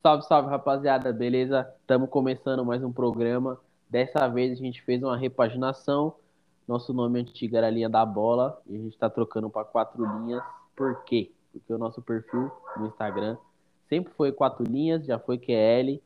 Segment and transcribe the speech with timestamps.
[0.00, 1.68] Salve, salve, rapaziada, beleza?
[1.80, 3.60] Estamos começando mais um programa.
[3.88, 6.14] Dessa vez a gente fez uma repaginação.
[6.68, 10.44] Nosso nome antigo era Linha da Bola e a gente está trocando para quatro linhas.
[10.76, 11.32] Por quê?
[11.52, 13.36] Porque o nosso perfil no Instagram
[13.88, 16.00] sempre foi quatro linhas, já foi QL.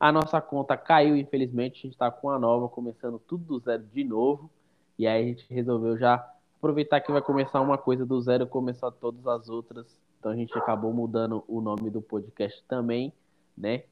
[0.00, 1.78] A nossa conta caiu, infelizmente.
[1.78, 4.50] A gente está com a nova, começando tudo do zero de novo.
[4.98, 6.26] E aí a gente resolveu já
[6.56, 9.86] aproveitar que vai começar uma coisa do zero e começar todas as outras.
[10.18, 13.12] Então a gente acabou mudando o nome do podcast também
[13.58, 13.82] né?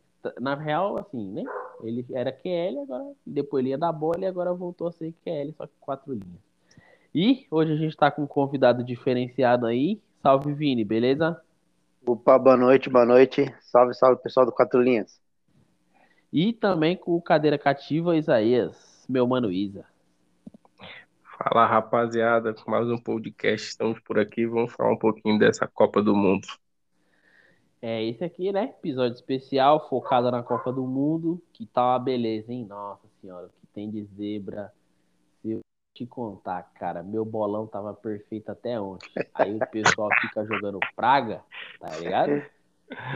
[0.41, 1.45] Na real, assim, né?
[1.82, 5.52] Ele era QL, agora depois ele ia dar bola e agora voltou a ser QL,
[5.56, 6.41] só que quatro linhas.
[7.15, 10.01] E hoje a gente está com um convidado diferenciado aí.
[10.23, 11.41] Salve, Vini, beleza?
[12.04, 13.52] Opa, boa noite, boa noite.
[13.60, 15.20] Salve, salve, pessoal do Quatro Linhas.
[16.32, 19.84] E também com o cadeira cativa, Isaías, meu mano Isa.
[21.48, 23.68] Fala, rapaziada, com mais um podcast.
[23.68, 26.45] Estamos por aqui, vamos falar um pouquinho dessa Copa do Mundo.
[27.80, 28.74] É esse aqui, né?
[28.80, 31.40] Episódio especial focado na Copa do Mundo.
[31.52, 32.66] Que tá uma beleza, hein?
[32.68, 34.73] Nossa senhora, o que tem de zebra.
[35.40, 35.60] Se eu
[35.95, 39.09] te contar, cara, meu bolão tava perfeito até ontem.
[39.32, 41.45] Aí o pessoal fica jogando praga,
[41.78, 42.43] tá ligado?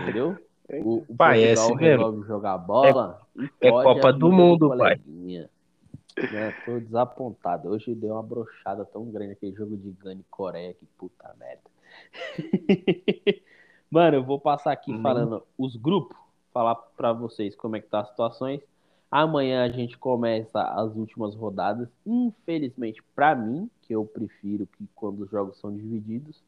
[0.02, 0.38] Entendeu?
[0.84, 2.28] O, o pai, é Portugal assim resolve mesmo.
[2.28, 5.00] jogar bola É e pode Copa a do Mundo, pai.
[6.14, 6.40] Coleguinha.
[6.46, 7.68] Né, tô desapontado.
[7.68, 11.62] Hoje deu uma brochada tão grande aquele jogo de Gana e Coreia, que puta merda.
[13.90, 15.02] Mano, eu vou passar aqui Uhum.
[15.02, 16.16] falando os grupos,
[16.52, 18.60] falar pra vocês como é que tá as situações.
[19.10, 21.88] Amanhã a gente começa as últimas rodadas.
[22.06, 26.40] Infelizmente, pra mim, que eu prefiro que quando os jogos são divididos,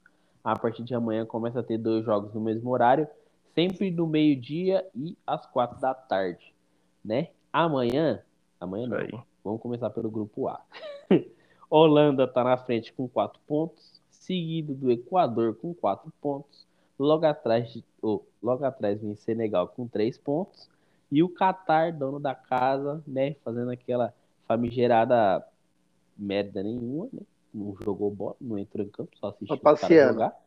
[0.45, 3.09] a partir de amanhã começa a ter dois jogos no mesmo horário,
[3.55, 6.55] sempre no meio-dia e às quatro da tarde,
[7.05, 7.29] né?
[7.53, 8.23] Amanhã,
[8.61, 9.25] amanhã não.
[9.45, 10.61] Vamos começar pelo grupo A.
[11.69, 16.67] Holanda está na frente com 4 pontos, seguido do Equador com 4 pontos.
[16.99, 20.71] Logo atrás, de, oh, logo atrás vem Senegal com 3 pontos.
[21.11, 24.15] E o Catar, dono da casa, né, fazendo aquela
[24.47, 25.47] famigerada
[26.17, 27.21] merda nenhuma, né?
[27.53, 30.13] Não jogou bola, não entrou em campo, só assistiu passeando.
[30.15, 30.41] jogar.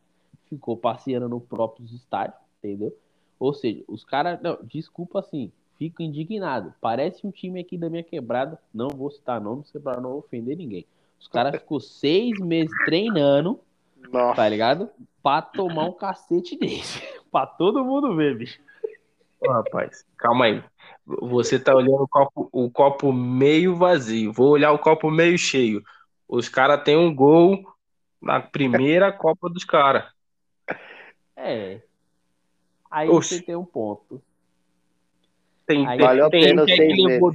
[0.48, 2.96] Ficou passeando no próprio estádio, entendeu?
[3.38, 6.74] Ou seja, os caras, não, desculpa assim, fico indignado.
[6.80, 10.86] Parece um time aqui da minha quebrada, não vou citar nomes para não ofender ninguém.
[11.18, 13.60] Os caras ficou seis meses treinando,
[14.12, 14.36] Nossa.
[14.36, 14.90] tá ligado?
[15.22, 17.02] Pra tomar um cacete desse.
[17.30, 18.60] pra todo mundo ver, bicho.
[19.40, 20.64] Ô, rapaz, calma aí.
[21.06, 24.32] Você tá olhando o copo, o copo meio vazio.
[24.32, 25.82] Vou olhar o copo meio cheio.
[26.28, 27.64] Os caras têm um gol
[28.20, 30.04] na primeira Copa dos caras.
[31.36, 31.80] É.
[32.90, 33.36] Aí Oxe.
[33.36, 34.20] você tem um ponto.
[35.66, 37.32] Tem, Aí- tem, Valeu a tem pena gente os aí que seis levou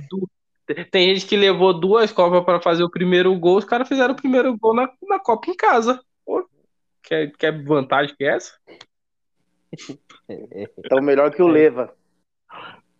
[0.89, 3.57] tem gente que levou duas Copas para fazer o primeiro gol.
[3.57, 6.01] Os caras fizeram o primeiro gol na, na Copa em casa.
[6.25, 6.47] Pô,
[7.03, 8.53] quer, quer vantagem que essa?
[10.77, 11.93] Então melhor que o Leva.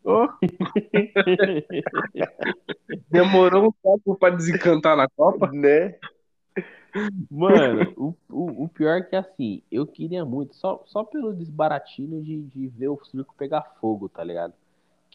[0.03, 0.27] Ô.
[3.09, 5.49] Demorou um pouco para desencantar na Copa.
[5.51, 5.95] Né?
[7.29, 12.21] Mano, o, o, o pior é que assim, eu queria muito, só, só pelo desbaratinho
[12.21, 14.53] de, de ver o circo pegar fogo, tá ligado?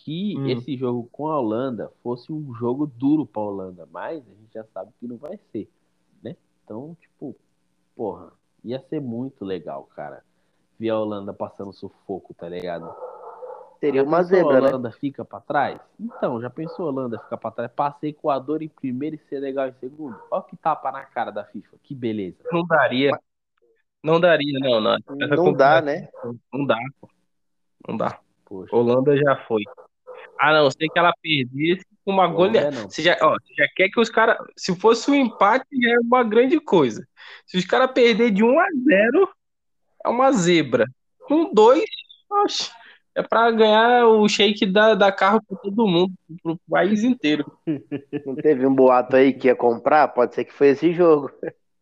[0.06, 0.46] Que Hum.
[0.50, 4.62] esse jogo com a Holanda fosse um jogo duro pra Holanda, mas a gente já
[4.72, 5.68] sabe que não vai ser,
[6.22, 6.36] né?
[6.62, 7.34] Então, tipo,
[7.96, 10.22] porra, ia ser muito legal, cara,
[10.78, 12.88] ver a Holanda passando sufoco, tá ligado?
[13.80, 14.68] Seria Já uma pensou zebra, a né?
[14.68, 15.80] Holanda fica pra trás?
[15.98, 17.72] Então, já pensou a Holanda ficar pra trás?
[17.72, 20.16] Passei Equador em primeiro e Senegal em segundo?
[20.30, 22.38] Ó que tapa na cara da FIFA, que beleza.
[22.52, 23.10] Não daria.
[24.04, 24.96] Não daria, não, não.
[25.08, 26.08] Não dá, né?
[26.52, 27.10] Não dá, pô.
[27.88, 28.20] Não dá.
[28.44, 29.64] Poxa, Holanda já foi.
[30.40, 32.70] A não ser que ela perdesse com uma goleada.
[32.70, 32.90] não.
[32.90, 34.36] Você já, ó, você já quer que os caras.
[34.56, 37.06] Se fosse um empate, já é uma grande coisa.
[37.46, 39.28] Se os caras perder de 1 a 0,
[40.04, 40.86] é uma zebra.
[41.26, 41.84] Com dois,
[42.30, 42.70] oxe,
[43.16, 47.50] é pra ganhar o shake da, da carro pra todo mundo, pro país inteiro.
[48.24, 50.08] Não teve um boato aí que ia comprar?
[50.08, 51.30] Pode ser que foi esse jogo.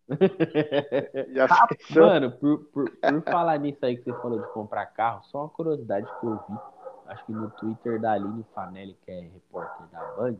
[1.34, 2.06] Já fechou.
[2.06, 5.49] Mano, por, por, por falar nisso aí que você falou de comprar carro, só uma
[5.49, 6.56] curiosidade que eu vi,
[7.06, 10.36] acho que no Twitter da Aline Fanelli, que é repórter da Band,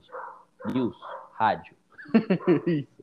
[0.73, 0.97] News,
[1.33, 1.77] rádio.
[2.67, 2.95] Isso.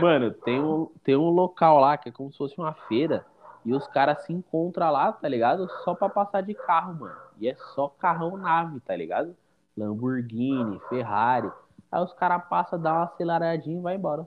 [0.00, 3.26] Mano, tem um, tem um local lá que é como se fosse uma feira
[3.64, 5.68] e os caras se encontram lá, tá ligado?
[5.84, 7.16] Só pra passar de carro, mano.
[7.38, 9.36] E é só carrão nave, tá ligado?
[9.76, 11.50] Lamborghini, Ferrari.
[11.92, 14.26] Aí os caras passam, dá uma aceleradinha e vai embora.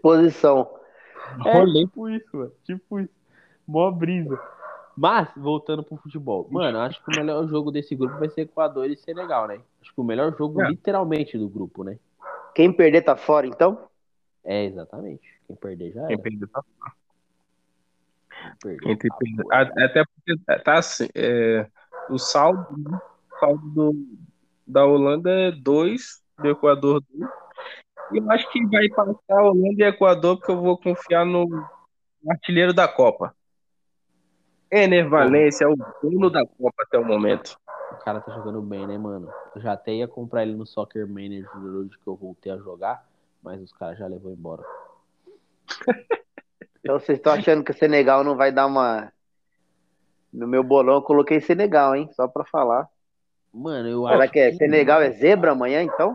[0.00, 0.70] Posição.
[1.44, 1.84] É, Rolê.
[1.84, 2.52] tipo isso, mano.
[2.64, 3.14] Tipo isso.
[3.66, 4.40] Mó brisa.
[5.00, 6.48] Mas, voltando pro futebol.
[6.50, 9.60] Mano, acho que o melhor jogo desse grupo vai ser Equador e Senegal, né?
[9.80, 10.68] Acho que o melhor jogo, É.
[10.70, 12.00] literalmente, do grupo, né?
[12.52, 13.88] Quem perder tá fora, então?
[14.42, 15.22] É, exatamente.
[15.46, 16.22] Quem perder já Quem era.
[16.22, 16.62] perder tá
[18.40, 19.56] Quem perder Quem tem tá fora.
[19.56, 21.68] A- Até porque tá assim, é,
[22.10, 22.98] o saldo, né?
[23.36, 24.18] O saldo do-
[24.66, 27.30] da Holanda é 2, do Equador 2.
[28.10, 31.46] E eu acho que vai passar a Holanda e Equador, porque eu vou confiar no
[32.28, 33.32] artilheiro da Copa.
[34.70, 37.56] Ener Valencia é o dono da Copa até o momento.
[37.92, 39.32] O cara tá jogando bem, né, mano?
[39.54, 43.04] Eu já até ia comprar ele no Soccer Manager hoje que eu voltei a jogar,
[43.42, 44.62] mas os caras já levou embora.
[46.80, 49.12] Então vocês estão achando que o Senegal não vai dar uma.
[50.32, 52.08] No meu bolão eu coloquei Senegal, hein?
[52.12, 52.88] Só pra falar.
[53.52, 56.14] Mano, eu Será acho que é Senegal é zebra amanhã, então?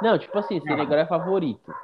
[0.00, 1.74] Não, tipo assim, Senegal é favorito.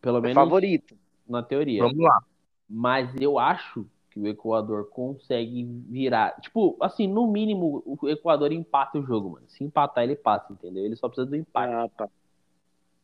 [0.00, 0.96] Pelo É menos favorito.
[1.28, 1.82] na teoria.
[1.82, 2.22] Vamos lá.
[2.70, 6.38] Mas eu acho que o Equador consegue virar.
[6.40, 9.46] Tipo, assim, no mínimo, o Equador empata o jogo, mano.
[9.48, 10.84] Se empatar, ele passa, entendeu?
[10.84, 12.08] Ele só precisa do empate, Ah, tá.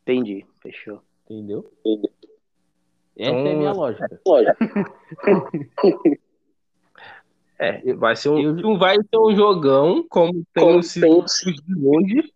[0.02, 0.44] Entendi.
[0.60, 1.00] Fechou.
[1.24, 1.70] entendeu?
[3.16, 4.20] Essa é a minha lógica.
[7.60, 12.32] É, vai ser um, Eu- não vai ser um jogão como tem sido de hoje.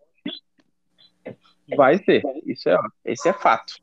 [1.77, 2.23] Vai ser.
[2.45, 3.75] Isso é, esse é fato.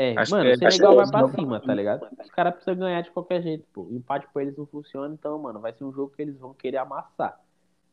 [0.00, 2.06] É, Acho mano, é- o Senegal vai pra cima, tá ligado?
[2.22, 3.82] Os caras precisam ganhar de qualquer jeito, pô.
[3.82, 6.54] O empate pra eles não funciona, então, mano, vai ser um jogo que eles vão
[6.54, 7.40] querer amassar.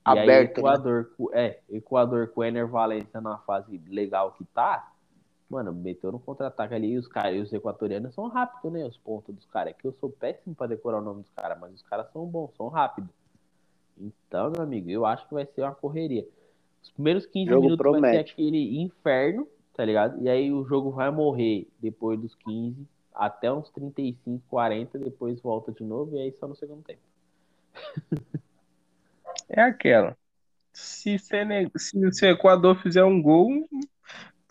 [0.08, 0.60] E aí, Aberto, né?
[0.60, 4.92] Equador, com- é, Equador com o Ener Valencia na fase legal que tá,
[5.50, 8.86] mano, meteu no contra-ataque ali e os caras, e os equatorianos são rápidos, né?
[8.86, 9.72] Os pontos dos caras.
[9.72, 12.24] É que eu sou péssimo pra decorar o nome dos caras, mas os caras são
[12.28, 13.10] bons, são rápidos.
[14.00, 16.28] Então, meu amigo, eu acho que vai ser uma correria.
[16.84, 18.32] Os primeiros 15 Jogo minutos vai ser promete.
[18.34, 20.22] aquele inferno, tá ligado?
[20.24, 25.72] E aí o jogo vai morrer depois dos 15 até uns 35, 40, depois volta
[25.72, 27.02] de novo e aí só no segundo tempo.
[29.48, 30.18] É aquela.
[30.74, 33.68] Se, Sene- se, se o Equador fizer um gol,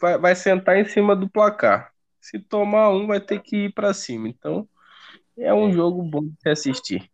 [0.01, 1.93] vai, vai sentar em cima do placar.
[2.21, 4.29] Se tomar um, vai ter que ir pra cima.
[4.29, 4.69] Então,
[5.37, 5.73] é um É.
[5.73, 7.11] jogo bom de se assistir.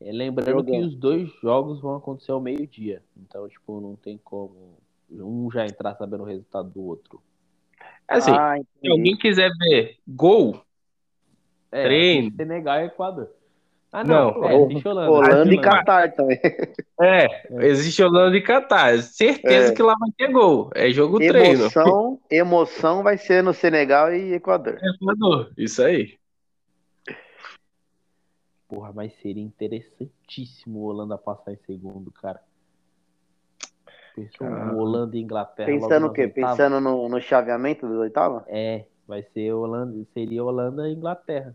[0.00, 3.02] É, lembrando que os dois jogos vão acontecer ao meio-dia.
[3.16, 4.78] Então, tipo, não tem como
[5.12, 7.20] um já entrar sabendo o resultado do outro.
[8.08, 10.60] Assim, ah, se alguém quiser ver gol,
[11.70, 12.32] É, Treino.
[12.36, 13.30] Senegal e Equador.
[13.90, 15.10] Ah, não, Não, é, assiste Holanda.
[15.10, 15.60] Holanda e.
[15.60, 16.40] Catar também.
[17.00, 17.26] é,
[17.66, 18.98] existe Holanda e Catar.
[19.02, 19.74] Certeza É.
[19.74, 20.70] que lá vai ter gol.
[20.74, 21.64] É jogo treino.
[21.64, 24.78] Emoção, emoção vai ser no Senegal e Equador.
[24.82, 25.52] Equador.
[25.58, 26.18] Isso aí.
[28.66, 32.40] Porra, mas seria interessantíssimo o Holanda passar em segundo, cara.
[34.14, 34.72] Pensou Ah.
[34.74, 35.66] o Holanda e Inglaterra.
[35.66, 36.22] Pensando o quê?
[36.22, 36.50] oitavas?
[36.56, 38.42] Pensando no, no chaveamento dos oitavos?
[38.46, 41.54] É, vai ser Holanda, seria Holanda e Inglaterra.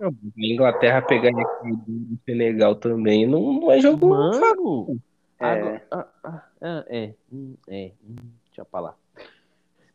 [0.00, 5.00] A Inglaterra pegar aqui do Senegal também não, não é jogo Mano!
[5.40, 5.44] É.
[5.46, 8.16] Agora- ah, ah, ah, é, hum, é, hum,
[8.48, 8.94] deixa pra lá.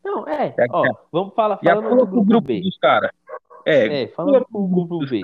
[0.02, 2.60] Não, é, Já- ó, vamos falar falando do grupo grupo B.
[2.62, 3.10] dos caras.
[3.66, 5.20] É, É, falando do grupo B.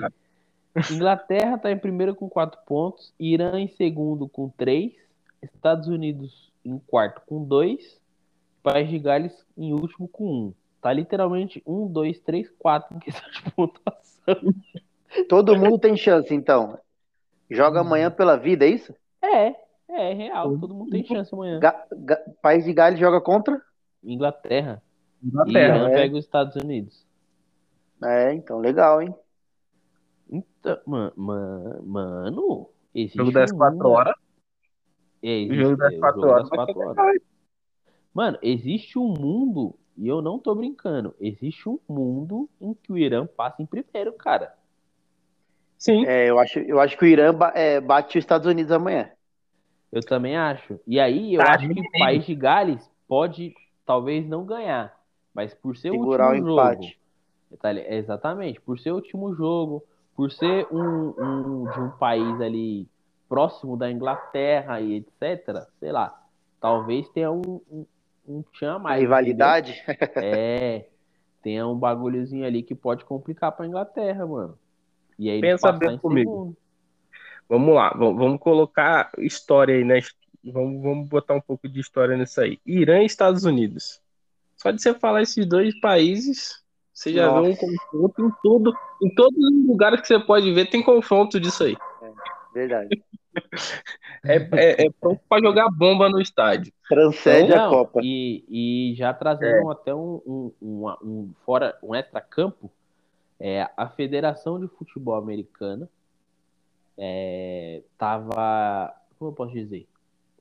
[0.93, 4.93] Inglaterra tá em primeiro com 4 pontos, Irã em segundo com 3,
[5.43, 8.00] Estados Unidos em quarto com 2,
[8.62, 10.55] País de Gales em último com 1.
[10.81, 14.15] Tá literalmente 1, 2, 3, 4 em questão de pontuação.
[15.29, 16.79] Todo mundo tem chance, então.
[17.50, 18.94] Joga amanhã pela vida, é isso?
[19.23, 19.55] É,
[19.88, 21.61] é real, todo mundo tem chance amanhã.
[21.61, 23.61] Ga- Ga- País de Gales joga contra?
[24.03, 24.83] Inglaterra.
[25.23, 25.77] E Inglaterra.
[25.77, 25.94] Irã é.
[25.94, 27.07] pega os Estados Unidos.
[28.05, 29.14] É, então, legal, hein?
[30.28, 34.14] Então, ma- ma- mano, existe Jogo das um 4 mundo- horas.
[35.26, 36.95] É, O existe, jogo das é, o 4 jogo horas das vai ser quatro legal.
[37.06, 37.23] horas.
[38.12, 42.99] Mano, existe um mundo, e eu não tô brincando, existe um mundo em que o
[42.99, 44.54] Irã passa em primeiro, cara.
[45.78, 46.04] Sim.
[46.06, 49.11] É, eu, acho, eu acho que o Irã ba- é, bate os Estados Unidos amanhã.
[49.92, 50.78] Eu também acho.
[50.87, 51.90] E aí eu Tá, acho que o.
[51.99, 53.54] País de Gales pode
[53.85, 54.99] talvez não ganhar,
[55.35, 56.99] mas por ser Segurar o o último empate.
[57.50, 62.40] jogo, tá exatamente, por ser o último jogo, por ser um, um- de um país
[62.40, 62.88] ali
[63.28, 66.23] próximo da Inglaterra e etc, sei lá,
[66.61, 67.87] talvez tenha um, um,
[68.26, 69.83] um tchan a A mais, rivalidade.
[69.83, 70.09] entendeu?
[70.23, 70.87] É,
[71.42, 74.59] tenha um bagulhozinho ali que pode complicar pra Inglaterra, mano.
[75.18, 76.30] E aí Pensa bem em comigo.
[76.30, 76.56] segundo.
[77.49, 80.00] Vamos lá, vamos, vamos colocar história aí, né?
[80.45, 82.59] Vamos, vamos botar um pouco de história nisso aí.
[82.66, 84.00] Irã e Estados Unidos.
[84.56, 88.75] Só de você falar esses dois países, você já vê um confronto em tudo.
[89.02, 91.76] Em todos os lugares que você pode ver, tem confronto disso aí.
[92.56, 93.02] Verdade.
[94.25, 96.72] É, é, é pronto pra jogar bomba no estádio.
[96.88, 98.00] Transcende a Não, Copa.
[98.02, 102.72] E, e já trazendo até um, um, um, um fora um extra campo,
[103.38, 105.86] é, a Federação de Futebol Americana
[106.96, 109.86] é, tava, como eu posso dizer,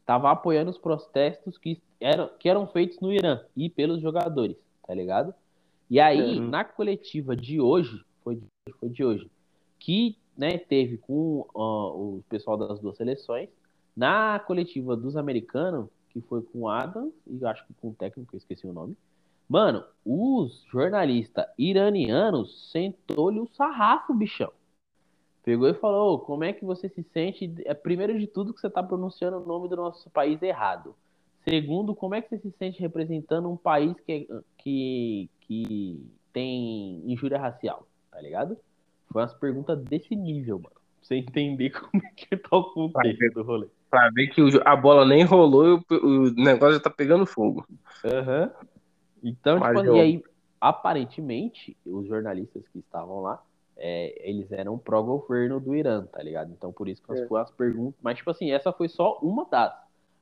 [0.05, 4.55] tava apoiando os protestos que eram, que eram feitos no Irã e pelos jogadores,
[4.87, 5.33] tá ligado?
[5.89, 8.47] E aí, na coletiva de hoje, foi de,
[8.79, 9.29] foi de hoje,
[9.77, 13.49] que né, teve com o pessoal das duas seleções,
[13.95, 18.35] na coletiva dos americanos, que foi com o Adam, e acho que com o técnico,
[18.35, 18.97] eu esqueci o nome,
[19.47, 24.51] mano, os jornalistas iranianos sentou-lhe o sarrafo, bichão.
[25.43, 27.53] Pegou e falou: como é que você se sente?
[27.65, 30.95] É, primeiro de tudo, que você está pronunciando o nome do nosso país errado.
[31.47, 34.27] Segundo, como é que você se sente representando um país que,
[34.57, 37.85] que, que tem injúria racial?
[38.09, 38.57] Tá ligado?
[39.15, 40.75] Foi umas perguntas desse nível, mano.
[40.75, 43.67] Pra você entender como é que tá o contexto do rolê.
[43.89, 47.65] Pra ver que a bola nem rolou e o negócio já tá pegando fogo.
[48.03, 48.51] Uhum.
[49.23, 49.95] Então, Mas tipo, eu...
[49.95, 50.23] e aí,
[50.59, 53.41] aparentemente, os jornalistas que estavam lá
[53.77, 56.51] é, eles eram pró-governo do Irã, tá ligado?
[56.51, 57.25] Então por isso que é.
[57.25, 57.97] foram as perguntas.
[58.03, 59.73] Mas, tipo assim, essa foi só uma das.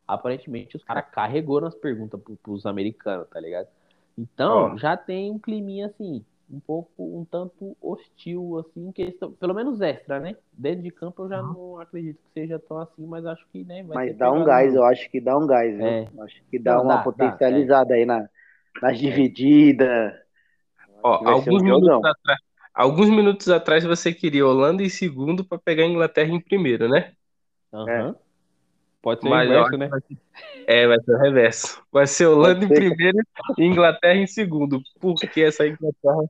[0.08, 3.68] Aparentemente, os caras carregou nas perguntas pro, pros americanos, tá ligado?
[4.16, 4.78] Então, oh.
[4.78, 6.24] já tem um climinha assim,
[6.54, 10.36] um pouco, um tanto hostil, assim, questão, pelo menos extra, né?
[10.52, 11.54] Dentro de campo eu já uhum.
[11.54, 13.84] não acredito que seja tão assim, mas acho que, né?
[13.84, 16.08] mas dá um gás, eu acho que dá um gás, é.
[16.20, 18.00] Acho que dá não, uma dá, potencializada dá, é.
[18.00, 18.30] aí na,
[18.82, 20.14] nas divididas.
[21.02, 22.40] Ó, alguns um minutos atrás
[22.74, 27.12] Alguns minutos atrás você queria Holanda em segundo para pegar a Inglaterra em primeiro, né?
[27.72, 27.88] Uhum.
[27.88, 28.16] É.
[29.00, 29.90] Pode ser Mas, inverso, né?
[30.66, 31.84] É, vai ser o reverso.
[31.92, 33.18] Vai ser Holanda em primeiro
[33.60, 34.82] e Inglaterra em segundo.
[35.00, 36.24] Porque essa Inglaterra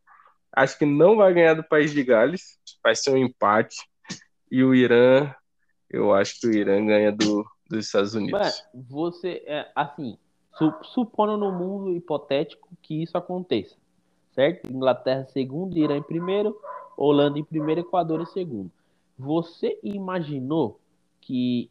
[0.55, 2.59] acho que não vai ganhar do País de Gales.
[2.83, 3.75] Vai ser um empate.
[4.51, 5.33] E o Irã,
[5.89, 8.39] eu acho que o Irã ganha do, dos Estados Unidos.
[8.39, 10.17] Mas você, é, assim,
[10.83, 13.75] supondo no mundo hipotético que isso aconteça
[14.33, 14.69] certo?
[14.69, 16.57] Inglaterra segundo, Irã em primeiro,
[16.97, 18.71] Holanda em primeiro, Equador em segundo.
[19.17, 20.79] Você imaginou
[21.21, 21.69] que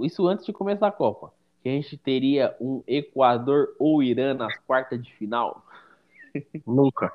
[0.00, 1.32] isso antes de começar a Copa,
[1.62, 5.64] que a gente teria um Equador ou Irã nas quartas de final?
[6.66, 7.12] Nunca.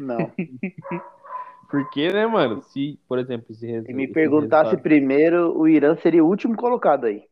[0.00, 0.30] Não.
[1.70, 2.62] Porque, né, mano?
[2.62, 4.82] Se, por exemplo, se, se me perguntasse resultado...
[4.82, 7.24] primeiro, o Irã seria o último colocado aí.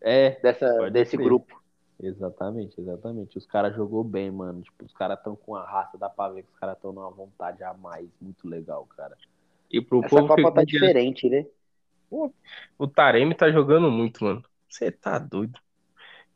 [0.00, 0.40] É.
[0.40, 1.22] Dessa, desse ser.
[1.22, 1.60] grupo.
[2.02, 3.36] Exatamente, exatamente.
[3.36, 4.62] Os caras jogou bem, mano.
[4.62, 7.10] Tipo, os caras estão com a raça, dá pra ver que os caras estão numa
[7.10, 8.08] vontade a mais.
[8.20, 9.16] Muito legal, cara.
[9.70, 11.44] E pro Essa povo Copa tá diferente, né?
[12.08, 12.32] Pô,
[12.78, 14.42] o Taremi tá jogando muito, mano.
[14.68, 15.58] Você tá doido.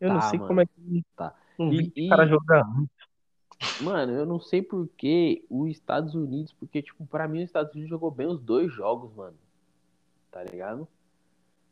[0.01, 0.49] Eu tá, não sei mano.
[0.49, 1.35] como é que tá.
[1.59, 2.91] Não vi e, cara jogar muito.
[3.81, 7.73] Mano, eu não sei por que os Estados Unidos, porque, tipo, pra mim os Estados
[7.73, 9.37] Unidos jogou bem os dois jogos, mano.
[10.31, 10.89] Tá ligado?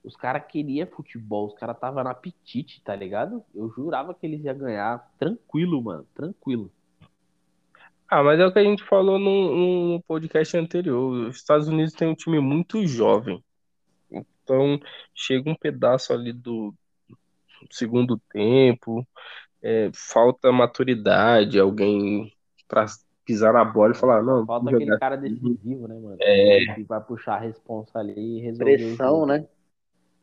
[0.05, 3.45] Os caras queriam futebol, os caras tava na apetite, tá ligado?
[3.55, 6.71] Eu jurava que eles iam ganhar tranquilo, mano, tranquilo.
[8.09, 11.29] Ah, mas é o que a gente falou no, no podcast anterior.
[11.29, 13.43] Os Estados Unidos tem um time muito jovem.
[14.11, 14.79] Então,
[15.15, 16.75] chega um pedaço ali do
[17.71, 19.07] segundo tempo,
[19.63, 22.33] é, falta maturidade, alguém
[22.67, 22.87] para
[23.25, 24.45] pisar na bola e falar, não.
[24.45, 26.17] Falta aquele cara decisivo, né, mano?
[26.21, 26.75] É.
[26.75, 28.77] Que vai puxar a responsa ali e resolver.
[28.77, 29.47] Pressão, né?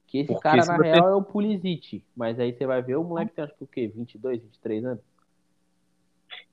[0.07, 2.03] Que esse Porque cara, na real, é o Pulisic.
[2.15, 3.87] Mas aí você vai ver o moleque tem acho que o quê?
[3.87, 5.03] 22, 23 anos?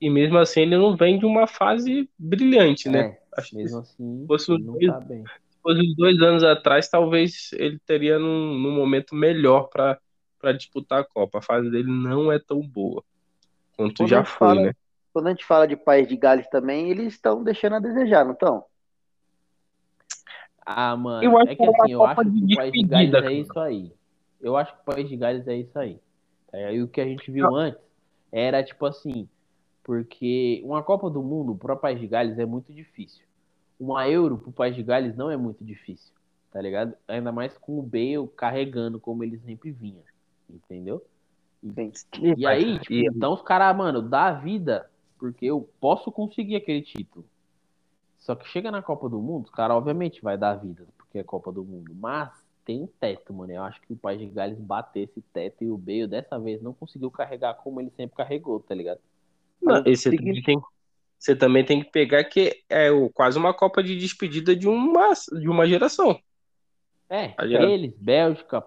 [0.00, 3.00] E mesmo assim ele não vem de uma fase brilhante, né?
[3.00, 5.25] É, acho mesmo que assim, fosse os dois, tá bem.
[5.25, 9.99] Se fosse uns dois anos atrás, talvez ele teria num, num momento melhor para
[10.57, 11.38] disputar a Copa.
[11.38, 13.02] A fase dele não é tão boa
[13.76, 14.73] quanto quando já foi, fala, né?
[15.12, 18.33] Quando a gente fala de País de Gales também, eles estão deixando a desejar, não
[18.33, 18.64] estão?
[20.64, 23.61] Ah, mano, eu é que assim, eu acho que o País de Gales é isso
[23.61, 23.93] aí.
[24.40, 26.00] Eu acho que o País de Gales é isso aí.
[26.52, 27.81] Aí o que a gente viu antes
[28.33, 29.28] era tipo assim,
[29.85, 33.25] porque uma Copa do Mundo para o País de Gales é muito difícil.
[33.78, 36.12] Uma Euro para o País de Gales não é muito difícil,
[36.50, 36.95] tá ligado?
[37.07, 40.02] Ainda mais com o Bale carregando como ele sempre vinha,
[40.49, 41.05] entendeu?
[42.21, 44.88] E, e aí, tipo, então os caras, mano, dá a vida
[45.19, 47.25] porque eu posso conseguir aquele título.
[48.19, 51.23] Só que chega na Copa do Mundo, os caras obviamente vai dar vida, porque é
[51.23, 51.95] Copa do Mundo.
[51.95, 52.31] Mas
[52.65, 53.53] tem um teto, mano.
[53.53, 56.61] Eu acho que o País de Gales bateu esse teto e o Bale dessa vez
[56.61, 59.00] não conseguiu carregar como ele sempre carregou, tá ligado?
[59.62, 60.61] Não, você, também tem,
[61.19, 65.49] você também tem que pegar que é quase uma Copa de despedida de uma, de
[65.49, 66.21] uma geração.
[67.09, 68.65] É, eles, Bélgica,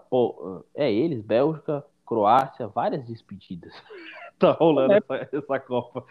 [0.76, 3.74] é eles, Bélgica, Croácia, várias despedidas.
[4.40, 4.98] tá rolando é.
[4.98, 6.06] essa, essa Copa.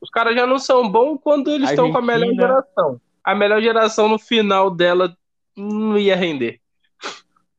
[0.00, 3.00] Os caras já não são bons quando eles estão com a melhor geração.
[3.24, 5.16] A melhor geração no final dela
[5.56, 6.60] não ia render.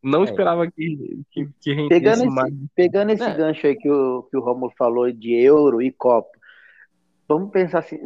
[0.02, 0.26] Não é.
[0.26, 2.54] esperava que, que, que rendesse pegando esse, mais.
[2.76, 3.34] Pegando esse é.
[3.34, 6.30] gancho aí que o, que o Romulo falou de euro e Copa,
[7.28, 8.00] vamos pensar assim,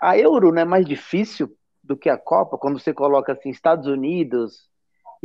[0.00, 3.86] a euro não é mais difícil do que a Copa, quando você coloca assim, Estados
[3.86, 4.68] Unidos,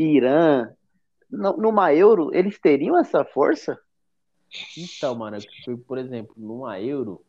[0.04, 0.70] Irã,
[1.30, 3.80] numa euro, eles teriam essa força?
[4.78, 5.38] Então, mano,
[5.86, 7.22] por exemplo, numa Euro,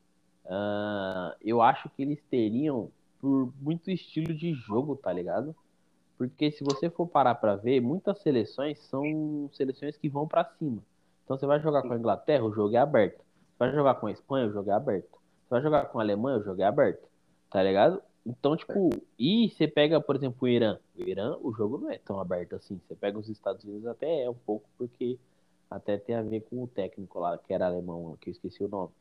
[0.46, 5.54] uh, eu acho que eles teriam por muito estilo de jogo, tá ligado?
[6.16, 10.82] Porque se você for parar para ver, muitas seleções são seleções que vão para cima.
[11.24, 13.18] Então você vai jogar com a Inglaterra, o jogo é aberto.
[13.18, 15.10] Você vai jogar com a Espanha, o jogo é aberto.
[15.10, 17.06] Você vai jogar com a Alemanha, o jogo é aberto.
[17.50, 18.02] Tá ligado?
[18.24, 20.78] Então, tipo, e você pega, por exemplo, o Irã.
[20.96, 22.78] O Irã, o jogo não é tão aberto assim.
[22.86, 25.18] Você pega os Estados Unidos até é um pouco, porque
[25.70, 28.68] até tem a ver com o técnico lá, que era alemão, que eu esqueci o
[28.68, 28.92] nome.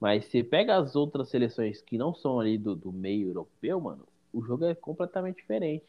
[0.00, 4.06] Mas você pega as outras seleções que não são ali do, do meio europeu, mano,
[4.32, 5.84] o jogo é completamente diferente.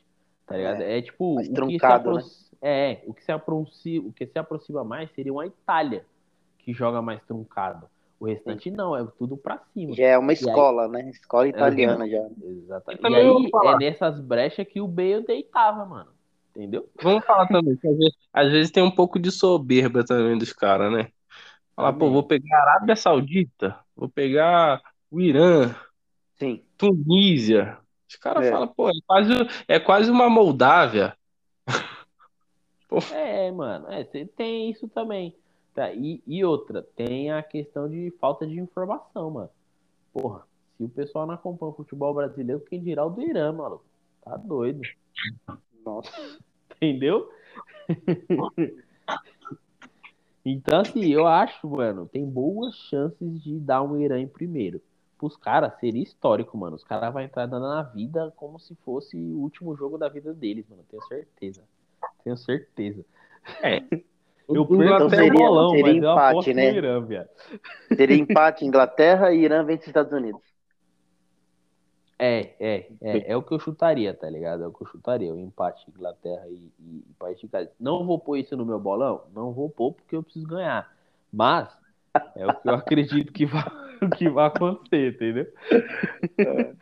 [0.46, 0.82] Tá ligado?
[0.82, 1.40] É, é tipo.
[1.40, 2.58] O truncado, que se né?
[2.62, 6.06] É, o que, se aproxima, o que se aproxima mais seria uma Itália,
[6.60, 7.90] que joga mais truncado.
[8.20, 9.94] O restante não, é tudo pra cima.
[9.94, 11.10] Já é uma escola, aí, né?
[11.10, 12.28] Escola italiana é, já.
[12.44, 13.06] Exatamente.
[13.06, 16.10] E, e aí é nessas brechas que o Bale deitava, mano.
[16.56, 16.90] Entendeu?
[17.02, 20.54] Vamos falar também, que às vezes, às vezes tem um pouco de soberba também dos
[20.54, 21.10] caras, né?
[21.76, 24.82] Falar, pô, vou pegar a Arábia Saudita, vou pegar
[25.12, 25.76] o Irã,
[26.36, 26.64] Sim.
[26.78, 27.78] Tunísia.
[28.08, 28.52] Os caras é.
[28.52, 29.34] falam, pô, é quase,
[29.68, 31.18] é quase uma Moldávia.
[33.14, 35.36] é, mano, é, tem isso também.
[35.76, 39.50] Tá, e, e outra, tem a questão de falta de informação, mano.
[40.14, 43.82] Porra, se o pessoal não acompanha o futebol brasileiro, quem dirá o do Irã, mano?
[44.24, 44.80] Tá doido.
[45.86, 46.10] Nossa.
[46.82, 47.30] Entendeu?
[50.46, 54.82] então, assim, eu acho, mano, tem boas chances de dar um Irã em primeiro.
[55.18, 56.78] Pros caras, seria histórico, mano.
[56.78, 60.34] Os caras vão entrar dando na vida como se fosse o último jogo da vida
[60.34, 60.86] deles, mano.
[60.90, 61.64] Tenho certeza.
[62.24, 63.06] Tenho certeza.
[63.62, 63.84] É.
[64.48, 66.74] Eu perco então seria, bolão, seria empate, né?
[66.74, 67.08] Irã,
[67.96, 70.42] seria empate Inglaterra e Irã vence Estados Unidos.
[72.18, 74.64] É, é, é, é o que eu chutaria, tá ligado?
[74.64, 77.70] É o que eu chutaria, o empate Inglaterra e, e, e País de Gales.
[77.80, 79.24] Não vou pôr isso no meu bolão?
[79.34, 80.90] Não vou pôr porque eu preciso ganhar.
[81.32, 81.68] Mas
[82.36, 83.64] é o que eu acredito que vai,
[84.18, 85.48] que vai acontecer, entendeu?
[86.38, 86.74] É.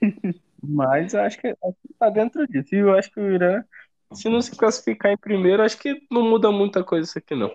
[0.62, 2.74] Mas acho que, acho que tá dentro disso.
[2.74, 3.64] E eu acho que o Irã
[4.12, 7.52] se não se classificar em primeiro, acho que não muda muita coisa isso aqui, não.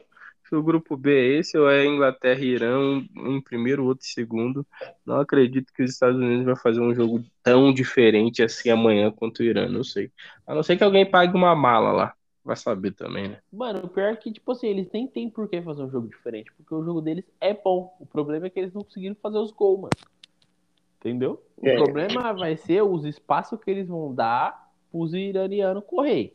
[0.48, 4.06] Se o grupo B é esse, ou é Inglaterra e Irã, um em primeiro, outro
[4.06, 4.66] em segundo.
[5.06, 9.40] Não acredito que os Estados Unidos vai fazer um jogo tão diferente assim amanhã quanto
[9.40, 10.12] o Irã, não sei.
[10.46, 12.14] A não ser que alguém pague uma mala lá.
[12.44, 13.40] Vai saber também, né?
[13.52, 16.08] Mano, o pior é que, tipo assim, eles nem tem por que fazer um jogo
[16.08, 17.98] diferente, porque o jogo deles é bom.
[18.00, 19.94] O problema é que eles não conseguiram fazer os gols, mano.
[21.00, 21.44] Entendeu?
[21.58, 21.76] O é.
[21.76, 26.32] problema vai ser os espaços que eles vão dar os iranianos correr.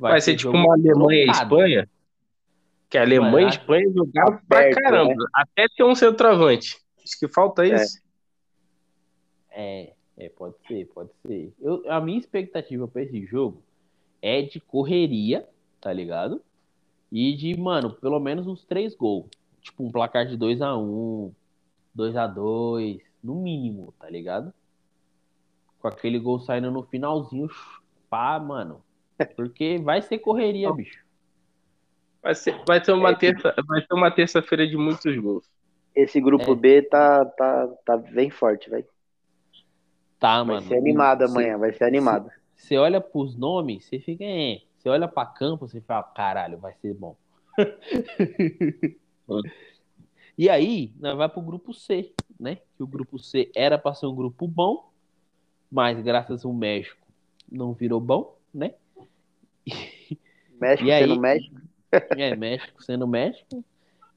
[0.00, 1.88] Vai, Vai ser, ser tipo uma Alemanha e Espanha?
[2.88, 5.14] Que a Alemanha e Espanha jogaram pra caramba.
[5.14, 5.26] Né?
[5.34, 6.78] Até ter um centroavante.
[7.02, 7.74] Acho que falta é.
[7.74, 8.02] isso.
[9.50, 11.52] É, é, pode ser, pode ser.
[11.60, 13.62] Eu, a minha expectativa para esse jogo
[14.20, 15.46] é de correria,
[15.80, 16.42] tá ligado?
[17.10, 19.26] E de, mano, pelo menos uns três gols.
[19.60, 21.32] Tipo, um placar de 2 a 1
[21.94, 24.52] 2 a 2 no mínimo, tá ligado?
[25.82, 27.50] com aquele gol saindo no finalzinho,
[28.08, 28.80] pá, mano.
[29.24, 31.02] Porque vai ser correria, bicho.
[32.22, 35.50] Vai, ser, vai ter uma é, terça, vai ter uma terça-feira de muitos gols.
[35.94, 36.54] Esse grupo é.
[36.54, 38.86] B tá, tá, tá bem forte, velho.
[40.18, 40.60] Tá, vai mano.
[40.60, 42.30] Vai ser animado amanhã, vai ser animado.
[42.56, 44.60] Você olha pros nomes, você fica, é.
[44.78, 47.16] Você olha pra campo, você fala, caralho, vai ser bom.
[50.38, 52.58] e aí, nós vai pro grupo C, né?
[52.76, 54.90] Que o grupo C era pra ser um grupo bom,
[55.70, 57.06] mas graças ao México
[57.50, 58.74] não virou bom, né?
[60.60, 61.62] México e sendo México.
[62.16, 63.62] É, México sendo México.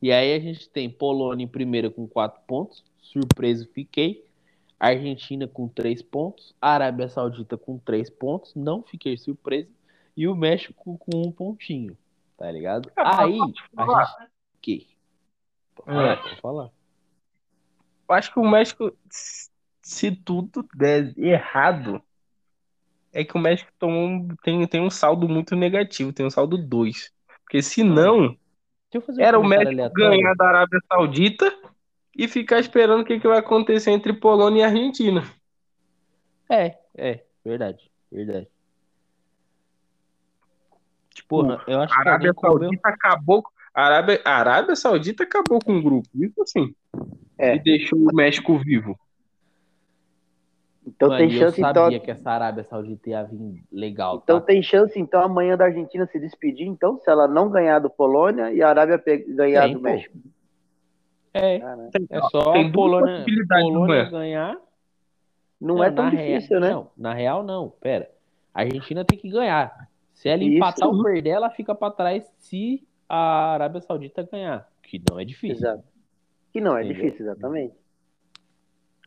[0.02, 2.86] E aí a gente tem Polônia em primeira com quatro pontos.
[3.02, 4.26] Surpreso fiquei.
[4.80, 6.56] Argentina com três pontos.
[6.62, 8.56] Arábia Saudita com três pontos.
[8.56, 9.70] Não fiquei surpreso.
[10.16, 11.98] E o México com um pontinho.
[12.38, 12.90] Tá ligado?
[12.96, 14.32] Aí a gente.
[14.62, 14.88] Que?
[15.76, 16.16] Pode falar, é.
[16.16, 16.72] pode falar.
[18.08, 18.96] Eu acho que o México
[19.86, 22.02] se tudo der errado,
[23.16, 27.14] é que o México tomou, tem, tem um saldo muito negativo, tem um saldo 2.
[27.44, 28.38] Porque se não,
[29.18, 30.10] era o México aleatório.
[30.10, 31.58] ganhar da Arábia Saudita
[32.14, 35.24] e ficar esperando o que, que vai acontecer entre Polônia e Argentina.
[36.50, 38.50] É, é, verdade, verdade.
[41.14, 42.80] Tipo, eu acho a Arábia Saudita comeu...
[42.84, 43.44] acabou.
[43.74, 46.76] A Arábia, a Arábia Saudita acabou com o grupo, isso assim.
[47.38, 47.56] É.
[47.56, 49.00] E deixou o México vivo.
[50.86, 54.22] Então Mano, tem chance eu então sabia que essa Arábia Saudita ia vir legal.
[54.24, 54.46] Então tá?
[54.46, 58.52] tem chance então amanhã da Argentina se despedir, então, se ela não ganhar do Polônia
[58.54, 59.84] e a Arábia ganhar tem, do pô.
[59.84, 60.18] México.
[61.34, 64.58] É, é só tem Polônia, Polônia ganhar.
[65.60, 66.70] Não, não é tão difícil, né?
[66.70, 68.10] Não, na real não, pera.
[68.54, 69.90] A Argentina tem que ganhar.
[70.14, 70.98] Se ela empatar Isso.
[70.98, 75.58] ou perder, ela fica para trás se a Arábia Saudita ganhar, que não é difícil.
[75.58, 75.84] Exato.
[76.54, 77.04] Que não é Entendeu?
[77.04, 77.76] difícil, exatamente.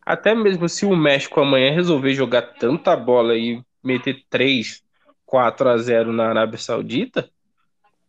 [0.09, 4.83] Até mesmo se o México amanhã resolver jogar tanta bola e meter 3,
[5.27, 7.29] 4 a 0 na Arábia Saudita,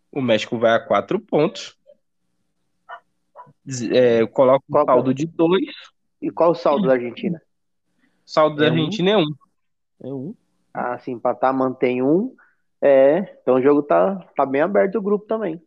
[0.10, 1.78] o México vai a 4 pontos.
[3.92, 4.94] É, coloca um Qual que é?
[4.94, 5.62] saldo de 2,
[6.22, 7.42] E qual o saldo da Argentina?
[8.26, 8.76] saldo da É um.
[8.76, 9.26] Argentina é 1.
[10.02, 10.36] É um.
[10.74, 12.34] Ah, se empatar, mantém um.
[12.82, 15.62] É, então o jogo tá, tá bem aberto o grupo também.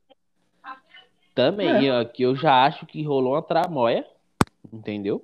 [1.34, 4.06] Também, aqui eu já acho que rolou uma tramóia,
[4.72, 5.22] entendeu?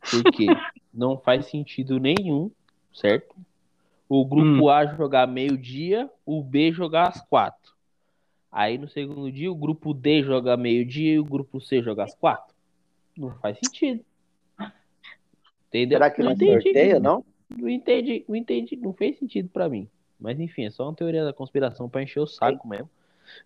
[0.00, 0.46] Porque
[0.92, 2.50] não faz sentido nenhum,
[2.92, 3.34] certo?
[4.08, 7.72] O grupo A jogar meio-dia, o B jogar às quatro.
[8.50, 12.14] Aí no segundo dia, o grupo D joga meio-dia e o grupo C joga às
[12.14, 12.54] quatro.
[13.16, 14.02] Não faz sentido.
[15.68, 15.98] Entendeu?
[15.98, 16.62] Será que não entendi.
[16.62, 17.24] sorteia, não?
[17.50, 19.88] Não entendi, não entendi, não fez sentido pra mim.
[20.18, 22.90] Mas enfim, é só uma teoria da conspiração pra encher o saco mesmo.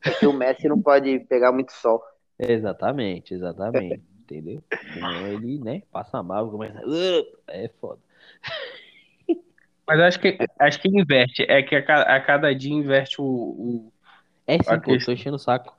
[0.02, 2.02] Porque o Messi não pode pegar muito sol.
[2.38, 4.02] Exatamente, exatamente.
[4.32, 4.62] Entendeu?
[5.32, 6.80] Ele, né, passa mal, começa.
[6.86, 8.00] "Uh", É foda.
[9.86, 11.42] Mas acho que, acho que inverte.
[11.48, 13.24] É que a, ca- a cada dia inverte o.
[13.24, 13.92] o-
[14.46, 15.76] É sim, pô, tô enchendo o saco.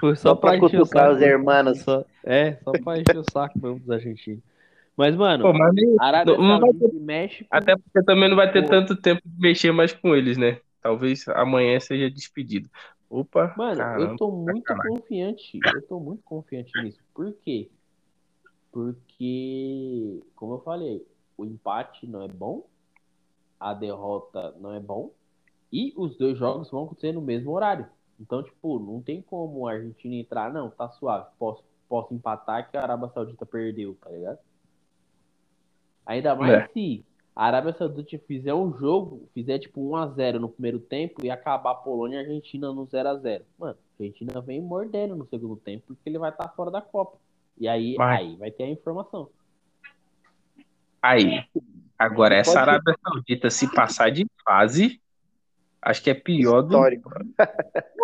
[0.00, 1.14] Foi só Só pra pra encher o saco.
[1.14, 1.78] os hermanos.
[1.82, 4.42] Só- é, só pra encher o saco mesmo dos argentinos.
[4.96, 7.50] Mas, mano, Pô, mas Arábia não vai e México.
[7.50, 8.68] até porque também não vai ter Pô.
[8.68, 10.60] tanto tempo de mexer mais com eles, né?
[10.80, 12.68] Talvez amanhã seja despedido.
[13.12, 14.12] Opa, Mano, caramba.
[14.12, 15.60] eu tô muito confiante.
[15.62, 16.98] Eu tô muito confiante nisso.
[17.12, 17.70] Por quê?
[18.72, 22.66] Porque, como eu falei, o empate não é bom,
[23.60, 25.12] a derrota não é bom,
[25.70, 27.86] e os dois jogos vão acontecer no mesmo horário.
[28.18, 32.78] Então, tipo, não tem como a Argentina entrar, não, tá suave, posso, posso empatar que
[32.78, 34.38] a Arábia Saudita perdeu, tá ligado?
[36.06, 36.68] Ainda mais É.
[36.68, 41.70] se a Arábia Saudita fizer um jogo, fizer tipo 1x0 no primeiro tempo e acabar
[41.70, 43.42] a Polônia e a Argentina no 0x0.
[43.58, 47.16] Mano, a Argentina vem mordendo no segundo tempo porque ele vai estar fora da Copa.
[47.58, 48.18] E aí, Vai.
[48.18, 49.30] aí vai ter a informação.
[51.00, 51.44] Aí.
[51.98, 52.70] Agora, essa Pode ser.
[52.70, 55.00] Arábia Saudita, se passar de fase,
[55.80, 56.74] acho que é pior do.
[56.74, 57.10] Histórico.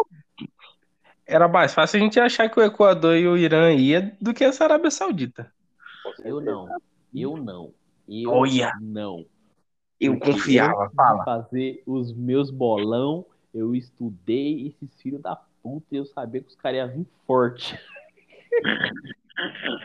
[1.26, 4.42] Era mais fácil a gente achar que o Equador e o Irã ia do que
[4.42, 5.52] essa Arábia Saudita.
[6.24, 6.66] Eu não.
[7.14, 7.74] Eu não.
[8.08, 8.72] Eu Olha.
[8.72, 9.26] não.
[10.00, 11.24] Eu Porque confiava, de fala.
[11.24, 16.56] fazer os meus bolão, eu estudei esses filhos da puta e eu sabia que os
[16.56, 17.78] caras iam vir forte.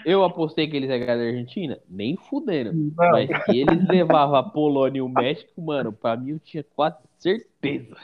[0.05, 1.79] Eu apostei que eles iam ganhar da Argentina?
[1.89, 2.75] Nem fudendo.
[3.07, 6.97] Mas que eles levavam a Polônia e o México, mano, pra mim eu tinha quase
[7.19, 7.95] certeza.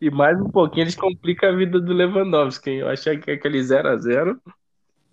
[0.00, 2.70] E mais um pouquinho eles complicam a vida do Lewandowski.
[2.70, 2.78] hein?
[2.78, 4.40] Eu achei que aquele 0x0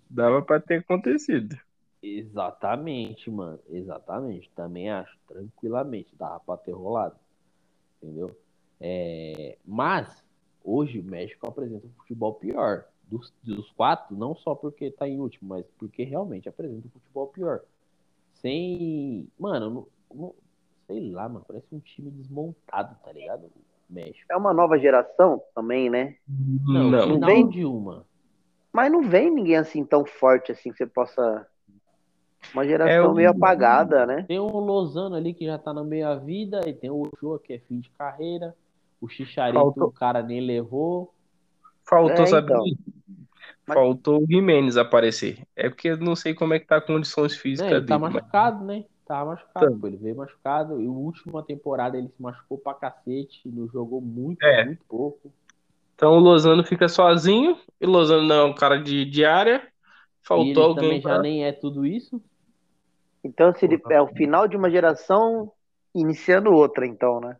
[0.10, 1.58] dava pra ter acontecido.
[2.02, 3.60] Exatamente, mano.
[3.70, 4.50] Exatamente.
[4.56, 6.15] Também acho, tranquilamente.
[6.17, 7.15] Dava pra ter rolado.
[8.02, 8.38] Entendeu?
[8.80, 10.24] É, Mas,
[10.63, 12.86] hoje o México apresenta um futebol pior.
[13.10, 17.28] Dos, dos quatro, não só porque tá em último, mas porque realmente apresenta um futebol
[17.28, 17.62] pior.
[18.34, 19.28] Sem.
[19.39, 20.36] Mano, não- não-
[20.86, 21.46] sei lá, mano.
[21.48, 23.46] Parece um time desmontado, tá ligado?
[23.46, 24.26] O México.
[24.30, 26.17] É uma nova geração também, né?
[26.28, 27.20] Não, Não.
[27.22, 28.06] vem- de uma.
[28.71, 31.47] Mas não vem ninguém assim tão forte assim que você possa.
[32.53, 34.23] Uma geração É o- meio apagada, né?
[34.27, 37.53] Tem o Lozano ali que já tá na meia vida, e tem o Ochoa que
[37.53, 38.56] é fim de carreira.
[39.01, 41.13] O Chicharito Faltou- o cara nem levou.
[41.84, 42.51] Faltou, É, sabe?
[42.53, 42.63] então.
[43.65, 45.45] Mas- Faltou o Jimenez aparecer.
[45.56, 47.99] É porque eu não sei como é que tá a condições físicas ele tá dele.
[47.99, 48.86] mas- machucado, né?
[49.06, 49.77] Tá machucado, Tá.
[49.82, 49.88] pô.
[49.88, 50.82] Ele veio machucado.
[50.82, 53.41] E a última temporada ele se machucou pra cacete.
[53.49, 54.65] Não jogou muito, É.
[54.65, 55.32] muito pouco.
[55.97, 57.60] Então o Lozano fica sozinho.
[57.81, 59.67] E o Lozano não é um cara de, de área.
[60.33, 61.19] e Faltou ele alguém também já pra...
[61.19, 62.23] nem é tudo isso.
[63.23, 65.51] Então se ele é o final de uma geração
[65.93, 67.38] iniciando outra, então, né?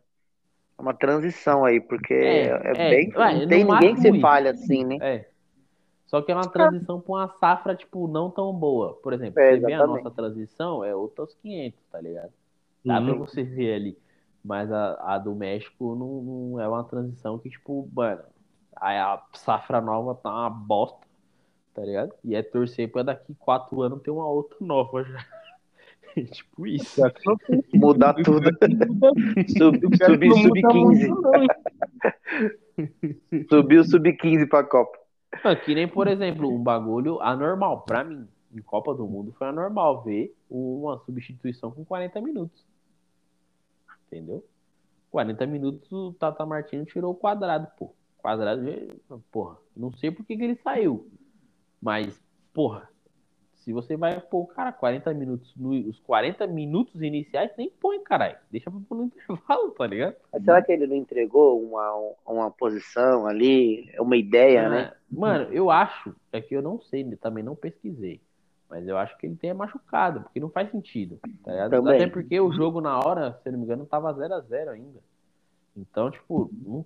[0.78, 3.10] É uma transição aí, porque É, é, é, bem.
[3.14, 5.00] vai, não tem ninguém que se falha assim, né?
[5.00, 5.30] É.
[6.06, 8.94] Só que é uma transição pra uma safra, tipo, não tão boa.
[9.02, 12.32] Por exemplo, É, você vê a nossa transição, é outros 500, tá ligado?
[12.86, 13.16] Dá pra Uhum.
[13.16, 13.98] você ver ali.
[14.44, 18.22] Mas a, a do México não, não é uma transição que, tipo, mano,
[18.80, 21.06] a, a safra nova tá uma bosta,
[21.74, 22.12] tá ligado?
[22.24, 25.24] E é torcer pra daqui quatro anos ter uma outra nova já.
[26.32, 27.00] tipo isso.
[27.74, 28.48] Mudar tudo.
[29.56, 31.08] Sub- Eu quero que Subir não muda sub-15.
[31.08, 31.48] muito, não, hein?
[33.48, 34.98] Subiu sub-15 pra Copa.
[35.64, 37.82] Que nem, por exemplo, um bagulho anormal.
[37.82, 42.64] Pra mim, em Copa do Mundo foi anormal ver uma substituição com 40 minutos.
[44.06, 44.42] Entendeu?
[45.10, 47.92] 40 minutos o Tata Martino tirou o quadrado, pô.
[48.18, 48.62] Quadrado,
[49.30, 49.56] porra.
[49.76, 51.08] Não sei por que, que ele saiu.
[51.80, 52.20] Mas,
[52.52, 52.88] porra,
[53.68, 58.00] se você vai pôr o cara 40 minutos, no, os 40 minutos iniciais, nem põe,
[58.00, 58.36] caralho.
[58.50, 60.16] Deixa pra pôr no intervalo, tá ligado?
[60.32, 64.92] Mas será que ele não entregou uma, uma posição ali, uma ideia, Ah, né?
[65.10, 68.20] Mano, eu acho, é que eu não sei, também não pesquisei.
[68.70, 71.18] Mas eu acho que ele tenha machucado, porque não faz sentido.
[71.44, 71.70] Tá ligado?
[71.70, 71.96] Também.
[71.96, 75.00] Até porque o jogo na hora, se não me engano, tava 0x0 ainda.
[75.76, 76.84] Então, tipo, não,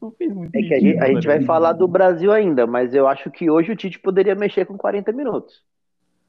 [0.00, 1.46] não fez muito É que a gente, a gente vai ligado?
[1.46, 5.12] falar do Brasil ainda, mas eu acho que hoje o Tite poderia mexer com 40
[5.12, 5.62] minutos.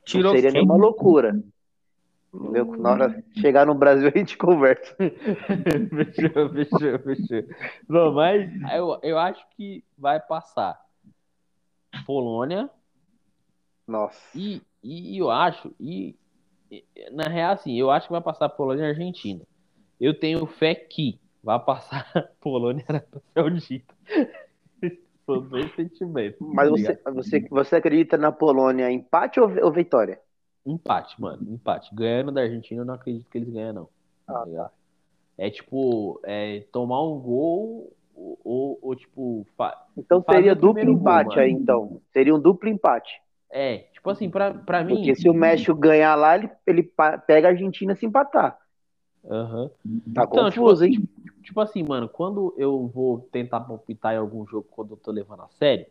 [0.05, 1.41] Tirou não seria nenhuma loucura.
[2.33, 2.65] Entendeu?
[2.77, 4.95] Na hora de chegar no Brasil a gente conversa.
[4.99, 7.55] fechou, fechou, fechou.
[7.87, 10.79] Não, mas eu, eu acho que vai passar
[12.05, 12.69] Polônia
[13.87, 14.19] Nossa.
[14.35, 16.15] e, e eu acho, e
[16.71, 19.41] e, na real, assim, eu acho que vai passar Polônia e Argentina.
[19.99, 22.05] Eu tenho fé que vai passar
[22.41, 23.95] Polônia e Arábia Saudita.
[25.25, 26.39] São dois sentimentos.
[26.51, 30.19] Mas tá você, você, você acredita na Polônia empate ou, ou vitória?
[30.65, 31.93] Empate, mano, empate.
[31.93, 33.89] Ganhando da Argentina, eu não acredito que eles ganham, não.
[34.25, 34.71] tá Ah, ligado?
[35.37, 39.47] É tipo, é, tomar um gol ou, ou, ou, tipo,
[39.95, 41.39] Então seria duplo gol, empate mano.
[41.39, 42.01] aí, então.
[42.13, 43.11] Seria um duplo empate.
[43.51, 44.95] é, tipo assim, pra, pra mim.
[44.97, 46.83] Porque se o México ganhar lá, ele, ele
[47.27, 48.57] pega a Argentina se empatar.
[49.29, 49.69] Aham.
[50.13, 51.03] Tá Então, confuso, tipo, hein?
[51.43, 55.41] Tipo assim, mano, quando eu vou tentar palpitar em algum jogo quando eu tô levando
[55.43, 55.85] a sério,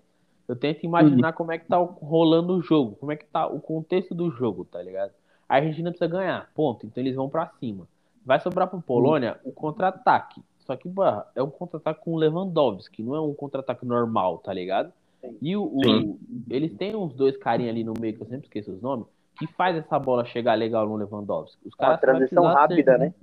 [0.47, 3.61] eu tento imaginar como é que tá rolando o jogo, como é que tá o
[3.61, 5.13] contexto do jogo, tá ligado?
[5.49, 6.87] A Argentina precisa ganhar, ponto.
[6.87, 7.87] Então eles vão pra cima.
[8.25, 10.43] Vai sobrar pro Polônia o contra-ataque.
[10.61, 14.53] Só que, bah, é um contra-ataque com o Lewandowski, não é um contra-ataque normal, tá
[14.53, 14.93] ligado?
[15.41, 16.19] E o, o-
[16.51, 19.07] eles têm uns dois carinha ali no meio, que eu sempre esqueço os nomes,
[19.39, 21.59] que faz essa bola chegar legal no Lewandowski.
[21.67, 23.15] Os Uma caras vai transição rápida, acertar- né?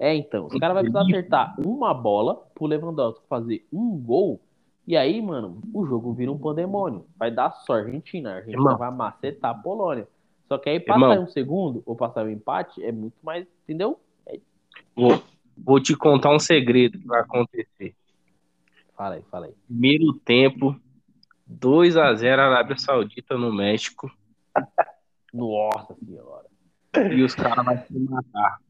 [0.00, 0.46] É, então.
[0.46, 4.40] Os caras vão precisar acertar uma bola pro Lewandowski fazer um gol.
[4.86, 7.04] E aí, mano, o jogo vira um pandemônio.
[7.18, 8.30] Vai dar só a Argentina.
[8.30, 8.78] A Argentina Irmão.
[8.78, 10.08] vai macetar a Polônia.
[10.48, 11.24] Só que aí passar Irmão.
[11.24, 13.46] um segundo ou passar um empate é muito mais.
[13.64, 14.00] Entendeu?
[14.96, 15.22] Vou,
[15.54, 17.94] vou te contar um segredo que vai acontecer.
[18.96, 19.54] Fala aí, fala aí.
[19.66, 20.80] Primeiro tempo,
[21.46, 24.10] 2 a 0 Arábia Saudita no México.
[25.30, 26.46] Nossa senhora.
[27.14, 28.60] E os caras vão se matar.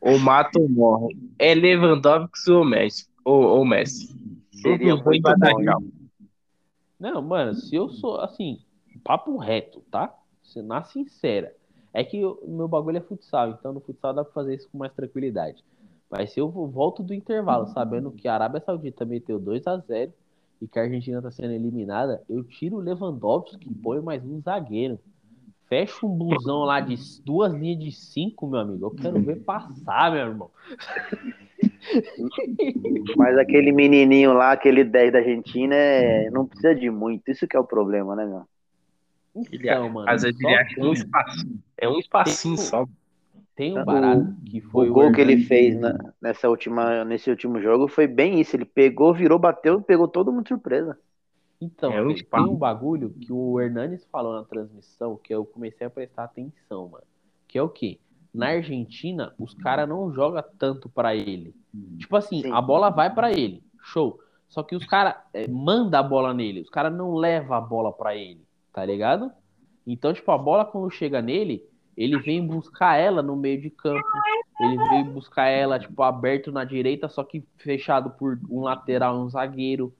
[0.00, 1.16] Ou mata ou morre.
[1.38, 3.06] É Lewandowski ou Messi.
[3.24, 4.08] Ou, ou Messi.
[4.50, 5.82] Seria Um muito bom, tchau.
[6.98, 8.58] Não, mano, se eu sou assim,
[9.02, 10.14] papo reto, tá?
[10.56, 11.54] Na sincera.
[11.92, 14.78] É que o meu bagulho é futsal, então no futsal dá pra fazer isso com
[14.78, 15.64] mais tranquilidade.
[16.10, 19.76] Mas se eu vo- volto do intervalo sabendo que a Arábia Saudita meteu 2 a
[19.78, 20.12] 0
[20.60, 24.40] e que a Argentina tá sendo eliminada, eu tiro o Lewandowski e ponho mais um
[24.40, 24.98] zagueiro.
[25.70, 28.86] Fecha um blusão lá de duas linhas de cinco, meu amigo.
[28.86, 30.50] Eu quero ver passar, meu irmão.
[33.16, 36.28] Mas aquele menininho lá, aquele 10 da Argentina, é...
[36.30, 37.30] não precisa de muito.
[37.30, 38.42] Isso que é o problema, né, meu?
[39.52, 41.58] Ele Então, mano, Às vezes ele acha um que espacinho.
[41.78, 42.84] É um espacinho Tem- só.
[43.54, 47.30] tem um O- barato que foi o gol que ele fez na- nessa última, nesse
[47.30, 48.56] último jogo foi bem isso.
[48.56, 50.98] Ele pegou, virou, bateu, pegou todo mundo de surpresa.
[51.60, 55.86] Então, É um tem- um bagulho que o Hernanes falou na transmissão que eu comecei
[55.86, 57.04] a prestar atenção, mano.
[57.46, 57.98] Que é o quê?
[58.32, 61.54] Na Argentina, os caras não jogam tanto pra ele.
[61.98, 62.52] Tipo assim, Sim.
[62.52, 63.62] a bola vai pra ele.
[63.82, 64.18] Show.
[64.48, 65.14] Só que os caras
[65.48, 66.60] mandam a bola nele.
[66.60, 68.40] Os caras não levam a bola pra ele.
[68.72, 69.30] Tá ligado?
[69.86, 71.64] Então, tipo, a bola quando chega nele,
[71.96, 74.00] ele vem buscar ela no meio de campo.
[74.60, 79.24] Ele vem buscar ela, tipo, aberto na direita, só que fechado por um lateral e
[79.24, 79.92] um zagueiro.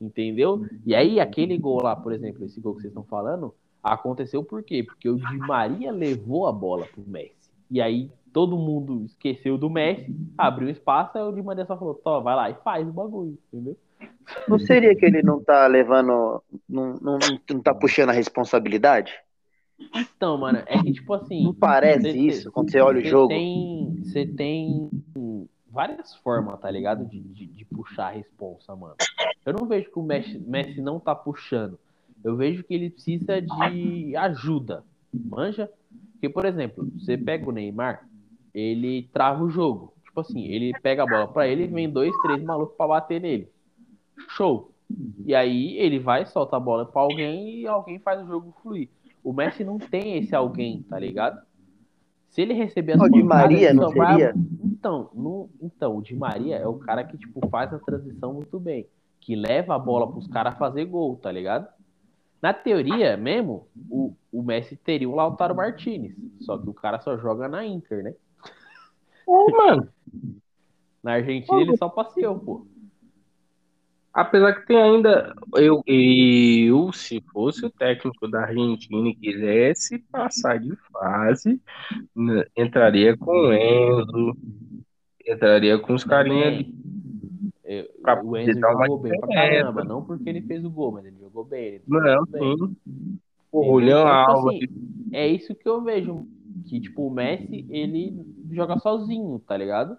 [0.00, 0.64] Entendeu?
[0.86, 4.62] E aí, aquele gol lá, por exemplo, esse gol que vocês estão falando, aconteceu por
[4.62, 4.82] quê?
[4.82, 7.50] Porque o Di Maria levou a bola pro Messi.
[7.70, 11.94] E aí, todo mundo esqueceu do Messi, abriu espaço, aí o Di Maria só falou,
[11.94, 13.76] Tó, vai lá e faz o bagulho, entendeu?
[14.46, 17.18] Não seria que ele não tá levando, não, não,
[17.50, 19.12] não tá puxando a responsabilidade?
[19.94, 21.44] Então, mano, é que tipo assim.
[21.44, 23.28] Não parece cê- isso quando você olha o jogo?
[23.28, 24.90] Tem, você tem
[25.70, 27.04] várias formas, tá ligado?
[27.06, 28.96] De, de, de puxar a responsa, mano.
[29.44, 31.78] Eu não vejo que o Messi, Messi não tá puxando.
[32.22, 34.84] Eu vejo que ele precisa de ajuda.
[35.12, 35.70] Manja?
[36.12, 38.08] Porque, por exemplo, você pega o Neymar,
[38.52, 39.94] ele trava o jogo.
[40.04, 43.48] Tipo assim, ele pega a bola pra ele vem dois, três malucos pra bater nele.
[44.30, 44.72] Show.
[45.24, 48.88] E aí ele vai, solta a bola pra alguém e alguém faz o jogo fluir.
[49.22, 51.40] O Messi não tem esse alguém, tá ligado?
[52.28, 54.34] Se ele receber as O Di pancadas, Maria não vai- seria?
[54.62, 55.50] Então, no...
[55.60, 58.86] então, o Di Maria é o cara que, tipo, faz a transição muito bem.
[59.20, 61.66] Que leva a bola pros caras fazer gol, tá ligado?
[62.40, 66.14] Na teoria mesmo, o, o Messi teria o Lautaro Martinez.
[66.40, 68.14] Só que o cara só joga na Inter, né?
[69.26, 69.88] Ô, mano.
[71.02, 72.66] Na Argentina ele só passeou, pô.
[74.12, 75.34] Apesar que tem ainda.
[75.54, 81.60] Eu, eu, se fosse o técnico da Argentina e quisesse passar de fase,
[82.16, 84.36] né, entraria com o Enzo,
[85.26, 86.66] entraria com os carinhas.
[87.64, 91.04] É, Pra o Enzo jogou bem pra caramba, não porque ele fez o gol, mas
[91.04, 91.64] ele jogou bem.
[91.66, 92.56] Ele Não, bem.
[92.56, 92.76] sim.
[93.52, 93.62] O?
[93.64, 94.56] Julião Então, tipo Alves.
[94.56, 96.26] assim, é isso que eu vejo.
[96.66, 98.14] Que, tipo, o Messi, ele
[98.50, 99.96] joga sozinho, tá ligado?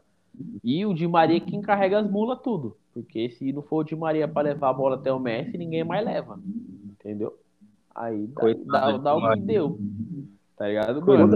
[0.63, 2.76] E o Di Maria que encarrega as mulas tudo.
[2.93, 5.84] Porque se não for o Di Maria pra levar a bola até o Messi, ninguém
[5.84, 6.39] mais leva.
[6.91, 7.38] Entendeu?
[7.95, 9.80] Aí dá, Coitado dá, dá o que deu.
[10.58, 11.30] Tá ligado, mano?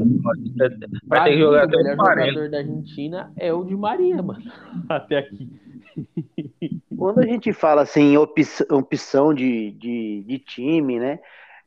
[1.07, 2.29] Pra mim, o melhor os 40.
[2.29, 4.43] jogador da Argentina é o Di Maria, mano.
[4.89, 5.49] Até aqui.
[6.97, 11.19] Quando a gente fala assim, opção, opção de, de, de time, né?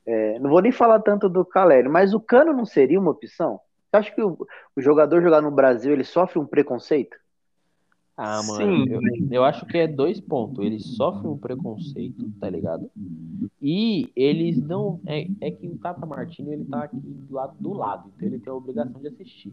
[0.06, 3.60] é, não vou nem falar tanto do Caleri, mas o Cano não seria uma opção?
[3.90, 4.38] Você acha que o,
[4.76, 7.16] o jogador jogar no Brasil ele sofre um preconceito?
[8.16, 9.00] Ah, mano, Sim, eu,
[9.30, 10.64] eu acho que é dois pontos.
[10.64, 12.90] Eles sofrem um preconceito, tá ligado?
[13.60, 15.00] E eles não.
[15.06, 18.38] É, é que o Tata Martino ele tá aqui do lado, do lado, então ele
[18.38, 19.52] tem a obrigação de assistir.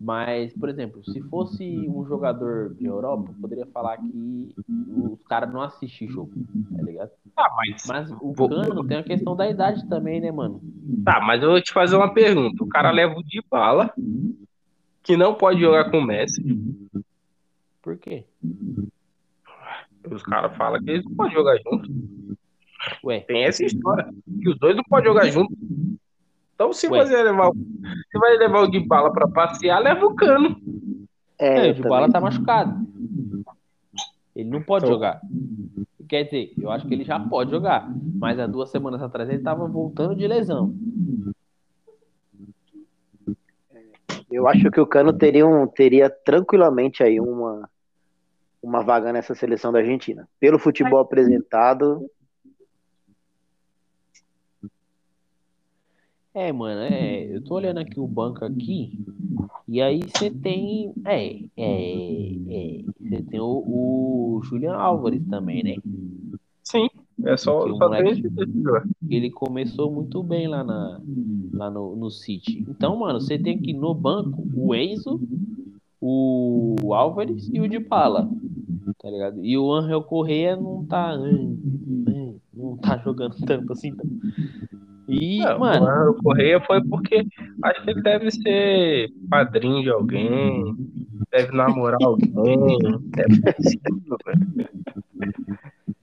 [0.00, 5.52] Mas, por exemplo, se fosse um jogador de Europa, eu poderia falar que os caras
[5.52, 6.30] não assistem jogo,
[6.76, 7.10] tá ligado?
[7.36, 10.60] Ah, mas, Mas o Vou- Cano tem a questão da idade também, né, mano?
[11.04, 12.62] tá, mas eu vou te fazer uma pergunta.
[12.62, 13.92] O cara leva o de bala,
[15.02, 16.42] que não pode jogar com o Messi.
[17.88, 18.22] Por quê?
[20.10, 21.90] Os caras falam que eles não podem jogar junto.
[23.02, 24.06] Ué, Tem essa história.
[24.42, 25.56] Que os dois não podem jogar junto.
[26.54, 27.02] Então, se Ué.
[27.02, 30.60] você levar, o- você vai levar o de bala pra passear, leva o cano.
[31.38, 32.86] É, eu o de também- tá machucado.
[34.36, 35.22] Ele não pode Então- jogar.
[36.06, 37.90] Quer dizer, eu acho que ele já pode jogar.
[38.16, 40.74] Mas há duas semanas atrás ele tava voltando de lesão.
[44.30, 47.66] Eu acho que o Cano teria, um, teria tranquilamente aí uma,
[48.62, 50.28] uma vaga nessa seleção da Argentina.
[50.40, 52.08] Pelo futebol apresentado,
[56.38, 57.24] É, mano, é.
[57.24, 58.96] Eu tô olhando aqui o banco aqui.
[59.66, 60.92] E aí você tem.
[61.04, 62.84] É, é, é.
[63.00, 65.76] Você tem o, o Julian Álvares também, né?
[66.62, 66.88] Sim.
[67.24, 68.88] É só, moleque- jogador.
[69.10, 71.00] Ele começou muito bem lá, na,
[71.52, 72.64] lá no, no City.
[72.68, 75.20] Então, mano, você tem aqui no banco o Enzo,
[76.00, 78.28] o Álvares e o Dybala.
[79.00, 79.44] Tá ligado?
[79.44, 81.16] E o Angel Correia não tá.
[82.54, 83.90] Não tá jogando tanto assim.
[83.92, 84.04] Não.
[85.08, 87.26] E, Não, mano, o Correia foi porque
[87.64, 90.76] acho que ele deve ser padrinho de alguém,
[91.32, 92.76] deve namorar alguém.
[93.16, 94.68] Deve ser possível, velho.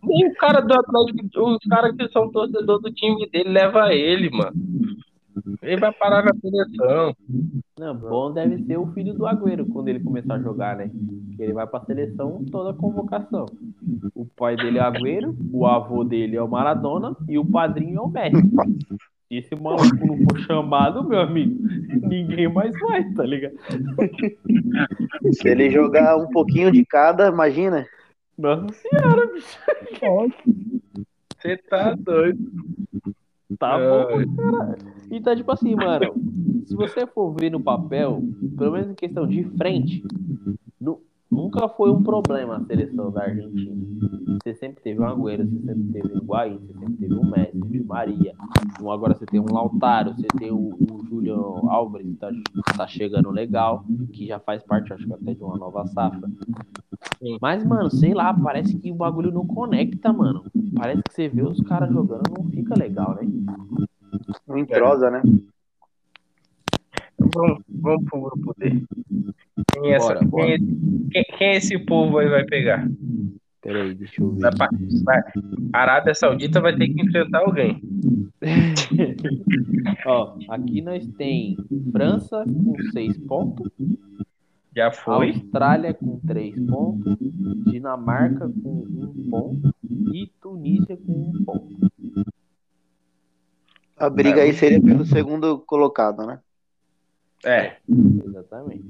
[0.03, 4.31] Nem o cara do Atlético, os caras que são torcedor do time dele leva ele,
[4.31, 4.55] mano.
[5.62, 7.15] Ele vai parar na seleção.
[7.77, 10.89] Não, bom deve ser o filho do Agüero quando ele começar a jogar, né?
[11.36, 13.45] Que ele vai pra seleção toda convocação.
[14.15, 18.01] O pai dele é Agüero, o avô dele é o Maradona e o padrinho é
[18.01, 18.41] o Messi.
[19.27, 21.60] Se esse maluco não for chamado, meu amigo,
[22.08, 23.55] ninguém mais vai, tá ligado?
[25.34, 27.86] se ele jogar um pouquinho de cada, imagina.
[28.38, 29.60] Nossa senhora, bicho.
[31.39, 32.39] Você tá doido.
[33.60, 34.77] Tá bom pra caralho.
[35.12, 36.15] Então, tipo assim, mano,
[36.65, 38.23] se você for ver no papel,
[38.58, 40.03] pelo menos em questão de frente,
[40.81, 40.99] nu-
[41.35, 43.75] nunca foi um problema a seleção da Argentina.
[44.41, 47.61] Você sempre teve um Agüero, você sempre teve um Higuaín, você sempre teve um Messi,
[47.65, 48.33] Di Maria.
[48.81, 52.29] Um, agora você tem um Lautaro, você tem o, o Julião Álvares, que tá,
[52.77, 56.29] tá chegando legal, que já faz parte, acho que até de uma nova safra.
[57.41, 60.43] Mas, mano, sei lá, parece que o bagulho não conecta, mano.
[60.75, 63.27] Parece que você vê os caras jogando, não fica legal, né?
[64.47, 65.21] Não entrosa, né?
[67.17, 68.84] Vamos, vamos pro grupo D.
[69.73, 70.49] Quem é, essa- Bora, quem bora.
[70.54, 72.88] é- quem- quem é esse povo aí vai pegar?
[73.62, 74.41] Peraí, deixa eu ver.
[74.41, 74.51] Vai
[75.04, 75.23] vai-
[75.73, 77.82] A Arábia Saudita vai ter que enfrentar alguém.
[80.06, 81.58] Ó, aqui nós tem
[81.91, 83.71] França com 6 pontos,
[84.75, 85.30] Já foi.
[85.30, 87.17] Austrália com 3 pontos,
[87.65, 89.73] Dinamarca com 1 ponto
[90.13, 91.91] e Tunísia com 1 ponto.
[93.97, 96.39] A briga aí seria pelo segundo colocado, né?
[97.45, 97.78] É.
[98.26, 98.84] Exatamente.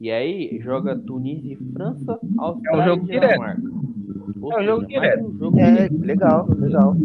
[0.00, 3.30] E aí joga Tunísia e França, Austrália jogo e direto.
[3.32, 3.62] Dinamarca.
[3.62, 5.24] É um jogo direto.
[5.26, 6.00] um jogo É, direto.
[6.04, 6.96] legal, legal.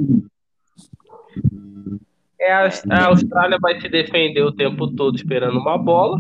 [2.40, 6.20] É, a, a Austrália vai se defender o tempo todo esperando uma bola.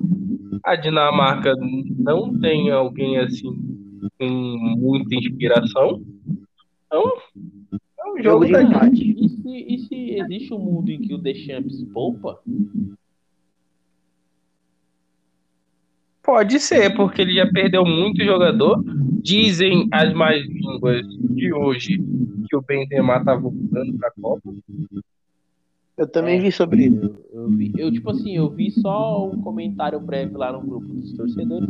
[0.63, 1.53] A Dinamarca
[1.97, 3.55] não tem alguém assim
[4.19, 4.25] com
[4.77, 6.01] muita inspiração.
[6.87, 7.03] Então,
[7.99, 9.15] é um jogo Jogo de empate.
[9.17, 12.39] E se, e se existe um mundo em que o Deschamps poupa,
[16.25, 18.83] Pode ser, porque ele já perdeu muito jogador.
[19.21, 21.97] Dizem as mais línguas de hoje
[22.49, 24.53] que o Benzema tá voltando pra Copa.
[25.97, 26.41] Eu também É.
[26.41, 27.15] vi sobre isso.
[27.31, 30.87] Eu, eu vi, eu, tipo assim, eu vi só um comentário prévio lá no grupo
[30.87, 31.69] dos torcedores,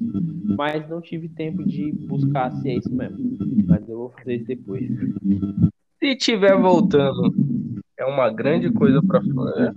[0.57, 3.37] mas não tive tempo de buscar se é isso mesmo.
[3.67, 4.83] Mas eu vou fazer isso depois.
[5.99, 7.33] Se tiver voltando,
[7.97, 9.75] é uma grande coisa pra França.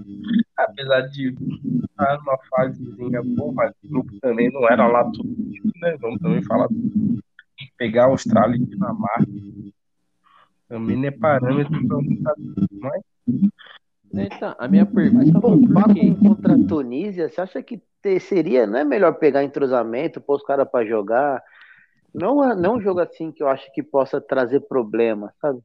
[0.78, 1.34] Apesar de
[1.82, 5.28] estar numa fasezinha boa, mas o grupo também não era lá tudo
[5.80, 5.96] né?
[6.00, 6.68] Vamos também falar.
[7.76, 9.26] Pegar a Austrália e Dinamarca.
[10.68, 12.34] Também não é parâmetro pra muita
[12.70, 13.02] mas
[14.14, 16.14] Então, a minha pergunta foi quê?
[16.14, 20.36] com- contra a Tunísia, você acha que ter- seria, não é melhor pegar entrosamento, pôr
[20.36, 21.42] os caras pra jogar?
[22.14, 25.60] Não, é- não é um jogo assim que eu acho que possa trazer problema, sabe?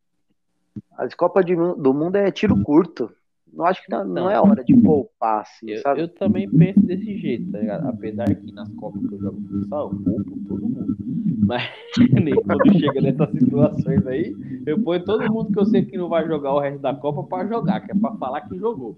[0.98, 3.12] As Copas do Mundo é tiro curto.
[3.56, 6.02] Não acho que não, não é hora de poupar, assim, Eu, sabe?
[6.02, 7.88] eu também penso desse jeito, tá ligado?
[7.88, 10.98] Apesar que nas Copas que eu jogo futsal, eu poupo todo mundo.
[11.46, 11.70] Mas
[12.12, 14.36] nem quando chega nessas situações aí,
[14.66, 17.22] eu ponho todo mundo que eu sei que não vai jogar o resto da Copa
[17.24, 18.98] pra jogar, que é pra falar que jogou.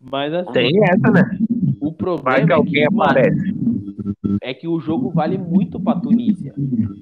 [0.00, 1.38] Mas assim, tem essa, né?
[1.80, 3.54] o problema Vai que é alguém que, mano, aparece.
[4.42, 6.54] é que o jogo vale muito pra Tunísia,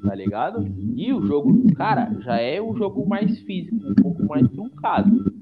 [0.05, 0.65] tá ligado?
[0.97, 5.33] E o jogo, cara, já é um jogo mais físico, um pouco mais truncado,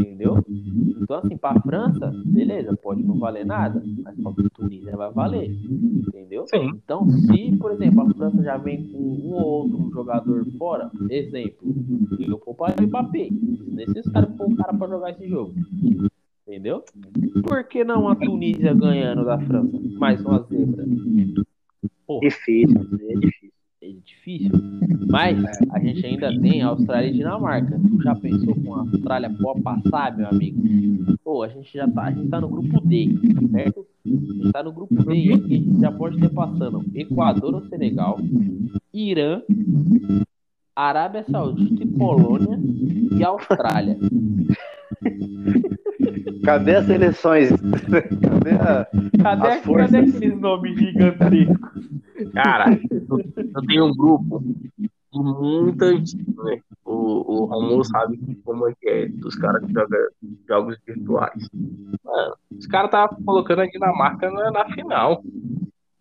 [0.00, 0.44] entendeu?
[0.48, 6.46] Então, assim, pra França, beleza, pode não valer nada, mas pra Tunísia vai valer, entendeu?
[6.46, 6.72] Sim.
[6.84, 11.74] Então, se, por exemplo, a França já vem com um ou outro jogador fora, exemplo,
[12.18, 13.28] eu pouparia o Mbappé,
[13.68, 15.54] necessário pôr o cara pra jogar esse jogo.
[16.46, 16.82] Entendeu?
[17.44, 19.78] Por que não a Tunísia ganhando da França?
[19.98, 20.84] Mais uma zebra.
[22.06, 23.59] Porra, Difícil, é difícil.
[23.82, 24.50] É difícil.
[25.08, 25.38] Mas
[25.70, 27.78] a gente ainda tem Austrália e Dinamarca.
[27.78, 30.62] Tu já pensou com a Austrália pode passar, meu amigo?
[31.24, 33.08] Pô, a gente já tá, a gente tá no grupo D,
[33.50, 33.86] certo?
[34.04, 37.62] A gente tá no grupo D e a gente já pode ter passando Equador ou
[37.68, 38.18] Senegal,
[38.92, 39.42] Irã,
[40.76, 42.58] Arábia Saudita e Polônia
[43.12, 43.98] e Austrália.
[46.44, 47.50] Cadê as seleções?
[47.50, 48.86] Cadê a...
[49.22, 51.88] Cadê, As cadê aqueles nomes gigantescos?
[52.34, 54.42] Cara, eu, eu tenho um grupo
[54.78, 56.60] de muita gente, né?
[56.84, 59.98] O, o Romulo sabe como é que é, dos caras que jogam
[60.48, 61.48] jogos virtuais.
[62.04, 65.22] Mano, os caras estavam colocando a Dinamarca na, na final.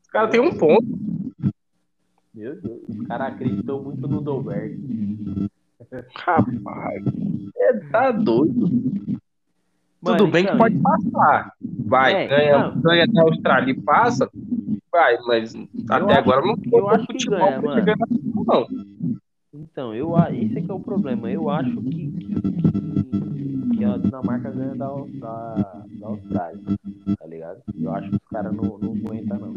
[0.02, 0.86] Os caras têm um ponto.
[2.34, 4.80] Meu Deus, os caras acreditam muito no Dolberg.
[6.16, 7.04] Rapaz,
[7.58, 9.19] é, tá doido.
[10.02, 11.54] Tudo Mano, bem então, que pode passar.
[11.86, 12.82] Vai, É, ganha, não.
[12.82, 14.30] ganha da Austrália e passa.
[14.92, 15.54] Vai, mas
[15.90, 17.84] até acho- agora não eu acho que ganha, mano.
[17.84, 18.68] final, não.
[19.54, 21.30] Então, eu, esse é que é o problema.
[21.30, 26.60] Eu acho que, que, que a Dinamarca ganha da, da, da Austrália,
[27.18, 27.60] tá ligado?
[27.80, 29.54] Eu acho que os caras não, não aguentam, não.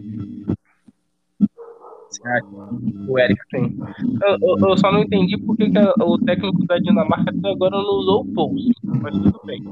[3.08, 3.76] O Eric tem.
[4.22, 7.50] Eu, eu- eu só não entendi por que, que a- o técnico da Dinamarca até
[7.50, 8.70] agora não usou o pulso.
[8.84, 9.62] Mas tudo bem.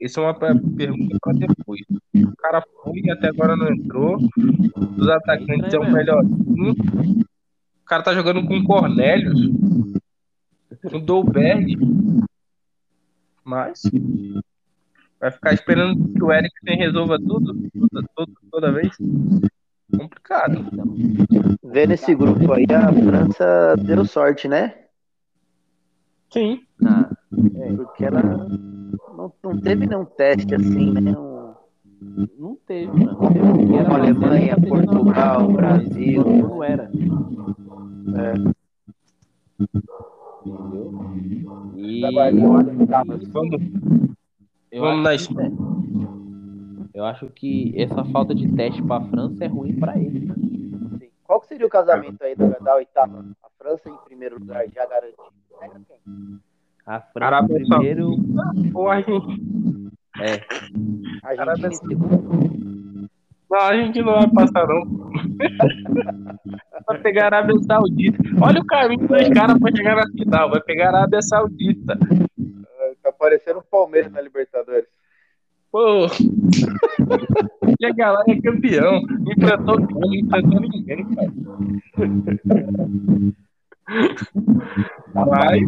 [0.00, 1.80] Isso é uma pe- pergunta para depois.
[2.14, 4.18] O cara foi e até agora não entrou.
[4.98, 6.22] Os atacantes é o melhor.
[6.24, 9.40] O cara tá jogando com o Cornelius.
[10.90, 11.76] Com o Dolberg.
[13.44, 13.82] Mas.
[15.18, 17.54] Vai ficar esperando que o Eriksen resolva tudo?
[17.90, 18.90] Toda, toda, toda vez?
[19.94, 20.64] Complicado.
[21.62, 24.74] Vendo esse grupo aí, a França deu sorte, né?
[26.32, 26.60] Sim.
[26.84, 27.08] Ah,
[27.76, 31.12] Porque ela não, não teve nenhum teste assim, né?
[31.16, 31.54] Um-
[32.38, 33.18] não teve, mano.
[33.20, 36.24] Não teve, porque era Alemanha, Portugal, Brasil.
[36.24, 36.90] Não era.
[38.16, 38.34] É.
[40.46, 40.92] Entendeu?
[41.76, 42.70] E Agora, eu acho
[43.20, 43.60] que- Vamos,
[44.72, 45.75] vamos na que-
[46.96, 50.34] Eu acho que essa falta de teste pra França é ruim pra eles, né?
[50.98, 51.10] Sim.
[51.24, 53.22] Qual que seria o casamento aí da, da oitava?
[53.44, 55.24] A França em primeiro lugar, já garantido.
[55.60, 56.40] Pega quem?
[56.86, 58.16] A França Arábia primeiro.
[58.72, 59.92] ou a gente.
[60.18, 60.40] É,
[61.22, 63.10] Argentina em segundo.
[63.50, 65.10] Não, a gente não vai passar, não.
[66.86, 68.22] Vai pegar a Arábia Saudita.
[68.40, 70.48] Olha o caminho dos caras pra chegar na final.
[70.48, 71.98] Vai pegar a Arábia Saudita.
[73.02, 74.86] Tá parecendo o Palmeiras na Libertadores.
[75.70, 76.08] Pô.
[77.80, 79.02] Chega lá e é campeão.
[79.02, 81.32] Não enfrentou ninguém, não enfrentou ninguém, cara.
[85.14, 85.62] Mas.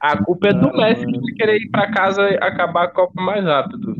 [0.00, 3.44] A culpa é do Messi de querer ir pra casa e acabar a Copa mais
[3.44, 3.96] rápido.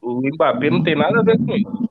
[0.00, 1.90] O Mbappé não tem nada a ver com isso.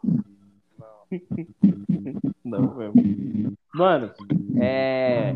[2.45, 3.53] não mesmo.
[3.73, 4.11] Mano,
[4.57, 5.35] é.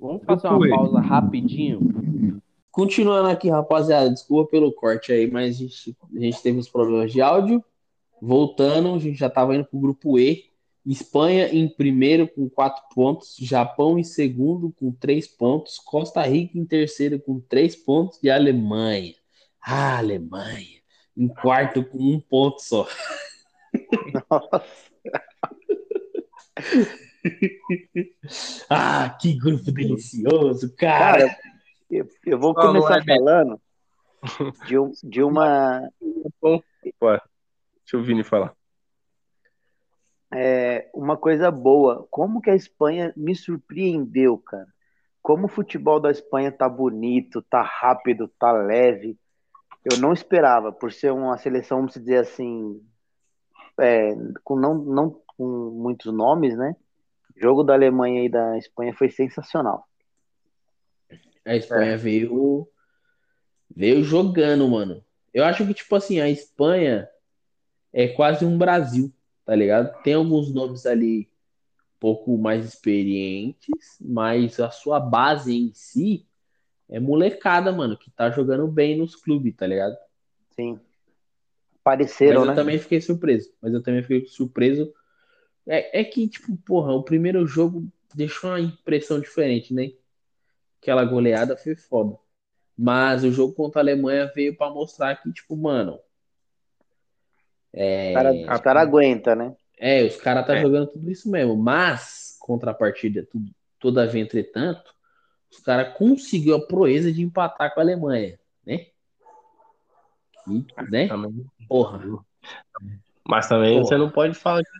[0.00, 1.80] Vamos fazer uma pausa rapidinho.
[2.76, 7.10] Continuando aqui, rapaziada, desculpa pelo corte aí, mas a gente, a gente teve uns problemas
[7.10, 7.64] de áudio.
[8.20, 10.50] voltando, a gente já estava indo para o grupo E.
[10.84, 16.66] Espanha em primeiro com quatro pontos, Japão em segundo com três pontos, Costa Rica em
[16.66, 19.14] terceiro com três pontos e Alemanha.
[19.58, 20.82] Ah, Alemanha
[21.16, 22.86] em quarto com um ponto só.
[24.30, 24.64] Nossa.
[28.68, 31.26] ah, que grupo delicioso, cara.
[31.26, 31.45] cara
[31.98, 33.60] eu, eu, vou começar falando
[34.66, 35.88] de, um, de uma.
[36.40, 36.60] Bom,
[37.00, 38.54] deixa o Vini falar.
[40.32, 42.06] É, uma coisa boa.
[42.10, 44.66] Como que a Espanha me surpreendeu, cara?
[45.22, 49.18] Como o futebol da Espanha tá bonito, tá rápido, tá leve.
[49.84, 52.80] Eu não esperava, por ser uma seleção, vamos dizer assim,
[53.80, 56.74] é, com não, não com muitos nomes, né?
[57.36, 59.85] O jogo da Alemanha e da Espanha foi sensacional.
[61.46, 61.96] A Espanha é.
[61.96, 62.68] veio
[63.74, 65.04] veio jogando, mano.
[65.32, 67.08] Eu acho que tipo assim, a Espanha
[67.92, 69.12] é quase um Brasil,
[69.44, 70.02] tá ligado?
[70.02, 71.30] Tem alguns nomes ali
[71.94, 76.26] um pouco mais experientes, mas a sua base em si
[76.88, 79.96] é molecada, mano, que tá jogando bem nos clubes, tá ligado?
[80.50, 80.80] Sim.
[81.82, 82.52] Pareceram, mas né?
[82.52, 83.52] eu também fiquei surpreso.
[83.60, 84.92] Mas eu também fiquei surpreso.
[85.66, 89.92] É, é que, tipo, porra, o primeiro jogo deixou uma impressão diferente, né?
[90.86, 92.16] Aquela goleada foi foda.
[92.78, 95.98] Mas o jogo contra a Alemanha veio para mostrar que, tipo, mano.
[97.72, 98.14] É...
[98.48, 99.56] Os caras aguentam, né?
[99.76, 100.60] É, os caras tá é.
[100.60, 101.56] jogando tudo isso mesmo.
[101.56, 104.94] Mas, contrapartida, tudo, todavia, entretanto,
[105.50, 108.86] os caras conseguiu a proeza de empatar com a Alemanha, né?
[110.88, 111.08] né?
[111.08, 111.44] Também.
[111.68, 112.00] Porra.
[113.28, 113.88] Mas também Porra.
[113.88, 114.70] você não pode falar que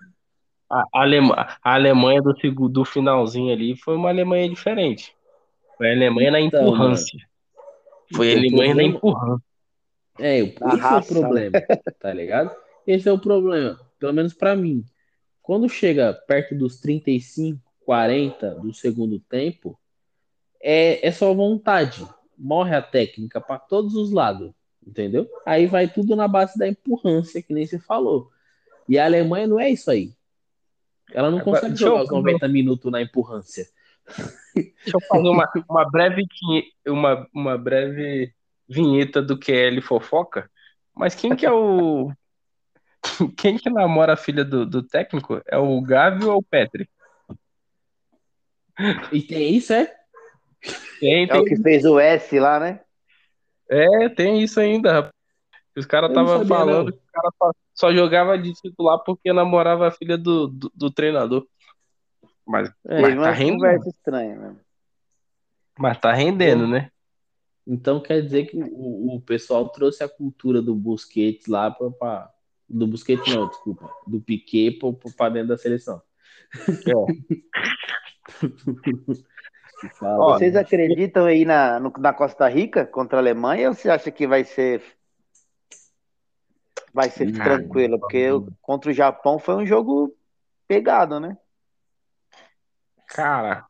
[0.71, 5.16] a, Alemanha, a Alemanha do, do finalzinho ali foi uma Alemanha diferente.
[5.77, 7.19] Foi a Alemanha na então, empurrância.
[8.15, 8.75] foi a Alemanha problema...
[8.75, 9.47] na empurrância.
[10.19, 11.61] É, esse é o problema,
[12.01, 12.57] tá ligado?
[12.87, 14.85] Esse é o problema, pelo menos para mim.
[15.43, 19.79] Quando chega perto dos 35, 40 do segundo tempo,
[20.63, 22.07] é, é só vontade.
[22.39, 24.53] Morre a técnica para todos os lados
[24.87, 25.29] entendeu?
[25.45, 28.31] Aí vai tudo na base da empurrância, que nem se falou.
[28.89, 30.13] E a Alemanha não é isso aí.
[31.13, 32.05] Ela não consegue Deixa jogar eu...
[32.05, 33.67] os 90 minutos na empurrância.
[34.55, 36.25] Deixa eu fazer uma, uma, breve,
[36.87, 38.33] uma, uma breve
[38.69, 40.51] vinheta do QL Fofoca.
[40.95, 42.11] Mas quem que é o.
[43.37, 45.41] Quem que namora a filha do, do técnico?
[45.47, 46.89] É o Gavi ou o Petri?
[49.13, 49.87] E tem isso, é?
[50.99, 51.37] Tem, tem.
[51.37, 52.81] É o que fez o S lá, né?
[53.69, 55.13] É, tem isso ainda, rapaz.
[55.77, 56.93] Os caras estavam falando não.
[56.93, 61.47] que o cara só jogava de titular porque namorava a filha do, do, do treinador.
[62.47, 63.89] Mas, é, mas tá rendendo.
[63.89, 64.61] estranha mesmo.
[65.79, 66.91] Mas tá rendendo, né?
[67.67, 72.31] Então quer dizer que o, o pessoal trouxe a cultura do Busquets lá para
[72.69, 74.79] do Busquets não, desculpa, do Piquet
[75.17, 76.03] para dentro da seleção.
[76.55, 76.93] É.
[79.99, 80.61] Fala, Vocês né?
[80.61, 84.45] acreditam aí na, no, na Costa Rica contra a Alemanha ou você acha que vai
[84.45, 84.83] ser
[86.93, 88.01] vai ser tranquilo?
[88.01, 88.29] Porque
[88.61, 90.17] contra o Japão foi um jogo
[90.67, 91.37] pegado, né?
[93.17, 93.67] Cara,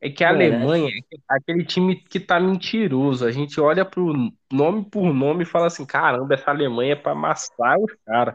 [0.00, 3.24] é que a é, Alemanha é aquele time que tá mentiroso.
[3.24, 4.12] A gente olha pro
[4.52, 8.34] nome por nome e fala assim: caramba, essa Alemanha é pra amassar os caras.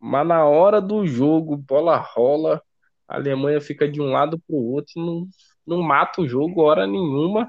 [0.00, 2.60] Mas na hora do jogo, bola rola,
[3.06, 5.28] a Alemanha fica de um lado pro outro e não,
[5.64, 7.48] não mata o jogo hora nenhuma.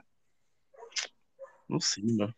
[1.67, 2.33] Não sei, mano.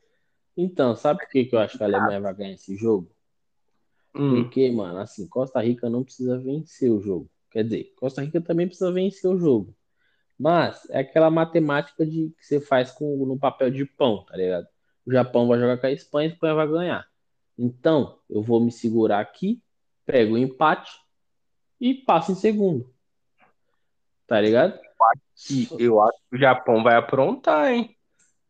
[0.55, 3.11] Então, sabe por que, que eu acho que a Alemanha vai ganhar esse jogo?
[4.15, 4.41] Hum.
[4.41, 7.29] Porque, mano, assim, Costa Rica não precisa vencer o jogo.
[7.49, 9.75] Quer dizer, Costa Rica também precisa vencer o jogo.
[10.37, 14.67] Mas é aquela matemática de que você faz com, no papel de pão, tá ligado?
[15.05, 17.07] O Japão vai jogar com a Espanha, a Espanha vai ganhar.
[17.57, 19.61] Então, eu vou me segurar aqui,
[20.05, 20.91] pego o empate
[21.81, 22.93] e passo em segundo.
[24.27, 24.79] Tá ligado?
[25.79, 27.95] eu acho que o Japão vai aprontar, hein?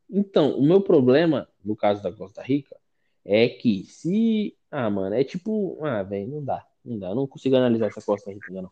[0.09, 2.75] Então, o meu problema, no caso da Costa Rica,
[3.23, 4.57] é que se.
[4.71, 5.83] Ah, mano, é tipo.
[5.85, 6.65] Ah, velho, não dá.
[6.83, 7.09] Não dá.
[7.09, 8.71] Eu não consigo analisar essa Costa Rica, não.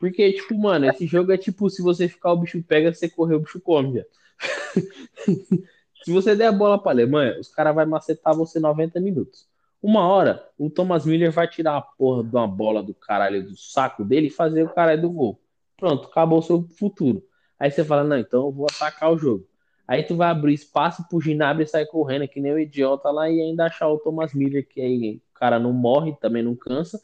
[0.00, 3.34] Porque, tipo, mano, esse jogo é tipo, se você ficar, o bicho pega, você correr,
[3.34, 4.04] o bicho come, já.
[6.02, 9.46] se você der a bola pra Alemanha, os caras vão macetar você 90 minutos.
[9.82, 13.54] Uma hora, o Thomas Miller vai tirar a porra de uma bola do caralho do
[13.54, 15.38] saco dele e fazer o caralho do gol.
[15.76, 17.22] Pronto, acabou o seu futuro.
[17.58, 19.46] Aí você fala, não, então eu vou atacar o jogo.
[19.86, 23.38] Aí tu vai abrir espaço pro Ginabri sair correndo, que nem o idiota lá, e
[23.38, 26.98] ainda achar o Thomas Miller, que aí o cara não morre, também não cansa,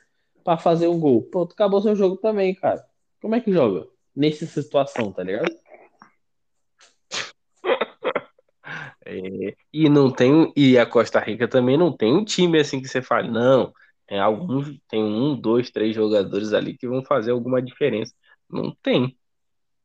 [0.46, 1.22] para fazer um gol.
[1.22, 2.86] Pronto, acabou seu jogo também, cara.
[3.20, 3.88] Como é que joga?
[4.14, 5.52] Nessa situação, tá ligado?
[9.08, 12.88] É, e não tem e a Costa Rica também não tem um time assim que
[12.88, 13.72] você fala não
[14.08, 18.12] É, alguns, tem um, dois, três jogadores ali que vão fazer alguma diferença.
[18.50, 19.16] Não tem.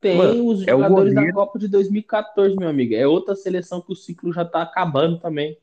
[0.00, 1.32] Tem Mano, os é jogadores da.
[1.32, 2.96] Copa de 2014, meu amigo.
[2.96, 5.56] É outra seleção que o ciclo já tá acabando também.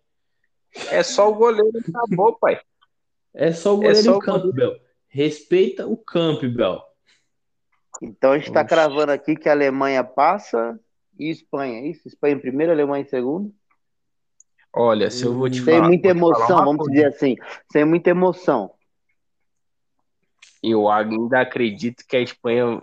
[0.89, 2.61] É só o goleiro acabou, pai.
[3.33, 4.79] É só o É goleiro só em o Campbell.
[5.09, 6.81] Respeita o Campbell.
[8.01, 10.79] Então a gente está cravando aqui que a Alemanha passa
[11.17, 12.07] e Espanha, é isso?
[12.07, 13.53] Espanha em primeiro, Alemanha em segundo.
[14.71, 15.87] Olha, se eu vou te Sem falar.
[15.87, 16.91] muita te falar emoção, vamos coisa.
[16.91, 17.35] dizer assim.
[17.71, 18.71] Sem muita emoção.
[20.61, 22.79] Eu ainda acredito que a Espanha,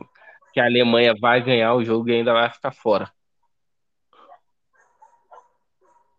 [0.53, 3.11] que a Alemanha vai ganhar o jogo e ainda vai ficar fora.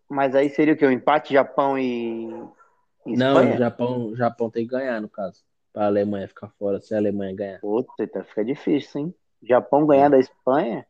[0.10, 0.88] Mas aí seria o quê?
[0.88, 2.30] Um empate Japão e,
[3.06, 5.44] e Não, o Japão, o Japão tem que ganhar, no caso.
[5.78, 7.60] Pra Alemanha ficar fora, se a Alemanha ganhar.
[7.60, 9.16] Puta, então fica difícil, hein?
[9.44, 10.84] Japão ganhar da Espanha?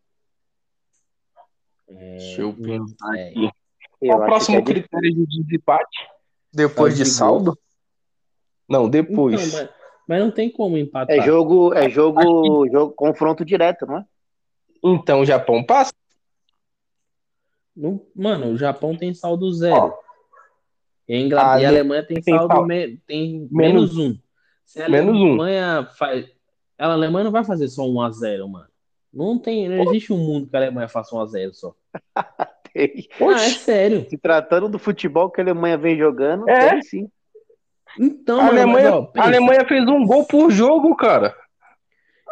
[1.90, 3.28] É, Deixa eu pensar é.
[3.32, 3.50] aqui.
[4.02, 6.08] Eu Qual o próximo é critério de desempate?
[6.54, 7.60] Depois Saldo de saldo?
[8.70, 9.46] Não, depois.
[9.54, 9.70] Então, mas,
[10.08, 11.18] mas não tem como empatar.
[11.18, 14.06] É jogo, é jogo, jogo, confronto direto, não é?
[14.82, 15.92] Então o Japão passa?
[17.76, 19.94] Não- mano, o Japão tem saldo zero.
[21.10, 22.68] E a, A e a Ale- Alemanha tem tem saldo saldo.
[22.70, 24.27] me- tem Menos- menos um.
[24.68, 25.26] Se a Menos um.
[25.30, 26.28] Alemanha faz.
[26.78, 28.68] A Alemanha não vai fazer só 1 a 0 mano.
[29.12, 31.74] Não tem, não existe um mundo que a Alemanha faça 1 a 0 só.
[32.76, 34.06] Ah, é sério.
[34.08, 36.70] Se tratando do futebol que a Alemanha vem jogando, É?
[36.74, 37.10] tem sim.
[38.00, 39.24] Então, A mano, Alemanha, mas, ó, a.
[39.24, 41.36] Alemanha fez um gol por jogo, cara.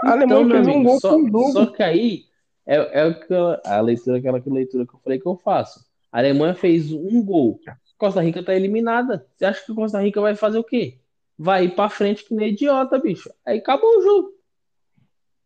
[0.03, 1.51] A Alemanha Então, fez um amigo, gol só, por jogo.
[1.51, 2.25] só que aí
[2.67, 5.35] é, é o que eu- a leitura, aquela que- leitura que eu falei que eu
[5.37, 5.83] faço.
[6.11, 7.59] A Alemanha fez um gol.
[7.97, 9.25] Costa Rica tá eliminada.
[9.35, 10.99] Você acha que Costa Rica vai fazer o quê?
[11.37, 13.29] Vai ir pra frente que nem idiota, bicho.
[13.45, 14.29] Aí acabou o jogo.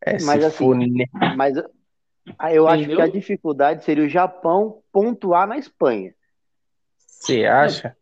[0.05, 1.05] É, Mas se assim, for, né?
[1.35, 1.57] Mas
[2.37, 2.97] ah, eu acho Entendeu?
[2.97, 6.13] que a dificuldade seria o Japão pontuar na Espanha.
[7.19, 7.97] Você acha?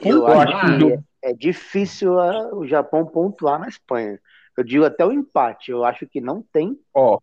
[0.00, 0.48] Eu Pontuar?
[0.48, 4.18] acho que é, é difícil ah, o Japão pontuar na Espanha.
[4.56, 5.70] Eu digo até o empate.
[5.70, 6.78] Eu acho que não tem.
[6.94, 7.18] Ó,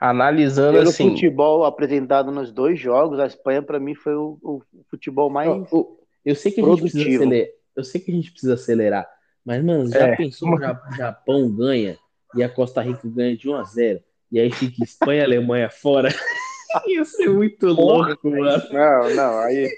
[0.00, 4.62] analisando Pelo assim, futebol apresentado nos dois jogos, a Espanha, para mim, foi o, o
[4.90, 5.48] futebol mais.
[5.50, 7.24] Eu, eu- eu sei que a gente precisa Produtivo.
[7.24, 7.48] acelerar.
[7.78, 9.08] Eu sei que a gente precisa acelerar.
[9.44, 10.16] Mas, mano, já É.
[10.16, 11.96] pensou que o Ja- Japão ganha
[12.34, 14.00] e a Costa Rica ganha de 1 a 0
[14.32, 16.08] e aí fica Espanha e Alemanha fora?
[16.88, 18.62] Ia ser muito louco, mano.
[18.72, 19.38] Não, não.
[19.38, 19.70] Aí,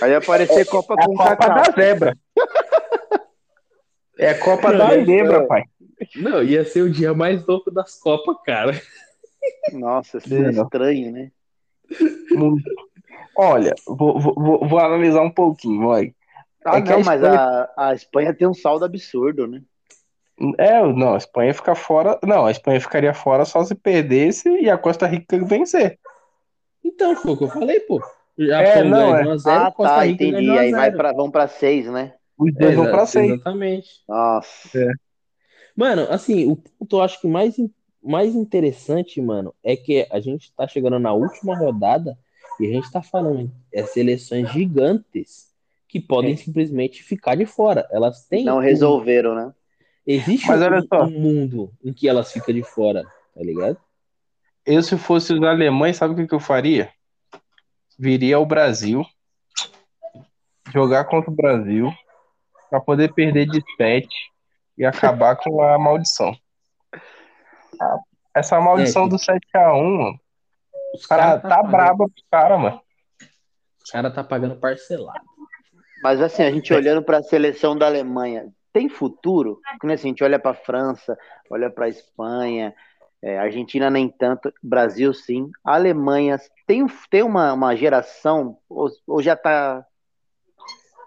[0.00, 1.54] aí aparecer Copa é com Copa Cacau.
[1.56, 2.16] da Zebra.
[4.16, 5.46] É a Copa da Não, Zebra, é.
[5.46, 5.64] pai.
[6.16, 8.80] Não, ia ser o dia mais louco das Copas, cara.
[9.72, 10.62] Nossa, isso é Não.
[10.64, 11.30] estranho, né?
[13.36, 16.14] Olha, vou, vou, vou- vou analisar um pouquinho, vai.
[16.64, 19.62] Ah, É que a não, mas Espanha- a, a Espanha tem um saldo absurdo, né?
[20.58, 22.18] É, não, a Espanha fica fora.
[22.24, 25.98] Não, a Espanha ficaria fora só se perdesse e a Costa Rica vencer.
[26.82, 28.00] Então, foi o que eu falei, pô.
[28.38, 29.22] Japão É, não, é.
[29.22, 30.48] de 1 a 0 Ah, Costa tá, Rica entendi.
[30.50, 30.96] 1 a Aí vai 0.
[30.96, 32.14] pra, vão pra seis, né?
[32.38, 33.30] Os dois vão Exa- pra seis.
[33.32, 33.88] Exatamente.
[34.08, 34.92] Nossa.
[35.76, 37.54] Mano, assim, o ponto eu acho que mais,
[38.02, 42.16] mais interessante, mano, é que a gente tá chegando na última rodada
[42.58, 45.49] e a gente tá falando é seleções gigantes
[45.90, 46.36] que podem É.
[46.36, 47.88] simplesmente ficar de fora.
[47.90, 48.44] Elas têm.
[48.44, 49.52] Não um- resolveram, né?
[50.06, 51.02] Existe Mas um, olha só.
[51.04, 53.02] um mundo em que elas ficam de fora,
[53.34, 53.76] tá ligado?
[54.64, 56.90] Eu, se fosse os alemães, sabe o que, que eu faria?
[57.98, 59.04] Viria ao Brasil,
[60.72, 61.92] jogar contra o Brasil,
[62.70, 64.08] pra poder perder de 7
[64.78, 66.34] e acabar com a maldição.
[68.34, 70.20] Essa maldição É, do 7x1, mano,
[70.94, 72.80] Os tá, caras tá pagando- braba pro cara, mano.
[73.84, 75.20] Os caras tá pagando parcelado.
[76.02, 79.60] Mas assim, a gente olhando para a seleção da Alemanha, tem futuro?
[79.78, 81.18] Porque assim, a gente olha para a França,
[81.50, 82.74] olha para a Espanha,
[83.22, 85.50] é, Argentina nem tanto, Brasil sim.
[85.64, 89.84] A Alemanha tem, tem uma, uma geração, ou, ou já tá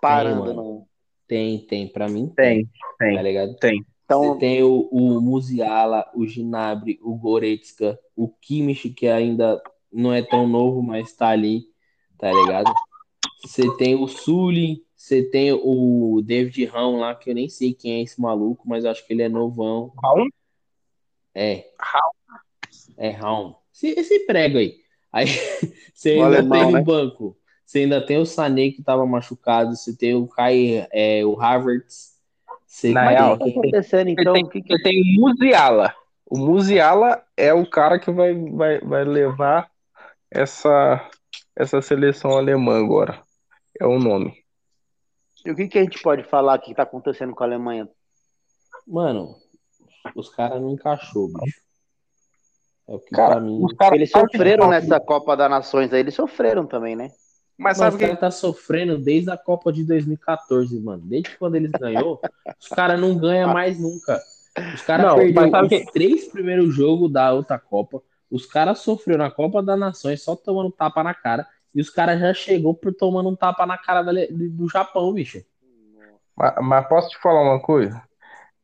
[0.02, 0.42] parando?
[0.42, 0.54] mano.
[0.54, 0.88] não?
[1.28, 2.70] Tem, tem, pra mim Tem, tá
[3.00, 3.56] tem, ligado?
[3.56, 3.84] tem.
[4.06, 10.14] Então, Você tem o, o Musiala, o Gnabry, o Goretzka, o Kimmich, que ainda não
[10.14, 11.64] é tão novo, mas tá ali,
[12.18, 12.72] tá ligado?
[13.42, 18.00] Você tem o Sully, você tem o David Raum lá, que eu nem sei quem
[18.00, 19.92] é esse maluco, mas eu acho que ele é novão.
[20.02, 20.30] Raul?
[21.36, 21.66] É.
[21.78, 22.12] Raum?
[22.96, 23.54] É Raum.
[23.74, 24.78] Esse, esse prego aí.
[25.12, 25.26] Aí
[25.94, 26.80] você O ainda alemão, tem né?
[26.80, 27.38] no banco.
[27.66, 32.14] Você ainda tem o Sané que tava machucado, você tem o Kai, é, o Havertz.
[32.66, 34.34] Você Na real, o que tá acontecendo então?
[34.34, 35.94] O que tem o Musiala.
[36.26, 39.70] O Musiala é o cara que vai, vai, vai levar
[40.32, 41.10] essa,
[41.58, 43.22] essa seleção alemã agora.
[43.78, 44.43] É o nome.
[45.52, 47.88] O que que a gente pode falar que tá acontecendo com a Alemanha?
[48.88, 49.36] Mano,
[50.16, 51.62] os caras não encaixou, bicho.
[52.88, 53.64] É o que Cara, pra mim.
[53.64, 57.10] os caras Eles que sofreram tá- nessa Copa das Nações aí, eles sofreram também, né?
[57.58, 61.04] Mas Mas sabe o que cara tá sofrendo desde a Copa de 2014, mano.
[61.06, 62.20] Desde quando eles ganhou,
[62.60, 64.20] os caras não ganham mais nunca.
[64.74, 68.02] Os caras Não, perderam os que- três primeiros jogos da outra Copa.
[68.30, 71.48] Os caras sofreram na Copa das Nações só tomando tapa na cara.
[71.74, 75.44] E os caras já chegou por tomando um tapa na cara do Japão, bicho.
[76.36, 78.02] Mas, mas posso te falar uma coisa?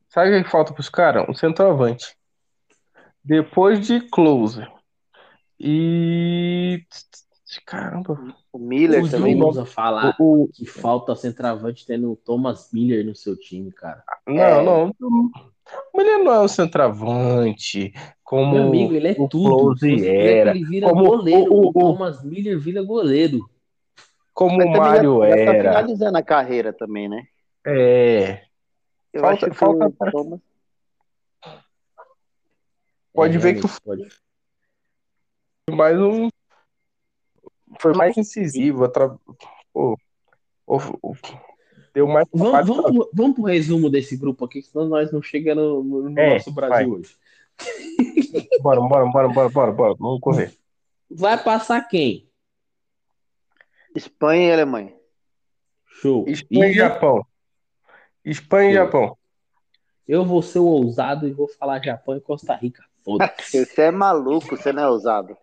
[0.10, 1.28] Sabe o que falta pros caras?
[1.30, 2.16] Um centroavante.
[3.24, 4.66] Depois de Close.
[5.60, 6.84] E.
[7.66, 8.20] Caramba.
[8.54, 9.36] O Miller Os também.
[9.36, 13.72] não usa falar O, o- que falta centroavante tendo o Thomas Miller no seu time,
[13.72, 14.04] cara.
[14.28, 14.64] não, É.
[14.64, 14.92] não.
[15.94, 17.92] Mas ele não é um centroavante.
[18.30, 19.58] Como Meu amigo, ele é o tudo.
[19.58, 20.52] Close quiser era.
[20.52, 21.52] ele vira Como goleiro.
[21.52, 23.50] o- O, o- Thomas Miller vira goleiro.
[24.36, 25.70] como Mas o Mário já, já tá era.
[25.72, 27.28] finalizando a carreira também, né?
[27.66, 28.44] É.
[29.12, 30.40] Eu Falta- acho que falta- o Thomas.
[33.12, 34.08] Pode É, ver que pode.
[35.72, 36.30] mais um.
[37.80, 38.84] Foi mais incisivo.
[38.84, 39.18] atra-
[39.74, 39.98] Pô,
[40.68, 41.16] o- o-
[41.96, 45.84] deu mais Vamos, vamos, pro, vamos pro resumo desse grupo aqui, senão nós não chegamos
[45.84, 47.00] no, no É, nosso Brasil vai.
[47.00, 47.18] hoje.
[48.62, 49.96] Bora, bora, bora, bora, bora, bora.
[49.98, 50.54] Vamos correr.
[51.10, 52.30] Vai passar quem?
[53.96, 54.94] Espanha e Alemanha.
[56.02, 56.26] Show.
[56.28, 57.26] Espanha e Japão.
[58.24, 58.74] Espanha e.
[58.74, 59.18] Japão.
[60.08, 62.84] eu vou ser o ousado e vou falar Japão e Costa Rica.
[63.04, 63.66] Foda-se.
[63.66, 65.36] Você é maluco, você não é ousado.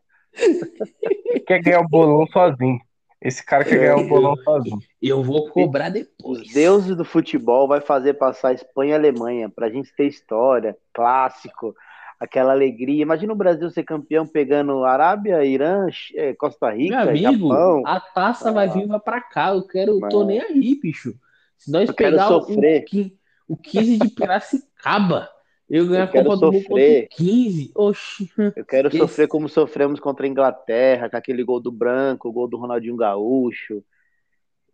[1.46, 2.78] Quer ganhar o bolão sozinho.
[3.20, 4.78] Esse cara quer ganhar o bolão sozinho.
[5.02, 6.40] Eu vou cobrar depois.
[6.40, 11.74] Os deuses do futebol vai fazer passar Espanha e Alemanha pra gente ter história, clássico,
[12.18, 13.02] aquela alegria.
[13.02, 17.82] Imagina o Brasil ser campeão pegando Arábia, Irã, eh, Costa Meu Rica, amigo, Japão.
[17.86, 19.50] a taça vai vir vai pra cá.
[19.54, 21.14] Eu quero, Mas- tô nem aí, bicho.
[21.58, 23.16] Se nós pegar o, o, qui-
[23.48, 25.28] o 15 de Piracicaba,
[25.68, 27.04] eu ganhar Eu a Copa do Mundo contra sofrer.
[27.04, 27.72] o 15.
[27.74, 28.30] Oxi.
[28.56, 32.32] Eu quero Esse- sofrer como sofremos contra a Inglaterra, com aquele gol do Branco, o
[32.32, 33.82] gol do Ronaldinho Gaúcho.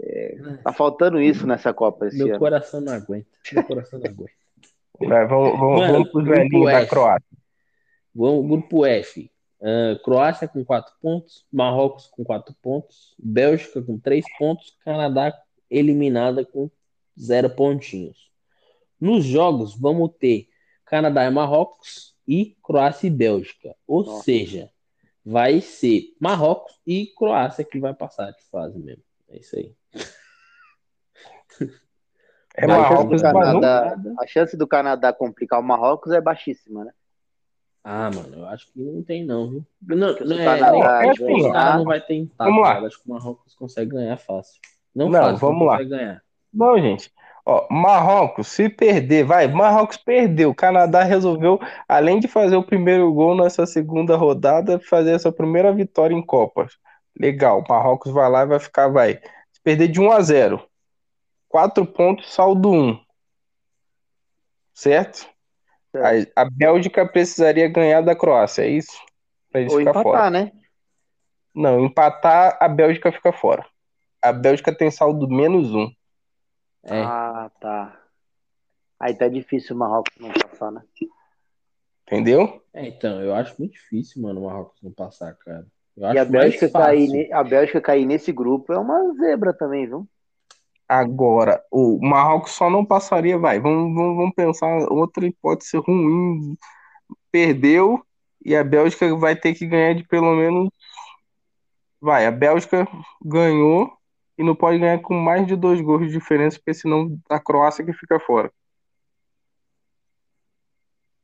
[0.00, 2.38] É, tá faltando isso nessa Copa esse Meu ano.
[2.40, 3.26] coração não aguenta.
[3.52, 4.32] Meu coração não aguenta.
[5.00, 6.90] Vai, vamos, vamos, Mano, vamos pros velhinhos da F.
[6.90, 7.38] Croácia.
[8.14, 9.32] Vamos, grupo F.
[9.62, 15.32] Ah, Croácia com 4 pontos, Marrocos com 4 pontos, Bélgica com 3 pontos, Canadá
[15.70, 16.68] eliminada com
[17.18, 18.30] 0 pontinhos.
[19.00, 20.48] Nos jogos, vamos ter
[20.84, 23.74] Canadá e Marrocos e Croácia e Bélgica.
[23.86, 24.24] Ou Nossa.
[24.24, 24.70] seja,
[25.24, 29.04] vai ser Marrocos e Croácia que vai passar de fase mesmo.
[29.28, 29.74] É isso aí.
[32.56, 33.96] É Marrocos, não- Canadá.
[34.20, 36.92] A chance do Canadá complicar o Marrocos é baixíssima, né?
[37.84, 39.66] Ah, mano, eu acho que não tem não, viu?
[39.88, 42.44] Não, não é, Canadá nem- é acho que assim, não vai tentar.
[42.44, 42.78] Vamos lá.
[42.78, 44.60] Acho que o Marrocos consegue ganhar fácil.
[44.94, 45.72] Não, Não, fácil, vamos mas lá.
[45.78, 46.22] consegue ganhar.
[46.54, 47.10] Não, gente.
[47.44, 49.48] Ó, Marrocos, se perder, vai.
[49.48, 50.50] Marrocos perdeu.
[50.50, 55.72] O Canadá resolveu, além de fazer o primeiro gol nessa segunda rodada, fazer essa primeira
[55.72, 56.74] vitória em Copas.
[57.18, 57.64] Legal.
[57.68, 59.14] Marrocos vai lá e vai ficar, vai.
[59.50, 60.62] Se perder de 1 a 0.
[61.52, 62.98] 4 pontos, saldo 1.
[64.72, 65.28] Certo?
[65.94, 68.98] A, a Bélgica precisaria ganhar da Croácia, é isso?
[69.50, 70.30] Pra eles Ou ficar empatar, fora.
[70.30, 70.52] né?
[71.54, 73.66] Não, empatar, a Bélgica fica fora.
[74.22, 75.92] A Bélgica tem saldo menos 1.
[76.84, 77.02] É.
[77.02, 78.00] Ah, tá.
[78.98, 80.80] Aí tá difícil o Marrocos não passar, né?
[82.06, 82.62] Entendeu?
[82.72, 85.66] É, então, eu acho muito difícil, mano, o Marrocos não passar, cara.
[85.94, 89.86] Eu E acho a Bélgica, cair, a Bélgica cair nesse grupo é uma zebra também,
[89.86, 90.08] viu?
[90.94, 93.58] Agora, o Marrocos só não passaria, vai.
[93.58, 96.54] Vamos, vamos, vamos pensar outra hipótese ruim.
[97.30, 98.04] Perdeu
[98.44, 100.68] e a Bélgica vai ter que ganhar de pelo menos.
[101.98, 102.86] Vai, a Bélgica
[103.24, 103.90] ganhou
[104.36, 107.82] e não pode ganhar com mais de dois gols de diferença, porque senão a Croácia
[107.82, 108.52] que fica fora.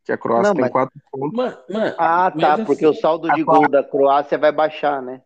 [0.02, 1.58] Que a Croácia Não, tem mas- quatro pontos.
[1.98, 5.20] Ah, tá, assim, porque o saldo de gol da Croácia vai baixar, né?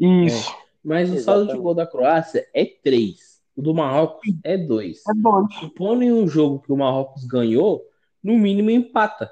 [0.00, 0.52] Isso.
[0.82, 1.62] Mas o saldo de Exatamente.
[1.62, 3.33] gol da Croácia é 3.
[3.56, 5.02] O do Marrocos é 2.
[5.06, 5.54] É dois.
[5.54, 7.84] Supondo em um jogo que o Marrocos ganhou,
[8.22, 9.30] no mínimo empata.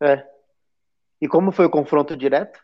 [0.00, 0.26] É.
[1.20, 2.60] E como foi o confronto direto?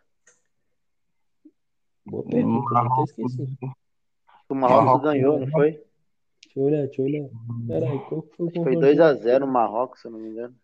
[2.04, 3.56] Boa pergunta, eu esqueci.
[4.48, 5.72] O Marrocos ganhou, não foi?
[5.72, 7.28] Deixa eu olhar, deixa eu olhar.
[7.68, 8.86] Peraí, qual que foi o Acho que foi confronto?
[8.86, 10.54] 2x0 o Marrocos, se eu não me engano.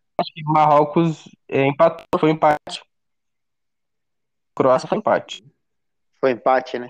[0.44, 2.82] Marrocos é, empatou, foi empate.
[4.54, 5.44] Croácia foi empate.
[6.20, 6.88] Foi empate, né?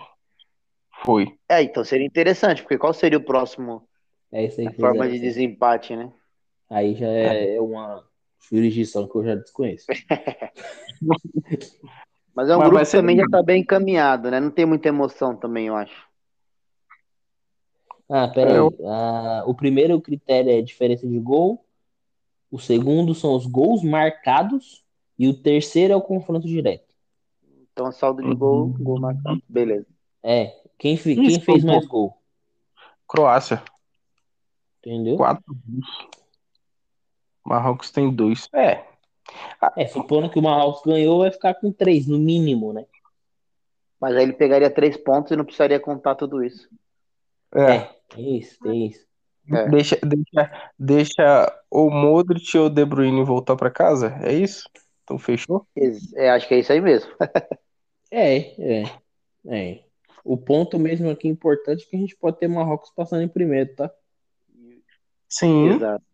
[1.06, 1.38] Foi.
[1.48, 3.88] É, então seria interessante, porque qual seria o próximo
[4.32, 4.74] É isso aí.
[4.74, 6.12] forma de desempate, né?
[6.68, 8.04] Aí já é uma
[8.50, 9.86] jurisdição que eu já desconheço.
[12.34, 13.40] Mas é um Mas grupo que também já legal.
[13.40, 14.40] tá bem encaminhado, né?
[14.40, 16.06] Não tem muita emoção também, eu acho.
[18.08, 18.56] Ah, peraí.
[18.56, 21.64] Eu- Ah, o primeiro critério é diferença de gol.
[22.50, 24.84] O segundo são os gols marcados.
[25.18, 26.84] E o terceiro é o confronto direto.
[27.72, 29.42] Então, saldo de gol, gol marcado.
[29.48, 29.86] Beleza.
[30.22, 32.16] É, Quem, fe- quem Isso, fez mais gol?
[33.08, 33.62] Croácia,
[34.80, 35.16] Entendeu?
[35.16, 36.08] quatro gols.
[37.44, 38.48] Marrocos tem dois.
[38.52, 38.84] É,
[39.76, 42.84] É, supondo que o Marrocos ganhou, vai ficar com três, no mínimo, né?
[44.00, 46.68] Mas aí ele pegaria três pontos e não precisaria contar tudo isso.
[47.54, 47.72] é.
[47.72, 49.06] É, tem isso, tem isso.
[49.52, 49.68] É.
[49.68, 54.18] Deixa, deixa, deixa o Modric ou o De Bruyne voltar pra casa?
[54.22, 54.68] É isso?
[55.04, 55.66] Então fechou?
[56.16, 57.10] É, acho que é isso aí mesmo.
[58.08, 58.84] É, é,
[59.48, 59.85] é.
[60.26, 63.72] O ponto mesmo aqui importante é que a gente pode ter Marrocos passando em primeiro,
[63.76, 63.90] tá?
[65.28, 65.68] Sim.
[65.68, 66.04] Exato.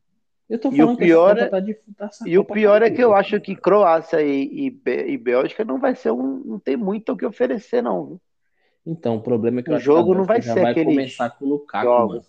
[0.51, 2.91] Eu tô E falando o pior é- tá de, essa E o pior tá é
[2.91, 6.43] que eu acho que Croácia e, e, e Bélgica não vai ser um.
[6.45, 8.05] não tem muito o que oferecer, não.
[8.07, 8.21] viu?
[8.85, 11.49] Então, o problema é que O jogo não vai ser vai aquele começar com o
[11.49, 12.23] Lukaku, mano.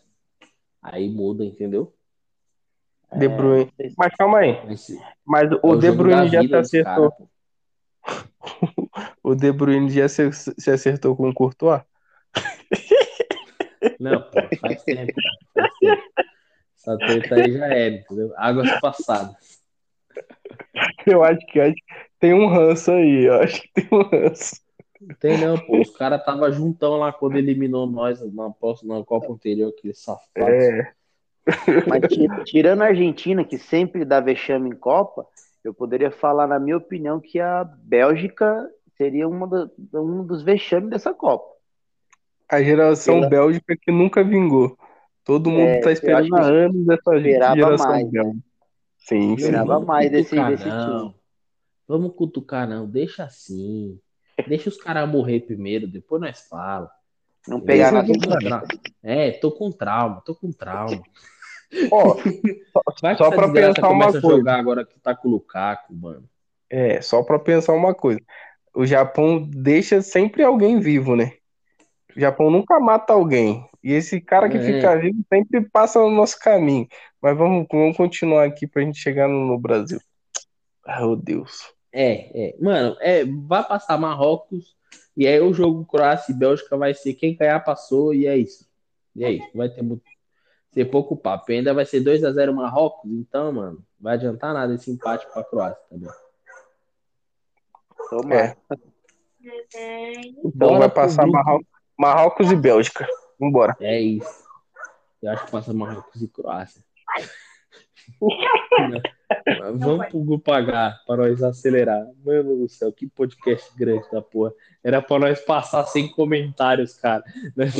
[0.82, 1.94] Aí muda, entendeu?
[3.12, 3.72] De Bruyne.
[3.98, 4.56] Mas calma aí.
[5.26, 7.14] Mas é o o De Bruyne já dos acertou.
[9.24, 11.82] O De Bruyne já se, se acertou com o Courtois?
[14.00, 15.14] Não, pô, faz tempo.
[15.54, 16.04] Faz tempo.
[16.78, 18.34] Essa treta aí já era, entendeu?
[18.36, 19.62] Águas passadas.
[21.06, 21.82] Eu acho que, acho que
[22.20, 23.26] tem um ranço aí.
[23.26, 24.62] Eu acho que tem um ranço.
[25.20, 25.80] Tem não, pô.
[25.80, 30.52] Os caras tava juntão lá quando eliminou nós na, na Copa anterior, aquele safado.
[30.52, 30.94] É.
[31.88, 35.28] Mas ti- tirando a Argentina, que sempre dá vexame em Copa,
[35.64, 39.70] eu poderia falar, na minha opinião, que a Bélgica seria uma da-
[40.02, 41.54] um dos vexames dessa Copa.
[42.50, 44.78] A geração Pela- Bélgica que nunca vingou.
[45.24, 48.12] Todo mundo É, tá esperando há anos essa esperava geração mais, né?
[48.24, 48.44] Bélgica.
[48.98, 49.34] Sim, Não, sim.
[49.36, 51.00] Esperava vamos mais desse- cutucar, desse não.
[51.00, 51.16] time.
[51.88, 52.88] Vamos cutucar, não.
[52.88, 54.00] Deixa assim.
[54.48, 56.90] Deixa os caras morrer primeiro, depois nós fala.
[57.48, 58.64] Não pegar Eu na tô com tra-
[59.02, 61.02] É, tô com trauma, tô com trauma.
[61.92, 62.16] Ó,
[63.18, 64.22] Só essa pra pensar uma coisa.
[64.22, 66.24] jogar agora que tá com o Lukaku, mano.
[66.70, 68.20] é, só pra pensar uma coisa.
[68.76, 71.34] O Japão deixa sempre alguém vivo, né?
[72.16, 73.68] O Japão nunca mata alguém.
[73.84, 74.62] E esse cara que É.
[74.62, 76.88] fica vivo sempre passa no nosso caminho.
[77.22, 80.00] Mas vamos, vamos continuar aqui pra gente chegar no, no Brasil.
[80.86, 81.72] Meu Deus.
[81.92, 82.56] É, é.
[82.60, 84.76] Mano, é, vai passar Marrocos
[85.16, 88.68] e aí o jogo Croácia e Bélgica vai ser quem ganhar passou e é isso.
[89.16, 89.48] E é isso.
[89.54, 90.02] Vai ter muito,
[90.74, 91.52] ser pouco papo.
[91.52, 95.26] E ainda vai ser 2 a 0 Marrocos, então, mano, vai adiantar nada esse empate
[95.32, 96.10] pra Croácia também.
[98.10, 98.58] Tomara.
[99.76, 100.22] É.
[100.22, 101.28] Então Bora vai passar.
[101.28, 101.68] Marrocos,
[101.98, 103.08] Marrocos e Bélgica.
[103.40, 103.76] Vambora.
[103.80, 104.44] É isso.
[105.22, 106.84] Eu acho que passa Marrocos e Croácia.
[109.80, 112.06] Vamos pro grupo H para nós acelerar.
[112.26, 114.54] Mano do céu, que podcast grande da porra.
[114.84, 117.24] Era pra nós passar sem comentários, cara.
[117.56, 117.74] Nós-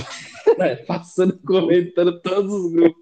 [0.58, 3.02] nós Passando, comentando todos os grupos.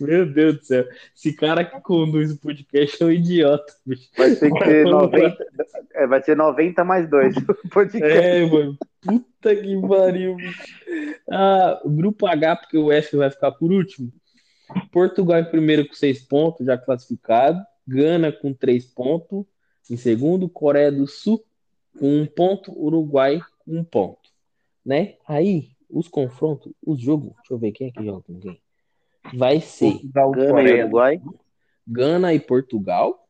[0.00, 0.84] Meu Deus do céu.
[1.14, 4.08] Esse cara que conduz o podcast é um idiota, bicho.
[4.16, 5.36] Vai ter que ser 90,
[5.94, 7.34] é, vai ser 90 mais 2.
[8.02, 8.76] É, mano.
[9.02, 10.34] Puta que pariu.
[10.36, 10.64] bicho.
[11.30, 14.10] Ah, o grupo H, porque o F vai ficar por último.
[14.92, 17.64] Portugal em primeiro com seis pontos, já classificado.
[17.86, 19.44] Gana com três pontos.
[19.90, 21.42] Em segundo, Coreia do Sul
[21.98, 22.72] com um ponto.
[22.78, 24.30] Uruguai com um ponto.
[24.84, 25.16] Né?
[25.26, 27.32] Aí, os confrontos, os jogos.
[27.36, 28.60] Deixa eu ver quem é que joga com quem.
[29.34, 30.84] Vai ser Portugal, Gana e Coreia.
[30.84, 31.22] Uruguai?
[31.86, 33.28] Gana e Portugal.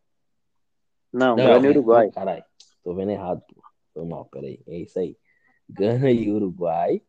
[1.12, 2.10] Não, Gana e Uruguai.
[2.10, 2.44] Caralho,
[2.82, 3.62] tô vendo errado, pô.
[3.94, 4.60] Foi mal, peraí.
[4.66, 5.16] É isso aí.
[5.68, 7.02] Gana e Uruguai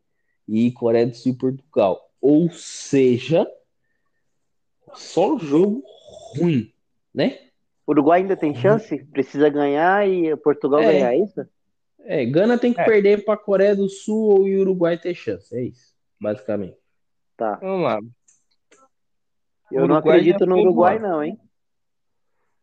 [0.48, 2.10] e Coreia do Sul e Portugal.
[2.20, 3.48] Ou seja,
[4.94, 5.82] só jogo
[6.36, 6.72] ruim,
[7.14, 7.38] né?
[7.86, 9.04] Uruguai ainda tem chance?
[9.06, 10.92] Precisa ganhar e Portugal É.
[10.92, 11.46] ganhar, é isso?
[12.02, 12.84] É, Gana tem que É.
[12.84, 15.54] perder pra Coreia do Sul ou e Uruguai ter chance.
[15.56, 16.76] É isso, basicamente.
[17.36, 17.56] Tá.
[17.56, 17.98] Vamos lá.
[19.70, 21.12] Eu não Uruguai acredito já no Uruguai, embora.
[21.12, 21.38] não, hein?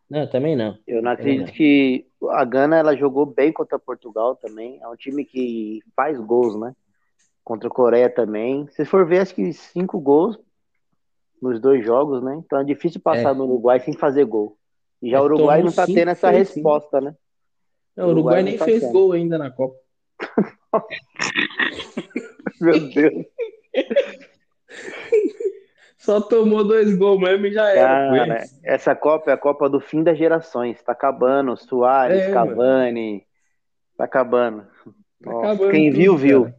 [0.10, 0.78] Não, também não.
[0.88, 1.54] Eu não acredito não.
[1.54, 4.80] que a Gana ela jogou bem contra Portugal também.
[4.82, 6.74] É um time que faz gols, né?
[7.44, 8.68] Contra a Coreia também.
[8.72, 10.38] Se for ver, acho que cinco gols
[11.42, 12.36] nos dois jogos, né?
[12.44, 13.34] Então é difícil passar É.
[13.34, 14.58] no Uruguai sem fazer gol.
[15.02, 17.16] E já É, o Uruguai não tá cinco, tendo essa resposta, né?
[17.96, 18.94] Não, o Uruguai Uruguai nem não tá fez tendo.
[18.94, 19.76] gol ainda na Copa.
[22.62, 23.26] Meu Deus.
[25.98, 27.82] Só tomou dois gols mesmo e já era.
[27.88, 28.60] Cara, eles.
[28.64, 30.82] essa Copa é a Copa do fim das gerações.
[30.82, 31.56] Tá acabando.
[31.58, 33.26] Soares, É, Cavani.
[33.98, 34.62] Tá acabando.
[35.24, 36.44] Tá Nossa, acabando quem tudo, viu, viu.
[36.44, 36.56] cara.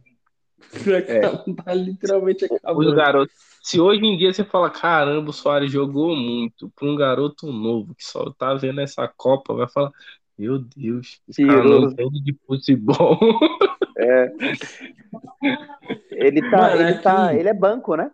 [1.65, 2.95] Tá literalmente Os acabando.
[2.95, 3.35] garotos.
[3.61, 7.93] Se hoje em dia você fala, caramba, o Soares jogou muito, para um garoto novo
[7.95, 9.91] que só tá vendo essa Copa, vai falar,
[10.37, 11.91] meu Deus, esse cara não Tirou.
[11.91, 13.19] entende de futebol.
[16.11, 18.11] Ele tá, Mano, ele tá, aqui- ele é banco, né?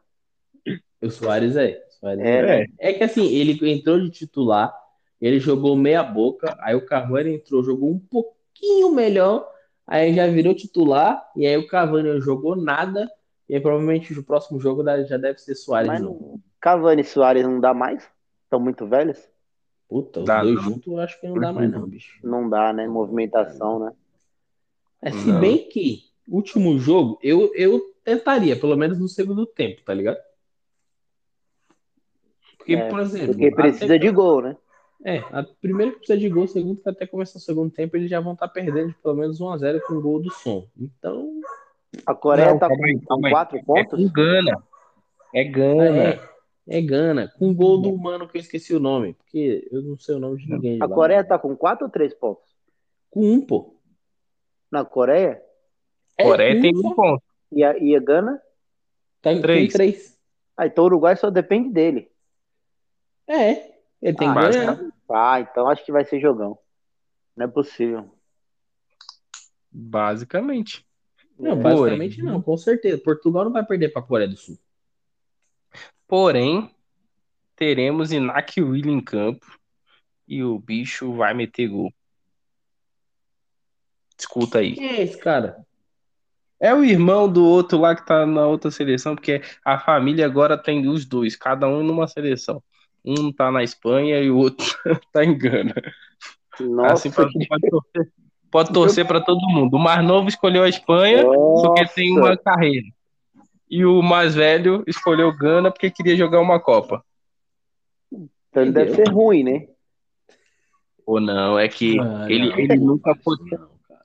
[1.02, 1.84] O Soares é.
[1.88, 2.64] O Soares É.
[2.64, 2.90] é.
[2.90, 4.74] É que assim, ele entrou de titular,
[5.22, 9.48] ele jogou meia boca, aí o Cavani entrou, jogou um pouquinho melhor,
[9.88, 13.08] Aí já virou titular, e aí o Cavani não jogou nada,
[13.48, 15.88] e aí provavelmente o próximo jogo já deve ser Soares.
[15.88, 18.08] Mas não, Cavani e Soares não dá mais?
[18.44, 19.28] Estão muito velhos?
[19.88, 22.20] Puta, os Dá, dois juntos eu acho que não dá mais não, bicho.
[22.24, 22.88] Não dá, né?
[22.88, 23.94] Movimentação, né?
[25.02, 25.40] É, se Não.
[25.40, 30.18] bem que, último jogo, eu, eu tentaria, pelo menos no segundo tempo, tá ligado?
[32.58, 34.58] Porque, É, por exemplo, Porque precisa até- de gol, né?
[35.04, 38.10] É, a primeira que precisa de gol, segundo que até começar o segundo tempo, eles
[38.10, 40.68] já vão estar perdendo de pelo menos 1x0 com o gol do som.
[40.76, 41.40] Então,
[42.06, 43.32] A Coreia Não, tá calma aí, com, calma com aí.
[43.34, 44.00] quatro É pontos.
[44.04, 44.64] com Gana.
[45.34, 46.04] É Gana.
[46.04, 46.30] é,
[46.68, 47.28] é Gana.
[47.38, 50.20] Com o gol do mano que eu esqueci o nome, porque eu não sei o
[50.20, 50.82] nome de ninguém.
[50.82, 50.96] A lá.
[50.96, 52.56] Coreia tá com quatro ou três pontos?
[53.10, 53.76] Com um, pô.
[54.72, 55.42] Na Coreia?
[56.18, 57.24] É, Coreia tem um ponto.
[57.52, 58.42] E a, e a Gana?
[59.22, 59.74] Tá em Três.
[59.74, 60.20] tem três.
[60.58, 62.10] Ah, então o Uruguai só depende dele.
[63.28, 64.92] É, ele tem Ah, que.
[65.12, 66.58] Ah, então acho que vai ser jogão.
[67.36, 68.10] Não é possível.
[69.72, 70.86] Basicamente.
[71.38, 72.98] Não, basicamente não, com certeza.
[72.98, 74.58] Portugal não vai perder pra Coreia do Sul.
[76.08, 76.70] Porém,
[77.56, 79.46] teremos Inak Will em campo
[80.28, 81.92] e o bicho vai meter gol.
[84.18, 84.74] Escuta aí.
[84.76, 85.66] Quem é esse cara?
[86.60, 90.58] É o irmão do outro lá que tá na outra seleção, porque a família agora
[90.58, 92.64] tem os dois, cada um numa seleção.
[93.04, 94.66] Um tá na Espanha e o outro
[95.12, 95.76] tá em Gana.
[96.60, 98.12] Nossa, assim pode torcer,
[98.56, 99.76] pode torcer pra todo mundo.
[99.76, 102.88] O mais novo escolheu a Espanha porque tem uma carreira.
[103.70, 107.04] E o mais velho escolheu Gana porque queria jogar uma Copa.
[108.14, 109.68] Então ele deve ser ruim, né?
[111.06, 113.36] Ou não, é que Ah, ele, não, ele não nunca foi.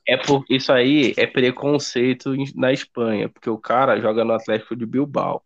[0.04, 4.84] É por isso aí é preconceito na Espanha, porque o cara joga no Atlético de
[4.84, 5.44] Bilbao.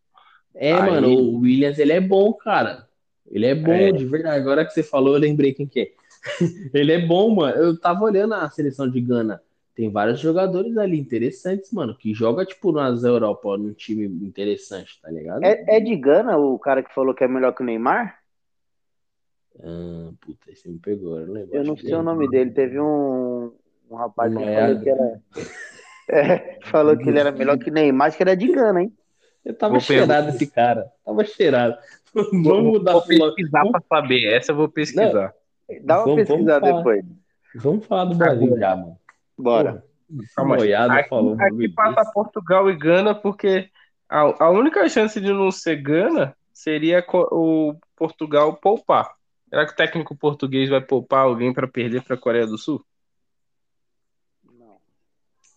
[0.55, 2.89] É, Aí- mano, o Williams, ele é bom, cara.
[3.31, 3.93] Ele é bom, É.
[3.93, 4.41] de verdade.
[4.41, 5.91] Agora que você falou, eu lembrei quem que é.
[6.73, 7.57] ele é bom, mano.
[7.57, 9.41] Eu tava olhando a seleção de Gana.
[9.75, 15.11] Tem vários jogadores ali interessantes, mano, que joga, tipo, nas Europa, num time interessante, tá
[15.11, 15.43] ligado?
[15.43, 18.19] É, é de Gana o cara que falou que é melhor que o Neymar?
[19.61, 21.57] Ah, puta, esse me pegou, eu não lembro.
[21.57, 22.03] Eu não sei o é.
[22.03, 22.53] nome dele.
[22.53, 23.53] Teve um,
[23.91, 25.21] um rapaz que falou que era.
[26.07, 28.93] É, falou que ele era melhor que o Neymar, acho que era de Gana, hein?
[29.43, 30.93] Eu tava Vou cheirado esse cara.
[31.03, 31.79] Tava cheirado.
[32.15, 34.33] Vamos mudar Vou pesquisar pra saber.
[34.35, 35.35] Essa eu vou pesquisar.
[35.83, 36.77] Dá uma Vamos- vamos pesquisada falar.
[36.79, 37.05] depois.
[37.57, 38.99] Vamos falar do Brasil já, mano.
[39.39, 39.85] Bora.
[40.37, 42.13] Calma Aqui, falou aqui passa desse.
[42.13, 43.71] Portugal e Gana, porque
[44.09, 49.15] a, a única chance de não ser Gana seria o Portugal poupar.
[49.49, 52.85] Será que o técnico português vai poupar alguém para perder para a Coreia do Sul?
[54.59, 54.77] Não.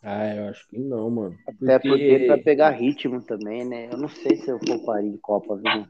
[0.01, 1.38] Ah, eu acho que não, mano.
[1.47, 3.89] Até porque pra pegar ritmo também, né?
[3.91, 5.88] Eu não sei se eu pouparia em Copa, viu?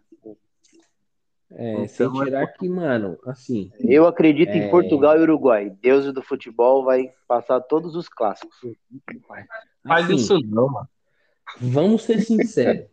[1.49, 4.57] É, sem Então, é tirar que, mano, assim, Eu acredito É.
[4.57, 5.69] em Portugal e Uruguai.
[5.69, 8.55] Deuses do futebol vai passar todos os clássicos.
[9.85, 10.89] Assim, isso não, mano.
[11.59, 12.87] vamos ser sinceros,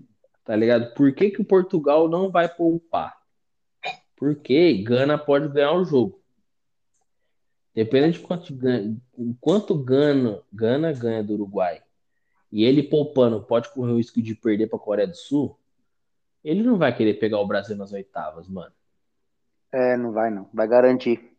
[0.45, 0.95] tá ligado?
[0.95, 3.17] Por que que o Portugal não vai poupar?
[4.17, 6.21] Porque Gana pode ganhar o jogo.
[7.75, 8.97] Dependendo de quanto ganha,
[9.41, 11.83] quanto Gana, Gana ganha do Uruguai
[12.53, 15.59] e ele poupando pode correr o risco de perder para a Coreia do Sul,
[16.45, 18.73] ele não vai querer pegar o Brasil nas oitavas, mano.
[19.73, 20.49] É, não vai não.
[20.53, 21.33] Vai garantir.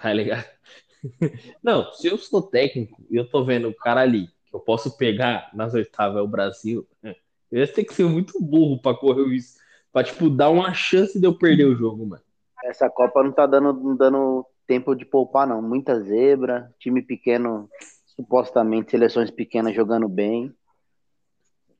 [0.00, 0.44] Tá ligado?
[1.62, 4.96] Não, se eu sou técnico e eu tô vendo o cara ali, que eu posso
[4.96, 9.26] pegar nas oitavas é o Brasil, eu ia ter que ser muito burro pra correr
[9.34, 9.58] isso.
[9.92, 12.22] Pra, tipo, dar uma chance de eu perder o jogo, mano.
[12.64, 15.62] Essa Copa não tá dando, não dando tempo de poupar, não.
[15.62, 17.68] Muita zebra, time pequeno,
[18.16, 20.52] supostamente seleções pequenas jogando bem.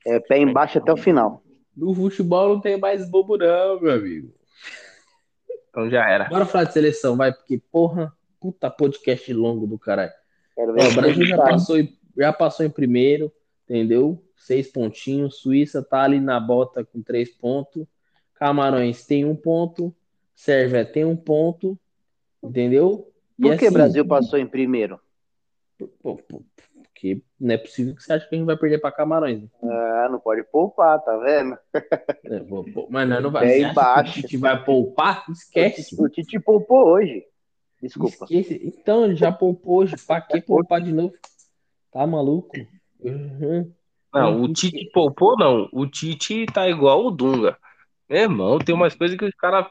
[0.07, 1.43] É pé embaixo até o final.
[1.77, 4.33] No futebol não tem mais bobo, não, meu amigo.
[5.71, 6.29] Então já era.
[6.29, 10.13] Bora falar de seleção, vai, porque, porra, puta podcast longo do caralho.
[10.57, 13.33] Ó, o Brasil já passou, em- já passou em primeiro,
[13.65, 14.23] entendeu?
[14.37, 15.39] Seis pontinhos.
[15.41, 17.87] Suíça tá ali na bota com três pontos.
[18.35, 19.93] Camarões tem um ponto.
[20.35, 21.79] Sérvia tem um ponto.
[22.43, 23.11] Entendeu?
[23.39, 25.01] E Por que o assim, Brasil passou em primeiro?
[26.01, 26.43] pô, pô,
[27.05, 29.43] Porque não é possível que você ache que a gente vai perder para Camarões.
[29.43, 29.49] né?
[29.63, 31.59] Ah, não pode poupar, tá vendo?
[32.25, 33.63] É, pô, Mas nós não vai.
[33.63, 34.13] Acha embaixo.
[34.15, 35.23] que a gente vai poupar?
[35.29, 35.95] Esquece.
[36.01, 37.23] O Tite poupou hoje.
[37.83, 38.25] Desculpa.
[38.25, 38.59] Esquece.
[38.65, 39.95] Então, ele já poupou hoje.
[40.07, 41.13] Pra que poupar de novo?
[41.93, 42.57] Tá maluco?
[43.01, 43.71] Uhum.
[44.15, 45.69] Não, o Tite poupou, não.
[45.75, 47.59] O Tite tá igual o Dunga.
[48.09, 49.67] Meu irmão, tem umas coisas que os caras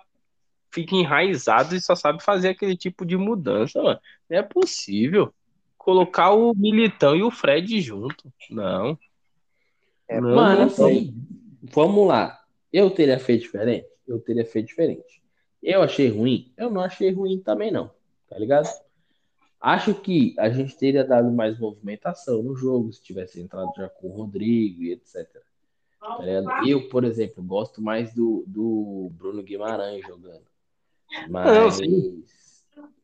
[0.72, 4.00] ficam enraizados e só sabe fazer aquele tipo de mudança, mano.
[4.30, 5.34] Não é possível.
[5.84, 8.32] Colocar o Militão e o Fred junto.
[8.50, 8.98] Não.
[10.08, 11.14] É, Não, Mano, não, assim,
[11.62, 12.42] vamos lá.
[12.72, 13.86] Eu teria feito diferente?
[14.08, 15.22] Eu teria feito diferente.
[15.62, 16.54] Eu achei ruim?
[16.56, 17.92] Eu não achei ruim também, não.
[18.30, 18.70] Tá ligado?
[19.60, 24.08] Acho que a gente teria dado mais movimentação no jogo se tivesse entrado já com
[24.08, 25.28] o Rodrigo e etc.
[26.00, 30.46] Tá eu, por exemplo, gosto mais do, do Bruno Guimarães jogando.
[31.30, 31.82] Mas.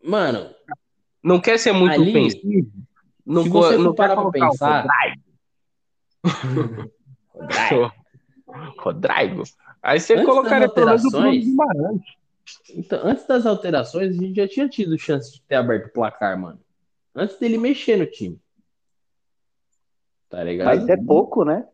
[0.02, 0.56] Mano.
[1.24, 2.72] Não quer ser muito ali, ofensivo.
[3.26, 4.86] Não, se você não parar pra pensar.
[7.34, 7.94] Rodrigo.
[8.78, 9.44] Rodrigo.
[9.82, 12.02] Aí você colocaria pelo menos o Bruno Guimarães.
[12.76, 16.38] Então, antes das alterações, a gente já tinha tido chance de ter aberto o placar,
[16.38, 16.60] mano.
[17.16, 18.40] Antes dele mexer no time.
[20.30, 20.68] Tá ligado?
[20.68, 21.68] Mas é pouco, né?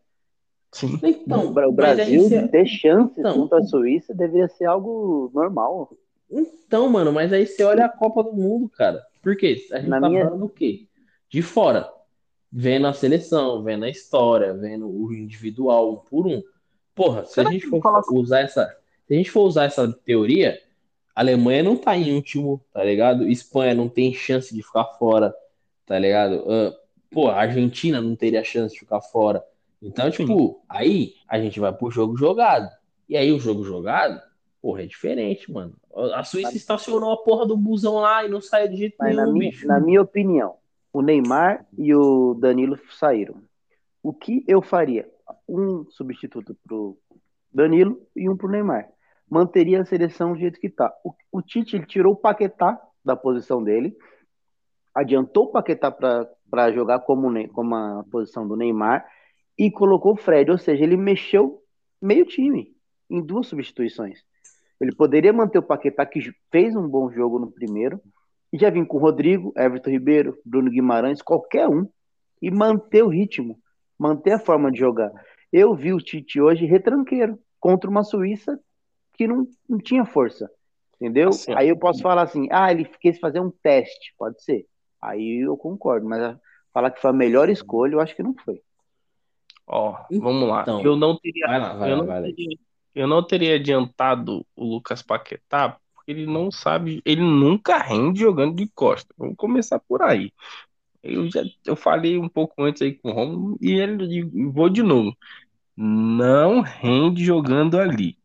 [0.72, 0.98] Sim.
[1.02, 2.48] Então, o Brasil você...
[2.48, 5.90] ter chance então, contra a Suíça deveria ser algo normal.
[6.30, 9.04] Então, mano, mas aí você olha a Copa do Mundo, cara.
[9.22, 9.66] Por quê?
[9.72, 10.24] A gente Na tá minha...
[10.24, 10.86] falando do quê?
[11.28, 11.90] De fora.
[12.50, 16.42] Vendo a seleção, vendo a história, vendo o individual um por um.
[16.94, 18.66] Porra, se Será a gente for usar essa.
[19.06, 20.58] Se a gente for usar essa teoria,
[21.14, 23.28] a Alemanha não tá em último, tá ligado?
[23.28, 25.34] Espanha não tem chance de ficar fora,
[25.84, 26.38] tá ligado?
[26.40, 26.74] Uh,
[27.10, 29.42] pô, a Argentina não teria chance de ficar fora.
[29.80, 32.70] Então, tipo, aí a gente vai pro jogo jogado.
[33.08, 34.20] E aí o jogo jogado,
[34.66, 35.74] porra, é diferente, mano.
[36.12, 39.24] A Suíça estacionou a porra do busão lá e não saiu de jeito Mas nenhum,
[39.24, 40.56] na minha, na minha opinião,
[40.92, 43.40] o Neymar e o Danilo saíram.
[44.02, 45.08] O que eu faria?
[45.48, 46.98] Um substituto pro
[47.54, 48.88] Danilo e um pro Neymar
[49.30, 50.92] manteria a seleção do jeito que está.
[51.04, 53.96] O, o, Tite ele tirou o Paquetá da posição dele,
[54.92, 59.06] adiantou o Paquetá para jogar como, como a posição do Neymar
[59.56, 61.62] e colocou o Fred, ou seja, ele mexeu
[62.02, 62.74] meio time
[63.08, 64.24] em duas substituições.
[64.80, 68.00] Ele poderia manter o Paquetá, que fez um bom jogo no primeiro,
[68.52, 71.88] e já vir com o Rodrigo, Everton Ribeiro, Bruno Guimarães, qualquer um,
[72.40, 73.58] e manter o ritmo,
[73.98, 75.10] manter a forma de jogar.
[75.52, 78.58] Eu vi o Tite hoje retranqueiro contra uma Suíça
[79.14, 80.50] que não, não tinha força.
[80.94, 81.30] Entendeu?
[81.30, 84.66] Assim, aí eu posso falar assim, ah, ele quis fazer um teste, pode ser.
[85.00, 86.36] Aí eu concordo, mas
[86.72, 88.60] falar que foi a melhor escolha, eu acho que não foi.
[89.66, 90.62] Ó, vamos lá.
[90.62, 92.56] Então, eu não teria, vai lá, vai eu, lá, não vai teria
[92.96, 98.56] eu não teria adiantado o Lucas Paquetá, porque ele não sabe, ele nunca rende jogando
[98.56, 99.14] de costa.
[99.18, 100.32] Vamos começar por aí.
[101.02, 104.82] Eu já eu falei um pouco antes aí com o Romulo e ele vou de
[104.82, 105.14] novo.
[105.76, 108.16] Não rende jogando ali.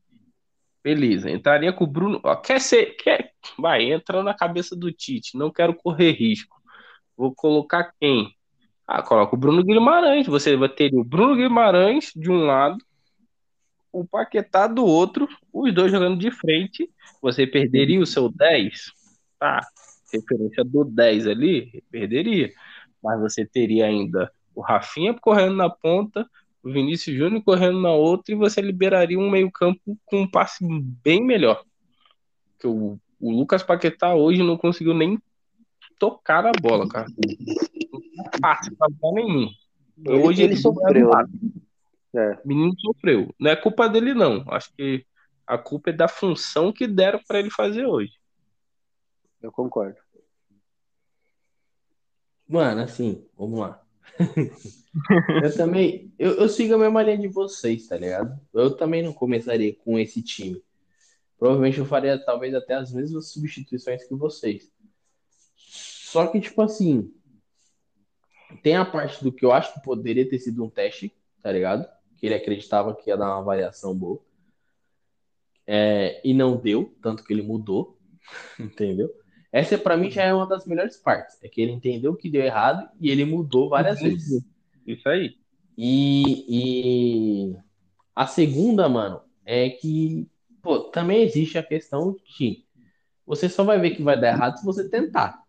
[0.82, 2.22] Beleza, entraria com o Bruno.
[2.24, 2.95] Ó, quer ser.
[2.95, 3.34] Quer...
[3.59, 5.38] Vai, entra na cabeça do Tite.
[5.38, 6.61] Não quero correr risco.
[7.17, 8.34] Vou colocar quem?
[8.88, 10.26] Ah, coloca o Bruno Guimarães.
[10.28, 12.78] Você vai ter o Bruno Guimarães de um lado,
[13.92, 16.89] o Paquetá do outro, os dois jogando de frente.
[17.22, 18.92] Você perderia o seu 10?
[19.39, 19.66] Tá.
[20.12, 22.52] Referência do 10 ali, perderia.
[23.04, 26.30] Mas você teria ainda o Rafinha correndo na ponta,
[26.64, 30.64] o Vinícius Júnior correndo na outra e você liberaria um meio-campo com um passe
[31.04, 31.64] bem melhor.
[32.60, 35.18] Que o, o Lucas Paquetá hoje não conseguiu nem
[35.98, 37.08] tocar a bola, cara.
[38.16, 39.50] Não passe pra bola nenhum.
[40.08, 41.12] Hoje ele, ele sofreu.
[42.14, 42.34] É.
[42.43, 43.34] O menino sofreu.
[43.39, 44.43] Não é culpa dele, não.
[44.49, 45.05] Acho que
[45.47, 48.14] a culpa é da função que deram para ele fazer hoje.
[49.41, 49.97] Eu concordo.
[52.47, 53.82] Mano, assim, vamos lá.
[55.43, 58.39] eu também, eu, eu sigo a mesma linha de vocês, tá ligado?
[58.53, 60.62] Eu também não começaria com esse time.
[61.38, 64.72] Provavelmente eu faria talvez até as mesmas substituições que vocês.
[65.55, 67.12] Só que, tipo assim,
[68.62, 71.88] tem a parte do que eu acho que poderia ter sido um teste, tá ligado?
[72.22, 74.22] Que ele acreditava que ia dar uma variação boa.
[75.67, 77.97] É, e não deu, tanto que ele mudou,
[78.57, 79.11] entendeu?
[79.51, 81.38] Essa, para mim, já é uma das melhores partes.
[81.43, 84.09] É que ele entendeu que deu errado e ele mudou várias uhum.
[84.09, 84.45] vezes.
[84.88, 85.36] Isso aí.
[85.78, 87.56] E, e
[88.15, 90.30] a segunda, mano, é que
[90.61, 92.65] pô, também existe a questão de
[93.26, 95.41] você só vai ver que vai dar errado se você tentar.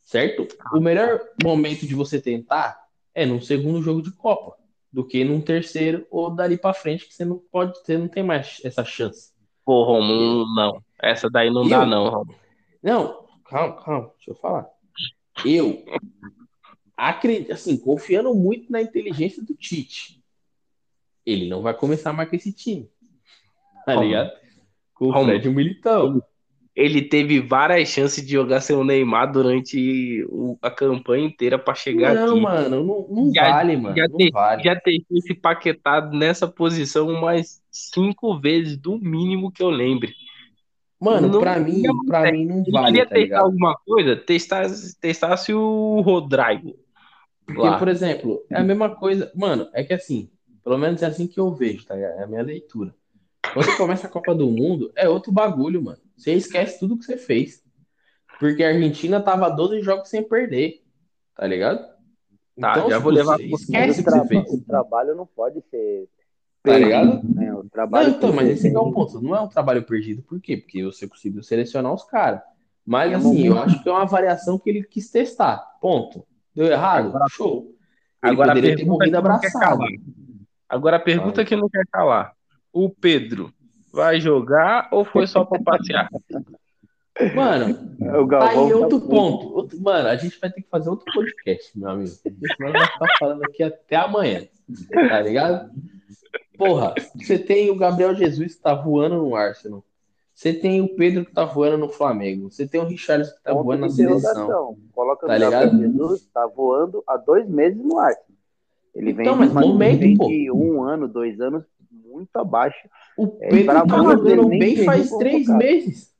[0.00, 0.46] Certo?
[0.72, 4.56] O melhor momento de você tentar é no segundo jogo de Copa,
[4.96, 8.22] do que num terceiro ou dali para frente que você não pode, você não tem
[8.22, 9.30] mais essa chance.
[9.62, 10.82] Pô, Romulo, não.
[10.98, 12.38] Essa daí não dá não, Romulo.
[12.82, 14.66] Não, calma, calma, deixa eu falar.
[15.44, 15.84] Eu
[16.96, 20.24] acredito, assim, confiando muito na inteligência do Tite.
[21.26, 22.90] Ele não vai começar mais com esse time.
[23.84, 24.32] Tá ligado?
[24.94, 26.22] Com o Fred Militão.
[26.76, 31.74] Ele teve várias chances de jogar sem o Neymar durante o, a campanha inteira para
[31.74, 32.34] chegar não, aqui.
[32.34, 33.96] Não, mano, não, não já, vale, mano.
[33.96, 34.62] Já, não vale.
[34.62, 40.12] já deixou esse paquetado nessa posição umas cinco vezes, do mínimo que eu lembre.
[41.00, 42.86] Mano, não, pra mim, pra mim não vale.
[42.86, 43.44] Queria tá testar ligado?
[43.44, 44.66] alguma coisa, testar,
[45.00, 46.76] testasse o Rodrigo.
[47.46, 47.78] Porque, lá.
[47.78, 49.32] por exemplo, é a mesma coisa.
[49.34, 50.28] Mano, é que assim,
[50.62, 52.18] pelo menos é assim que eu vejo, tá ligado?
[52.18, 52.94] É a minha leitura.
[53.52, 56.05] Quando você começa a Copa do Mundo, é outro bagulho, mano.
[56.16, 57.62] Você esquece tudo que você fez.
[58.38, 60.82] Porque a Argentina tava 12 jogos sem perder.
[61.34, 61.78] Tá ligado?
[62.58, 64.52] Tá, Então, já tipo, vou levar você pro esquece o, o que você fez.
[64.52, 66.08] o trabalho não pode ser.
[66.62, 67.10] Tá ligado?
[67.20, 67.52] perdido, Né?
[67.52, 69.20] O Não, trabalho então, tem mas que esse é o ponto.
[69.20, 70.22] Não é um trabalho perdido.
[70.22, 70.56] Por quê?
[70.56, 72.40] Porque você conseguiu selecionar os caras.
[72.84, 75.58] Mas, É assim, eu acho que é uma variação que ele quis testar.
[75.80, 76.26] Ponto.
[76.54, 77.08] Deu errado?
[77.08, 77.72] Agora- Show.
[78.22, 79.80] Ele Agora a poderia ter pergunta morrido não abraçado.
[80.68, 82.32] Agora a pergunta que não quer calar.
[82.72, 83.52] O Pedro
[83.96, 86.08] vai jogar ou foi só pra passear?
[87.34, 89.54] Mano, O tá Galvão aí outro ponto.
[89.54, 92.12] Outro- Mano, a gente vai ter que fazer outro podcast, meu amigo.
[92.60, 94.46] Nós vamos ficar falando aqui até amanhã.
[94.92, 95.70] Tá ligado?
[96.58, 99.82] Porra, você tem o Gabriel Jesus que tá voando no Arsenal.
[100.34, 102.50] Você tem o Pedro que tá voando no Flamengo.
[102.50, 104.76] Você tem o Richarlison que tá Ponto voando na seleção.
[104.92, 105.78] Coloca Tá o Gabriel ligado?
[105.78, 108.12] Jesus, tá voando há dois meses no ar.
[108.94, 110.26] Ele vem, Então, mas momento, vem pô.
[110.26, 111.64] de um ano, dois anos,
[112.04, 112.88] muito abaixo.
[113.16, 115.58] O É, Pedro tá jogando bem faz três convocado.
[115.58, 116.14] meses.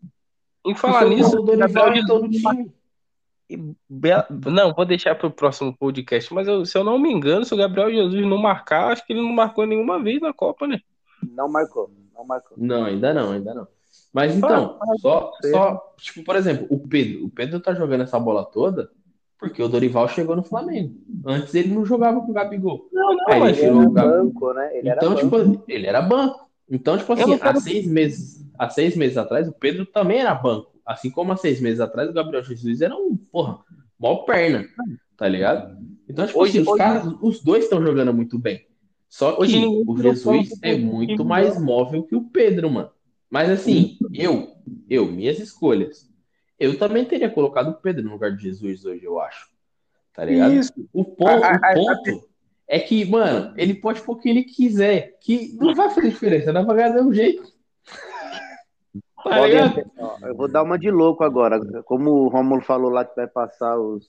[0.64, 2.72] Em falar O nisso, Dorival Gabriel é todo Jesus time.
[4.50, 7.54] Não, vou deixar para o próximo podcast, mas eu- se eu não me engano, se
[7.54, 10.80] o Gabriel Jesus não marcar, acho que ele não marcou nenhuma vez na Copa, né?
[11.22, 12.56] Não marcou, não marcou.
[12.58, 13.68] Não, ainda não, ainda não.
[14.12, 17.26] Mas então, só, só, tipo, por exemplo, o Pedro.
[17.26, 18.90] O Pedro tá jogando essa bola toda
[19.38, 20.94] porque o Dorival chegou no Flamengo.
[21.24, 22.88] Antes ele não jogava com o Gabigol.
[22.92, 24.70] Não, não, Aí ele Ele tirou era o Gab- banco, né?
[24.78, 25.64] Ele Então, era tipo, banco.
[25.68, 26.46] ele era banco.
[26.70, 30.72] Então, tipo assim, há seis meses, há seis meses atrás, o Pedro também era banco.
[30.84, 33.58] Assim como há seis meses atrás, o Gabriel Jesus era um, porra,
[33.98, 34.66] mó perna,
[35.16, 35.76] tá ligado?
[36.08, 38.64] Então, tipo Hoje- assim, os hoje- caras, os dois estão jogando muito bem.
[39.08, 42.90] Só que Hoje o Jesus é muito mais móvel que o Pedro, mano.
[43.30, 44.48] Mas assim, eu,
[44.90, 46.08] eu, minhas escolhas,
[46.58, 49.48] eu também teria colocado o Pedro no lugar de Jesus hoje, eu acho.
[50.14, 50.52] Tá ligado?
[50.54, 50.72] Isso.
[50.92, 52.28] O ponto, A- a- o ponto
[52.66, 56.52] é que, mano, ele pode pôr o que ele quiser, que não vai fazer diferença,
[56.52, 57.42] não vai ganhar de um jeito.
[59.24, 59.90] Tá ligado?
[60.22, 61.58] eu vou dar uma de louco agora.
[61.82, 64.06] Como o Romulo falou lá que vai passar os,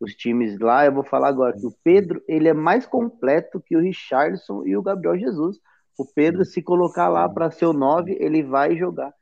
[0.00, 3.76] os times lá, eu vou falar agora que o Pedro ele é mais completo que
[3.76, 5.58] o Richardson e o Gabriel Jesus.
[5.98, 9.12] O Pedro, se colocar lá para ser o 9, ele vai jogar.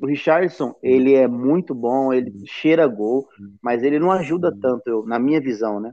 [0.00, 3.28] O Richardson, ele é muito bom, ele cheira gol,
[3.62, 5.92] mas ele não ajuda tanto, eu- na minha visão, né?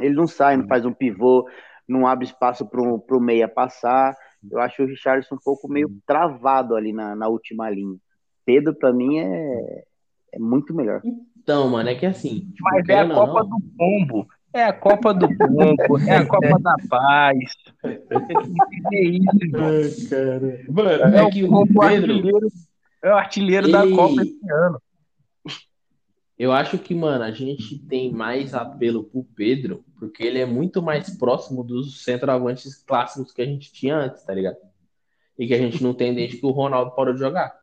[0.00, 1.48] Ele não sai, não faz um pivô,
[1.88, 4.14] não abre espaço para o meia passar.
[4.50, 7.96] Eu acho o Richardson um pouco meio travado ali na, na última linha.
[8.44, 9.84] Pedro, para mim, é,
[10.34, 11.00] é muito melhor.
[11.36, 14.26] Então, mano, é que assim, tipo, Mas é a Copa não, do Pombo.
[14.54, 15.98] É a Copa do Pombo.
[16.06, 17.38] É a Copa da Paz.
[17.82, 19.70] Você tem que entender isso, irmão.
[20.70, 22.48] Mano, É é que o Pedro, artilheiro.
[23.02, 24.82] É o artilheiro da Copa esse ano.
[26.38, 30.82] eu acho que, mano, a gente tem mais apelo pro Pedro, porque ele é muito
[30.82, 34.56] mais próximo dos centroavantes clássicos que a gente tinha antes, tá ligado?
[35.38, 37.58] E que a gente não tem desde que o Ronaldo parou de jogar.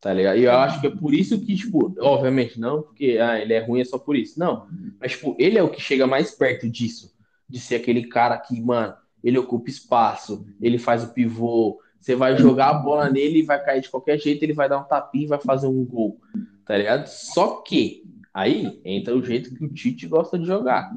[0.00, 0.38] Tá ligado?
[0.38, 3.58] E eu acho que é por isso que, tipo, obviamente, não porque ah, ele é
[3.58, 4.38] ruim, é só por isso.
[4.38, 4.68] Não.
[5.00, 7.12] Mas, tipo, ele é o que chega mais perto disso.
[7.48, 11.80] De ser aquele cara que, mano, ele ocupa espaço, ele faz o pivô.
[12.06, 14.78] Você vai jogar a bola nele e vai cair de qualquer jeito, ele vai dar
[14.78, 16.20] um tapinha e vai fazer um gol.
[16.64, 17.08] Tá ligado?
[17.08, 20.94] Só que aí entra o jeito que o Tite gosta de jogar.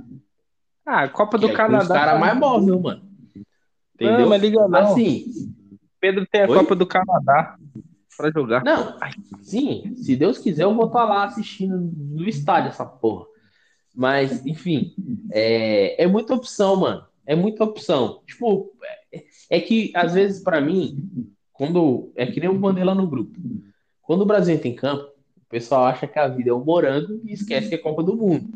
[0.86, 1.82] Ah, a Copa Que do é Canadá.
[1.82, 3.02] os caras mais móvel, mano.
[3.96, 4.20] Entendeu?
[4.20, 4.80] Não, mas liga não.
[4.82, 5.52] Assim,
[6.00, 6.56] Pedro tem a Oi?
[6.60, 7.58] Copa do Canadá
[8.16, 8.64] pra jogar.
[8.64, 8.96] Não,
[9.42, 13.26] sim, se Deus quiser, eu vou estar lá assistindo no estádio essa porra.
[13.96, 14.94] Mas, enfim,
[15.32, 17.04] é, é muita opção, mano.
[17.26, 18.22] É muita opção.
[18.28, 18.72] Tipo,
[19.12, 21.10] é, é que às vezes, pra mim,
[21.54, 22.12] quando.
[22.16, 23.38] É que nem eu mandei lá no grupo.
[24.02, 27.20] Quando o Brasil entra em campo, o pessoal acha que a vida é um morango
[27.24, 28.48] e esquece que é Copa do Mundo.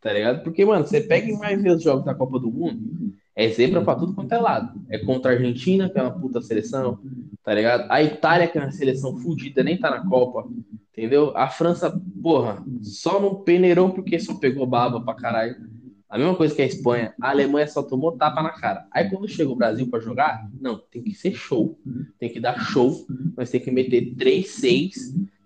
[0.00, 0.42] Tá ligado?
[0.42, 3.82] Porque, mano, você pega e vai ver os jogos da Copa do Mundo, é zebra
[3.82, 4.80] pra tudo quanto é lado.
[4.88, 6.98] É contra a Argentina, que é uma puta seleção,
[7.42, 7.90] tá ligado?
[7.90, 10.48] A Itália, que é uma seleção fudida, nem tá na Copa,
[10.92, 11.32] entendeu?
[11.36, 15.56] A França, porra, só não peneirou porque só pegou baba pra caralho.
[16.12, 17.14] A mesma coisa que a Espanha.
[17.18, 18.86] A Alemanha só tomou tapa na cara.
[18.90, 21.78] Aí quando chega o Brasil pra jogar, não, tem que ser show.
[22.18, 23.06] Tem que dar show.
[23.34, 24.92] Nós tem que meter 3-6.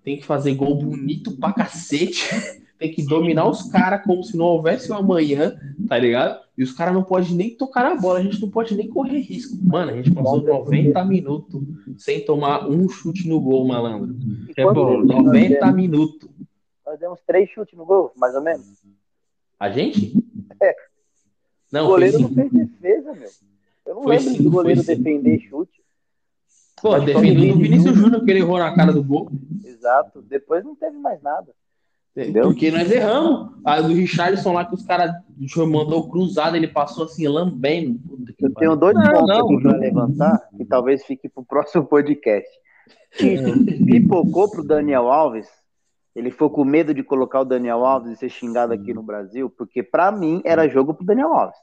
[0.02, 2.28] Tem que fazer gol bonito pra cacete.
[2.78, 6.38] Tem que dominar os caras como se não houvesse um amanhã, tá ligado?
[6.58, 9.20] E os caras não podem nem tocar na bola, a gente não pode nem correr
[9.20, 9.56] risco.
[9.62, 11.62] Mano, a gente passou 90 minutos
[11.96, 14.14] sem tomar um chute no gol, malandro.
[14.54, 15.74] É bom, chutes nós 90 demos?
[15.74, 16.28] minutos.
[16.84, 18.66] Nós demos três chutes no gol, mais ou menos.
[19.58, 20.12] A gente?
[20.62, 20.70] É.
[20.70, 20.74] o
[21.72, 23.28] Não, goleiro foi não fez defesa, meu.
[23.86, 25.82] Eu não Foi lembro cinco, do goleiro defender chute.
[26.82, 29.30] Pô, que defendendo o o Vinícius Júnior que ele errou na cara do gol.
[29.64, 30.20] Exato.
[30.22, 31.54] Depois não teve mais nada.
[32.16, 32.44] Entendeu?
[32.44, 33.54] Porque nós erramos.
[33.64, 35.12] A do Richardson lá que os caras
[35.68, 37.98] mandou cruzado, ele passou assim, lambendo.
[38.36, 41.84] Que Eu tenho dois Não, pontos não, aqui para levantar, que talvez fique pro próximo
[41.84, 42.48] podcast.
[43.16, 45.48] Tite pipocou pro Daniel Alves
[46.16, 49.48] ele foi com medo de colocar o Daniel Alves e ser xingado aqui no Brasil,
[49.50, 51.56] porque para mim era jogo pro Daniel Alves.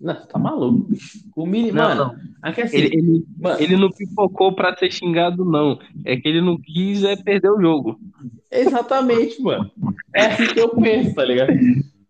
[0.00, 1.18] Não, tá maluco, bicho.
[1.36, 2.16] O Mili, Não, mano, não.
[2.40, 5.78] aqui assim, Ele, ele, mano, ele não pipocou pra ser xingado, não.
[6.04, 7.98] É que ele não quis é perder o jogo.
[8.50, 9.70] exatamente, mano.
[10.14, 11.52] É assim que eu penso, tá ligado?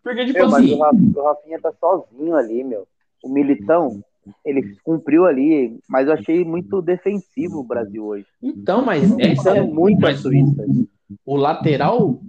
[0.03, 2.87] Porque, tipo Meu, mas assim, o, Ra- o Rafinha tá sozinho ali, meu.
[3.23, 4.05] O Militão,
[4.45, 8.27] ele cumpriu ali, mas eu achei muito defensivo o Brasil hoje.
[8.43, 10.67] então, mas essa Tá é muito a mas Suíça.
[11.25, 12.21] O lateral,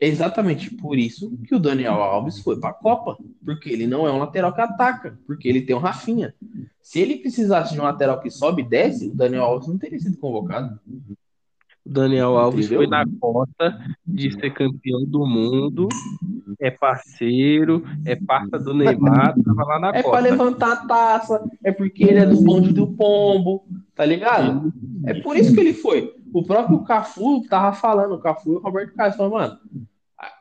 [0.00, 3.16] é exatamente por isso que o Daniel Alves foi pra Copa.
[3.44, 6.34] Porque ele não é um lateral que ataca, porque ele tem o Rafinha.
[6.82, 9.98] Se ele precisasse de um lateral que sobe e desce, o Daniel Alves não teria
[9.98, 10.78] sido convocado.
[11.86, 12.80] O Daniel Alves Entendeu?
[12.80, 15.88] foi na cota de ser campeão do mundo,
[16.60, 20.18] é parceiro, é parça do Neymar, tava lá na É cota.
[20.20, 23.64] levantar a taça, é porque ele é do bonde do pombo,
[23.94, 24.70] tá ligado?
[25.06, 26.14] É por isso que ele foi.
[26.32, 29.58] O próprio Cafu tava falando, o Cafu e o Roberto Carlos falando, mano,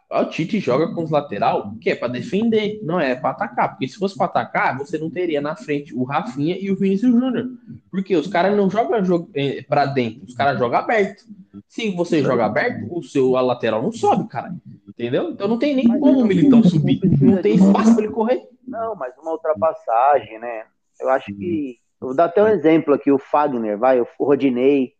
[0.09, 3.69] o Tite joga com os lateral, que é pra defender, não é pra atacar.
[3.69, 7.11] Porque se fosse pra atacar, você não teria na frente o Rafinha e o Vinícius
[7.11, 7.49] Júnior.
[7.91, 11.25] Porque os caras não jogam jogo, eh, pra dentro, os caras jogam aberto.
[11.67, 14.55] Se você joga aberto, o seu a lateral não sobe, cara.
[14.87, 15.31] Entendeu?
[15.31, 17.01] Então não tem nem Mas como o Militão subir.
[17.21, 18.47] Não tem espaço pra ele correr.
[18.65, 20.63] Não, mas uma ultrapassagem, né?
[20.99, 21.77] Eu acho que.
[21.99, 24.93] Vou dar até um exemplo aqui, o Fagner, vai, o Rodinei.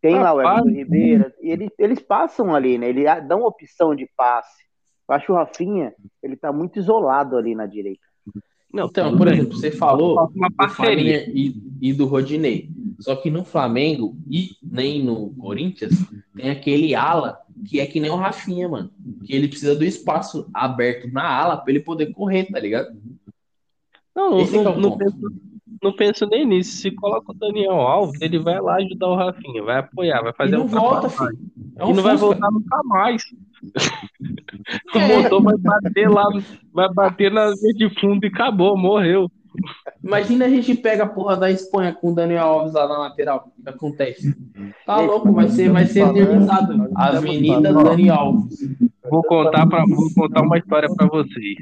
[0.00, 0.66] Tem lá o Rapaz.
[0.66, 1.32] Everton Ribeiro.
[1.40, 2.88] E eles, eles passam ali, né?
[2.88, 4.64] Eles dão opção de passe.
[5.08, 8.02] Eu acho que o Rafinha, ele tá muito isolado ali na direita.
[8.72, 11.28] Não, Então, por exemplo, você falou uma do parceria.
[11.28, 12.70] E, e do Rodinei.
[13.00, 15.92] Só que no Flamengo e nem no Corinthians
[16.36, 18.90] tem aquele ala que é que nem o Rafinha, mano.
[19.24, 22.96] Que ele precisa do espaço aberto na ala pra ele poder correr, tá ligado?
[24.14, 25.18] Não, não, Esse que é o não, não penso,
[25.82, 26.76] não penso nem nisso.
[26.78, 30.36] Se coloca o Daniel Alves, ele vai lá ajudar o Rafinha, vai apoiar, vai E
[30.36, 31.38] fazer não um volta, filho.
[31.76, 32.26] É um E não vai Fusca.
[32.26, 33.22] voltar nunca mais.
[34.94, 35.22] O É.
[35.22, 36.24] motor vai bater lá,
[36.72, 39.30] vai bater na linha de fundo e acabou, morreu.
[40.02, 43.52] Imagina a gente pega a porra da Espanha com o Daniel Alves lá na lateral.
[43.58, 44.34] O que acontece?
[44.86, 46.88] Tá louco, vai ser, vai ser eternizado.
[46.94, 48.58] Avenida Daniel Alves.
[49.10, 51.56] Vou contar, pra, vou contar uma história pra vocês.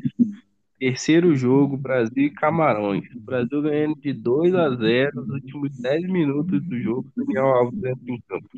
[0.78, 3.04] Terceiro jogo, Brasil e Camarões.
[3.14, 7.10] O Brasil ganhando de 2 a 0 nos últimos 10 minutos do jogo.
[7.16, 8.48] Daniel Alves entra em campo.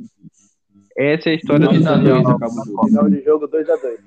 [0.96, 2.42] Essa é a história do 2 a Daniel 2 Alves.
[2.42, 2.86] acabou.
[2.86, 3.98] Final de jogo 2x2.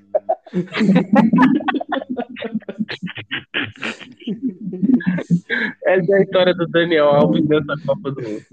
[5.85, 8.43] Essa é a história do Daniel Alves nessa Copa do Mundo.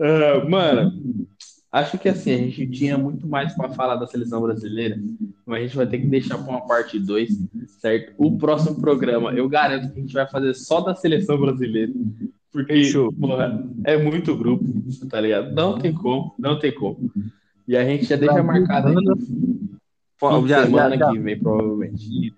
[0.00, 0.92] Ah, mano,
[1.72, 5.00] acho que assim, a gente tinha muito mais para falar da seleção brasileira,
[5.46, 7.30] mas a gente vai ter que deixar para uma parte 2,
[7.80, 8.12] certo?
[8.18, 11.92] O próximo programa, eu garanto que a gente vai fazer só da seleção brasileira.
[12.52, 14.64] Porque, porra, é muito grupo,
[15.08, 15.54] tá ligado?
[15.54, 17.10] Não tem como, não tem como.
[17.66, 18.94] E a gente já deixa marcado aí.
[20.18, 22.32] Pô, já, semana já, que vem, provavelmente.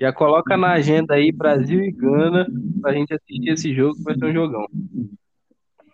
[0.00, 2.46] já coloca na agenda aí Brasil e Gana
[2.80, 4.66] pra gente assistir esse jogo, que vai ser um jogão.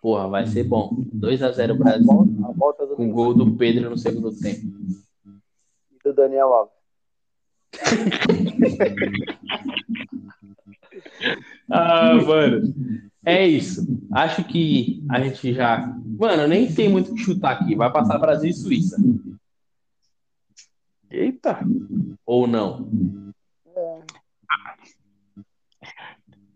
[0.02, 0.96] Porra, vai ser bom.
[1.14, 2.10] 2x0 Brasil,
[2.44, 4.66] A volta do, com gol do Pedro no segundo tempo.
[6.04, 6.74] do Daniel Alves.
[11.70, 12.74] Ah, mano.
[13.24, 13.86] É isso.
[14.12, 15.96] Acho que a gente já.
[16.18, 17.74] Mano, nem tem muito o que chutar aqui.
[17.74, 18.96] Vai passar Brasil e Suíça.
[21.10, 21.60] Eita!
[22.26, 23.31] Ou não?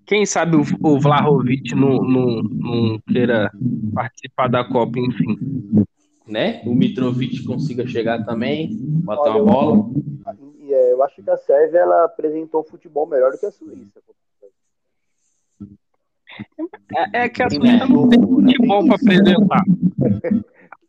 [0.07, 3.51] Quem sabe o, o Vlahovic não, não, não queira
[3.93, 5.85] participar da Copa, enfim.
[6.27, 6.62] Né?
[6.65, 9.91] O Mitrovic consiga chegar também, bater Olha, uma bola.
[10.69, 14.01] É, eu acho que a Sérvia ela apresentou um futebol melhor do que a Suíça.
[16.95, 18.27] É, é que a Suíça não tem né?
[18.27, 19.65] futebol pra apresentar.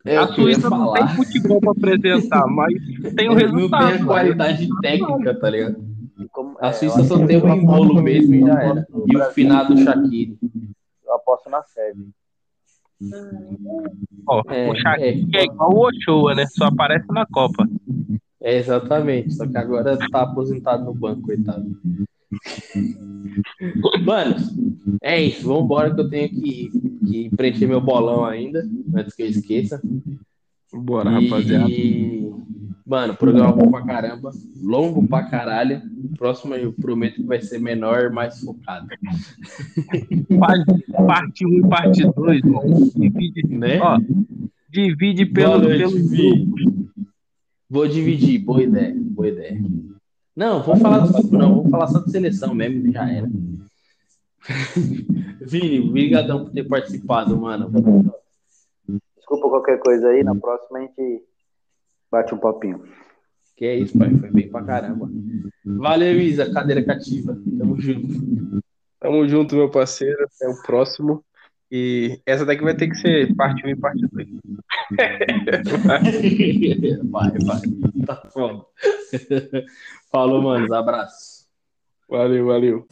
[0.04, 2.74] É a Suíça não tem futebol pra apresentar, mas
[3.16, 3.92] tem o não resultado.
[3.92, 5.87] tem a qualidade técnica, tá ligado?
[6.32, 8.86] Como- A é, Suíça eu só tem o eu embolo mesmo e já era.
[9.06, 10.38] E o finado Shaqiri.
[11.04, 12.06] Eu aposto na Sérvia.
[14.26, 16.46] Ó, É, o Shaqiri é igual o Ochoa, né?
[16.46, 17.66] Só aparece na Copa.
[18.40, 19.34] É, exatamente.
[19.34, 21.64] Só que agora tá aposentado no banco, coitado.
[24.04, 24.36] Mano,
[25.02, 25.46] é isso.
[25.46, 26.70] Vamos embora que eu tenho que,
[27.06, 29.80] que preencher meu bolão ainda, antes que eu esqueça.
[30.72, 31.68] Bora, E, rapaziada.
[32.88, 34.30] Mano, programa bom pra caramba,
[34.62, 35.82] longo pra caralho.
[36.16, 38.88] Próximo eu prometo que vai ser menor, mais focado.
[40.38, 42.90] Parte- Parte 1 e parte 2, mano.
[42.96, 43.78] Divide, Né?
[43.80, 43.98] ó,
[44.70, 46.48] divide pelo, noite, pelo Vi.
[47.68, 49.60] Vou dividir, boa ideia, boa ideia.
[50.34, 53.28] Não, vou falar só, não, vou falar só de seleção mesmo, já era.
[55.46, 57.70] Vini, brigadão por ter participado, mano.
[59.16, 61.22] Desculpa qualquer coisa aí, na próxima a gente
[62.10, 62.82] Bate um papinho.
[63.56, 64.14] Que é isso, pai.
[64.14, 65.10] Foi bem pra caramba.
[65.64, 66.52] Valeu, Isa.
[66.52, 67.36] Cadeira cativa.
[67.58, 68.62] Tamo junto.
[69.00, 70.24] Tamo junto, meu parceiro.
[70.24, 71.24] Até o próximo.
[71.70, 74.26] E essa daqui vai ter que ser parte 1 e parte 2.
[77.10, 77.60] vai, vai.
[78.06, 78.64] Tá foda.
[80.10, 80.72] Falou, mano.
[80.72, 81.46] Abraço.
[82.08, 82.86] Valeu, valeu.